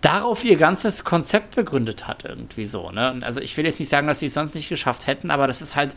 [0.00, 2.90] darauf ihr ganzes Konzept begründet hat, irgendwie so.
[2.90, 3.18] Ne?
[3.22, 5.60] Also ich will jetzt nicht sagen, dass sie es sonst nicht geschafft hätten, aber das
[5.62, 5.94] ist halt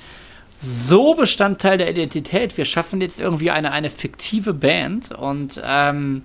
[0.56, 2.58] so Bestandteil der Identität.
[2.58, 6.24] Wir schaffen jetzt irgendwie eine, eine fiktive Band und ähm,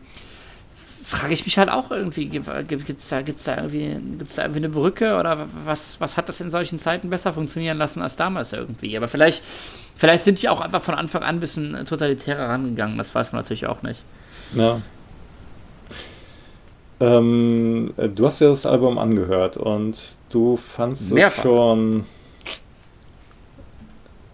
[1.07, 4.59] frage ich mich halt auch irgendwie, gibt es da, gibt's da, irgendwie, gibt's da irgendwie
[4.59, 8.53] eine Brücke oder was, was hat das in solchen Zeiten besser funktionieren lassen als damals
[8.53, 8.97] irgendwie?
[8.97, 9.41] Aber vielleicht,
[9.95, 13.43] vielleicht sind die auch einfach von Anfang an ein bisschen totalitärer rangegangen, das weiß man
[13.43, 14.03] natürlich auch nicht.
[14.57, 14.81] Ja.
[16.99, 21.39] Ähm, du hast ja das Album angehört und du fandst Mehrfach.
[21.39, 22.05] es schon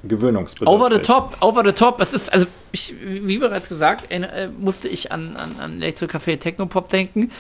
[0.05, 0.81] gewöhnungsbedürftig.
[0.81, 2.01] Over the top, over the top.
[2.01, 6.89] Es ist, also, ich, wie bereits gesagt, äh, musste ich an, an, an Elektro-Café Technopop
[6.89, 7.31] denken.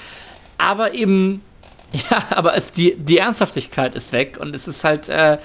[0.59, 1.43] Aber eben,
[1.93, 5.39] ja, aber es, die, die Ernsthaftigkeit ist weg und es ist halt, äh,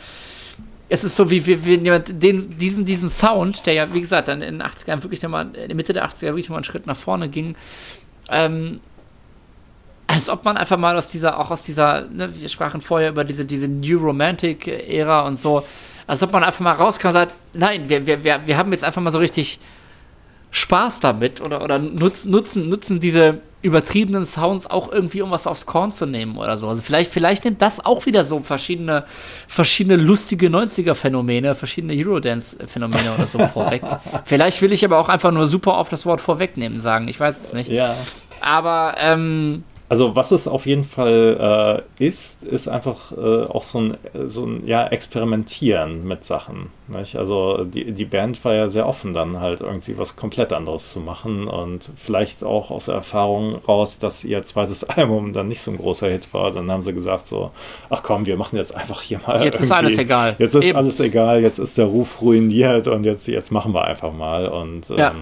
[0.89, 4.29] es ist so, wie, wie, wie jemand den, diesen, diesen Sound, der ja, wie gesagt,
[4.29, 6.87] dann in den 80ern wirklich nochmal, in der Mitte der 80er wirklich nochmal einen Schritt
[6.87, 7.55] nach vorne ging,
[8.29, 8.79] ähm,
[10.07, 13.25] als ob man einfach mal aus dieser, auch aus dieser, ne, wir sprachen vorher über
[13.25, 15.65] diese, diese New Romantic-Ära und so,
[16.07, 18.83] als ob man einfach mal rauskam und sagt, nein, wir, wir, wir, wir haben jetzt
[18.83, 19.59] einfach mal so richtig
[20.51, 25.65] Spaß damit oder, oder nutzen, nutzen, nutzen diese übertriebenen Sounds auch irgendwie, um was aufs
[25.65, 26.69] Korn zu nehmen oder so.
[26.69, 29.03] Also vielleicht, vielleicht nimmt das auch wieder so verschiedene,
[29.47, 33.81] verschiedene lustige 90er-Phänomene, verschiedene Eurodance-Phänomene oder so vorweg.
[34.25, 37.07] Vielleicht will ich aber auch einfach nur super auf das Wort vorwegnehmen sagen.
[37.07, 37.69] Ich weiß es nicht.
[37.69, 37.95] Ja.
[38.39, 43.79] Aber ähm, Also was es auf jeden Fall äh, ist, ist einfach äh, auch so
[43.79, 46.71] ein, so ein ja, Experimentieren mit Sachen.
[46.89, 47.15] Nicht?
[47.15, 50.99] Also die, die Band war ja sehr offen dann halt irgendwie was komplett anderes zu
[50.99, 55.71] machen und vielleicht auch aus der Erfahrung raus, dass ihr zweites Album dann nicht so
[55.71, 56.51] ein großer Hit war.
[56.51, 57.51] Dann haben sie gesagt so,
[57.89, 59.41] ach komm, wir machen jetzt einfach hier mal.
[59.41, 60.35] Jetzt ist alles egal.
[60.37, 60.77] Jetzt ist Eben.
[60.77, 64.47] alles egal, jetzt ist der Ruf ruiniert und jetzt, jetzt machen wir einfach mal.
[64.47, 65.15] Und ja.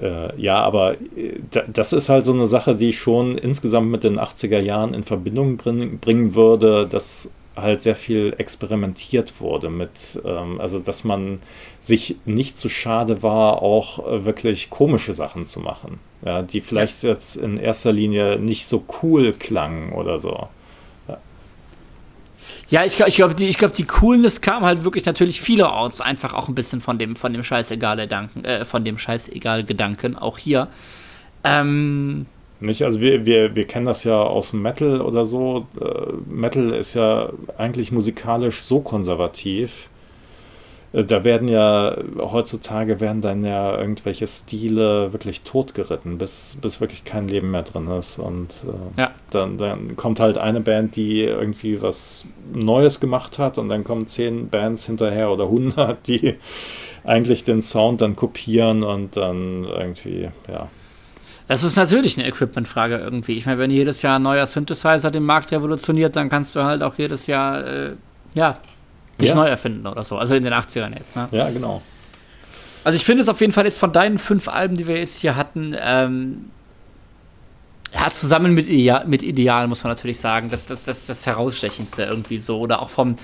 [0.00, 1.40] Äh, ja, aber äh,
[1.72, 5.02] das ist halt so eine Sache, die ich schon insgesamt mit den 80er Jahren in
[5.02, 11.40] Verbindung bring, bringen würde, dass halt sehr viel experimentiert wurde mit, ähm, also dass man
[11.80, 17.02] sich nicht zu schade war, auch äh, wirklich komische Sachen zu machen, ja, die vielleicht
[17.02, 20.48] jetzt in erster Linie nicht so cool klangen oder so.
[22.70, 26.34] Ja, ich glaube, ich glaube, die, glaub, die Coolness kam halt wirklich natürlich vielerorts einfach
[26.34, 30.68] auch ein bisschen von dem, von dem Scheißegal-Gedanken, äh, von dem Scheißegal-Gedanken, auch hier.
[31.44, 32.26] Ähm,
[32.60, 35.66] nicht, also wir, wir, wir kennen das ja aus Metal oder so.
[35.80, 39.88] Äh, Metal ist ja eigentlich musikalisch so konservativ,
[40.92, 47.28] da werden ja heutzutage werden dann ja irgendwelche Stile wirklich totgeritten, bis, bis wirklich kein
[47.28, 48.18] Leben mehr drin ist.
[48.18, 48.48] Und
[48.96, 49.10] äh, ja.
[49.30, 54.06] dann, dann kommt halt eine Band, die irgendwie was Neues gemacht hat und dann kommen
[54.06, 56.36] zehn Bands hinterher oder hundert, die
[57.04, 60.68] eigentlich den Sound dann kopieren und dann irgendwie, ja.
[61.48, 63.32] Das ist natürlich eine Equipment-Frage irgendwie.
[63.36, 66.82] Ich meine, wenn jedes Jahr ein neuer Synthesizer den Markt revolutioniert, dann kannst du halt
[66.82, 67.92] auch jedes Jahr, äh,
[68.34, 68.58] ja,
[69.20, 69.34] dich ja.
[69.34, 70.16] neu erfinden oder so.
[70.16, 71.16] Also in den 80ern jetzt.
[71.16, 71.28] Ne?
[71.32, 71.82] Ja, genau.
[72.84, 75.20] Also ich finde es auf jeden Fall jetzt von deinen fünf Alben, die wir jetzt
[75.20, 76.50] hier hatten, ähm,
[77.92, 82.04] ja, zusammen mit Ideal, mit Ideal muss man natürlich sagen, das, das, das, das herausstechendste
[82.04, 82.58] irgendwie so.
[82.60, 83.16] Oder auch vom,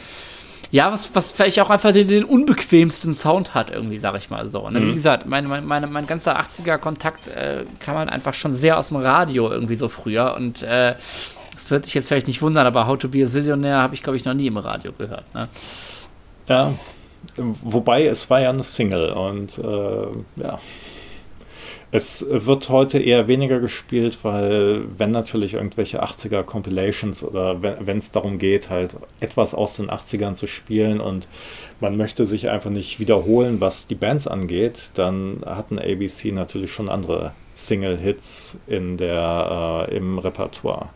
[0.71, 4.49] ja, was, was vielleicht auch einfach den, den unbequemsten Sound hat, irgendwie, sag ich mal
[4.49, 4.69] so.
[4.71, 4.81] Ne?
[4.81, 4.89] Mhm.
[4.89, 8.89] Wie gesagt, mein, mein, mein, mein ganzer 80er-Kontakt äh, kam halt einfach schon sehr aus
[8.89, 10.95] dem Radio irgendwie so früher und äh,
[11.55, 14.03] das wird sich jetzt vielleicht nicht wundern, aber How to be a Zillionaire habe ich,
[14.03, 15.33] glaube ich, noch nie im Radio gehört.
[15.35, 15.49] Ne?
[16.49, 16.73] Ja,
[17.37, 20.59] wobei es war ja eine Single und äh, ja.
[21.91, 28.11] Es wird heute eher weniger gespielt, weil wenn natürlich irgendwelche 80er Compilations oder wenn es
[28.11, 31.29] darum geht, halt etwas aus den 80ern zu spielen und
[31.79, 36.89] man möchte sich einfach nicht wiederholen, was die Bands angeht, dann hatten ABC natürlich schon
[36.89, 40.89] andere Single-Hits äh, im Repertoire.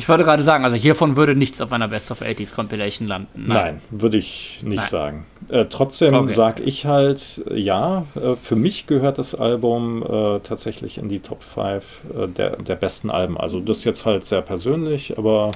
[0.00, 3.44] Ich wollte gerade sagen, also hiervon würde nichts auf einer Best of 80s Compilation landen.
[3.46, 4.88] Nein, Nein würde ich nicht Nein.
[4.88, 5.26] sagen.
[5.50, 6.32] Äh, trotzdem okay.
[6.32, 11.42] sage ich halt, ja, äh, für mich gehört das Album äh, tatsächlich in die Top
[11.42, 11.84] 5
[12.16, 13.36] äh, der, der besten Alben.
[13.36, 15.52] Also das ist jetzt halt sehr persönlich, aber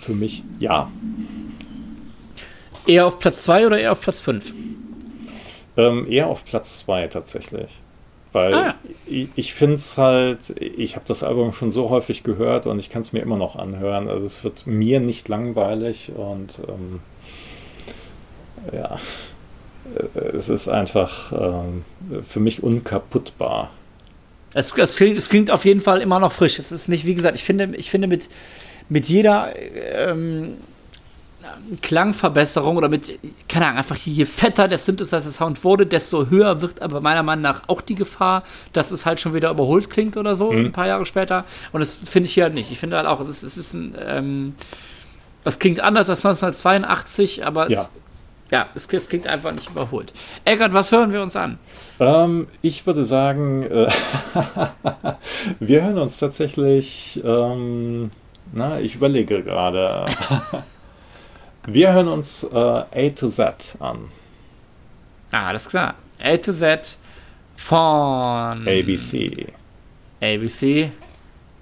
[0.00, 0.90] für mich ja.
[2.86, 4.54] Eher auf Platz 2 oder eher auf Platz 5?
[5.76, 7.78] Ähm, eher auf Platz 2 tatsächlich.
[8.34, 8.74] Weil ah.
[9.06, 12.90] ich, ich finde es halt, ich habe das Album schon so häufig gehört und ich
[12.90, 14.08] kann es mir immer noch anhören.
[14.08, 16.98] Also es wird mir nicht langweilig und ähm,
[18.72, 18.98] ja,
[20.16, 21.84] äh, es ist einfach ähm,
[22.28, 23.70] für mich unkaputtbar.
[24.52, 26.58] Es, es, klingt, es klingt auf jeden Fall immer noch frisch.
[26.58, 28.28] Es ist nicht, wie gesagt, ich finde, ich finde mit,
[28.88, 29.52] mit jeder
[29.94, 30.56] ähm,
[31.82, 33.18] Klangverbesserung oder mit,
[33.48, 37.68] keine Ahnung, einfach je fetter der Synthesizer-Sound wurde, desto höher wird aber meiner Meinung nach
[37.68, 40.66] auch die Gefahr, dass es halt schon wieder überholt klingt oder so, mhm.
[40.66, 41.44] ein paar Jahre später.
[41.72, 42.70] Und das finde ich hier halt nicht.
[42.70, 44.54] Ich finde halt auch, es ist, es ist ein, ähm,
[45.44, 47.82] das klingt anders als 1982, aber ja.
[47.82, 47.90] es,
[48.50, 50.12] ja, es, es, klingt einfach nicht überholt.
[50.44, 51.58] Eckert, was hören wir uns an?
[52.00, 53.88] Ähm, ich würde sagen, äh,
[55.60, 58.10] wir hören uns tatsächlich, ähm,
[58.52, 60.06] na, ich überlege gerade.
[61.66, 64.10] Wir hören uns äh, A to Z an.
[65.30, 65.94] Ah, alles klar.
[66.22, 66.98] A to Z
[67.56, 69.46] von ABC.
[70.20, 70.90] ABC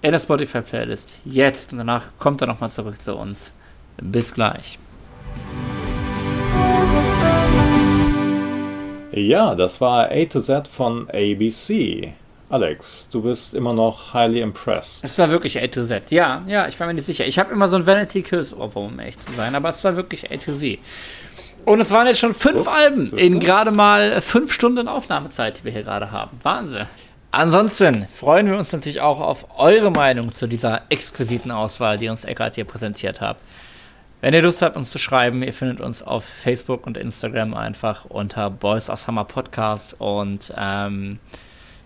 [0.03, 1.21] in der Spotify-Playlist.
[1.25, 3.53] Jetzt und danach kommt er nochmal zurück zu uns.
[4.01, 4.79] Bis gleich.
[9.13, 12.13] Ja, das war A to Z von ABC.
[12.53, 15.03] Alex, du bist immer noch highly impressed.
[15.05, 17.25] Es war wirklich A to Z, ja, ja, ich war mir nicht sicher.
[17.25, 19.97] Ich habe immer so ein Vanity Kills Ohrwurm, um echt zu sein, aber es war
[19.97, 20.79] wirklich A to Z.
[21.65, 25.65] Und es waren jetzt schon fünf oh, Alben in gerade mal fünf Stunden Aufnahmezeit, die
[25.65, 26.39] wir hier gerade haben.
[26.43, 26.85] Wahnsinn.
[27.31, 32.27] Ansonsten freuen wir uns natürlich auch auf eure Meinung zu dieser exquisiten Auswahl, die uns
[32.27, 33.39] Eckart hier präsentiert hat.
[34.21, 38.05] Wenn ihr Lust habt, uns zu schreiben, ihr findet uns auf Facebook und Instagram einfach
[38.05, 39.97] unter Boys of Summer Podcast.
[39.99, 41.19] Und ähm,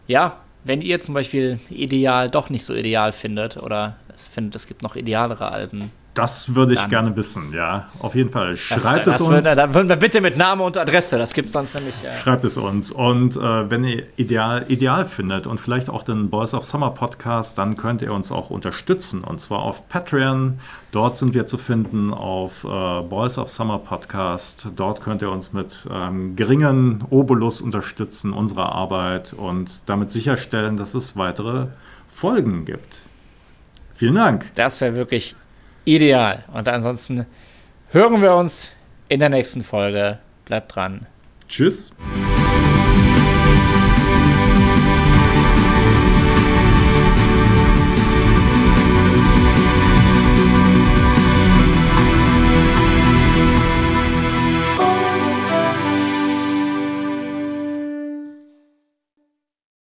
[0.08, 4.66] ja, wenn ihr zum Beispiel ideal doch nicht so ideal findet oder es findet, es
[4.66, 6.90] gibt noch idealere Alben, Das würde ich Dann.
[6.90, 7.90] gerne wissen, ja.
[7.98, 8.56] Auf jeden Fall.
[8.56, 9.30] Schreibt das, es uns.
[9.30, 11.94] Würde, dann würden wir bitte mit Name und Adresse, das gibt es sonst nämlich.
[12.02, 12.90] Äh Schreibt es uns.
[12.90, 17.58] Und äh, wenn ihr ideal, ideal findet und vielleicht auch den Boys of Summer Podcast,
[17.58, 19.24] dann könnt ihr uns auch unterstützen.
[19.24, 20.58] Und zwar auf Patreon.
[20.90, 24.68] Dort sind wir zu finden auf äh, Boys of Summer Podcast.
[24.74, 30.94] Dort könnt ihr uns mit ähm, geringen Obolus unterstützen, unsere Arbeit und damit sicherstellen, dass
[30.94, 31.66] es weitere
[32.10, 33.02] Folgen gibt.
[33.96, 34.46] Vielen Dank.
[34.54, 35.36] Das wäre wirklich
[35.86, 36.44] ideal.
[36.52, 37.24] Und ansonsten
[37.90, 38.70] hören wir uns
[39.08, 40.18] in der nächsten Folge.
[40.44, 41.06] Bleibt dran.
[41.48, 41.92] Tschüss.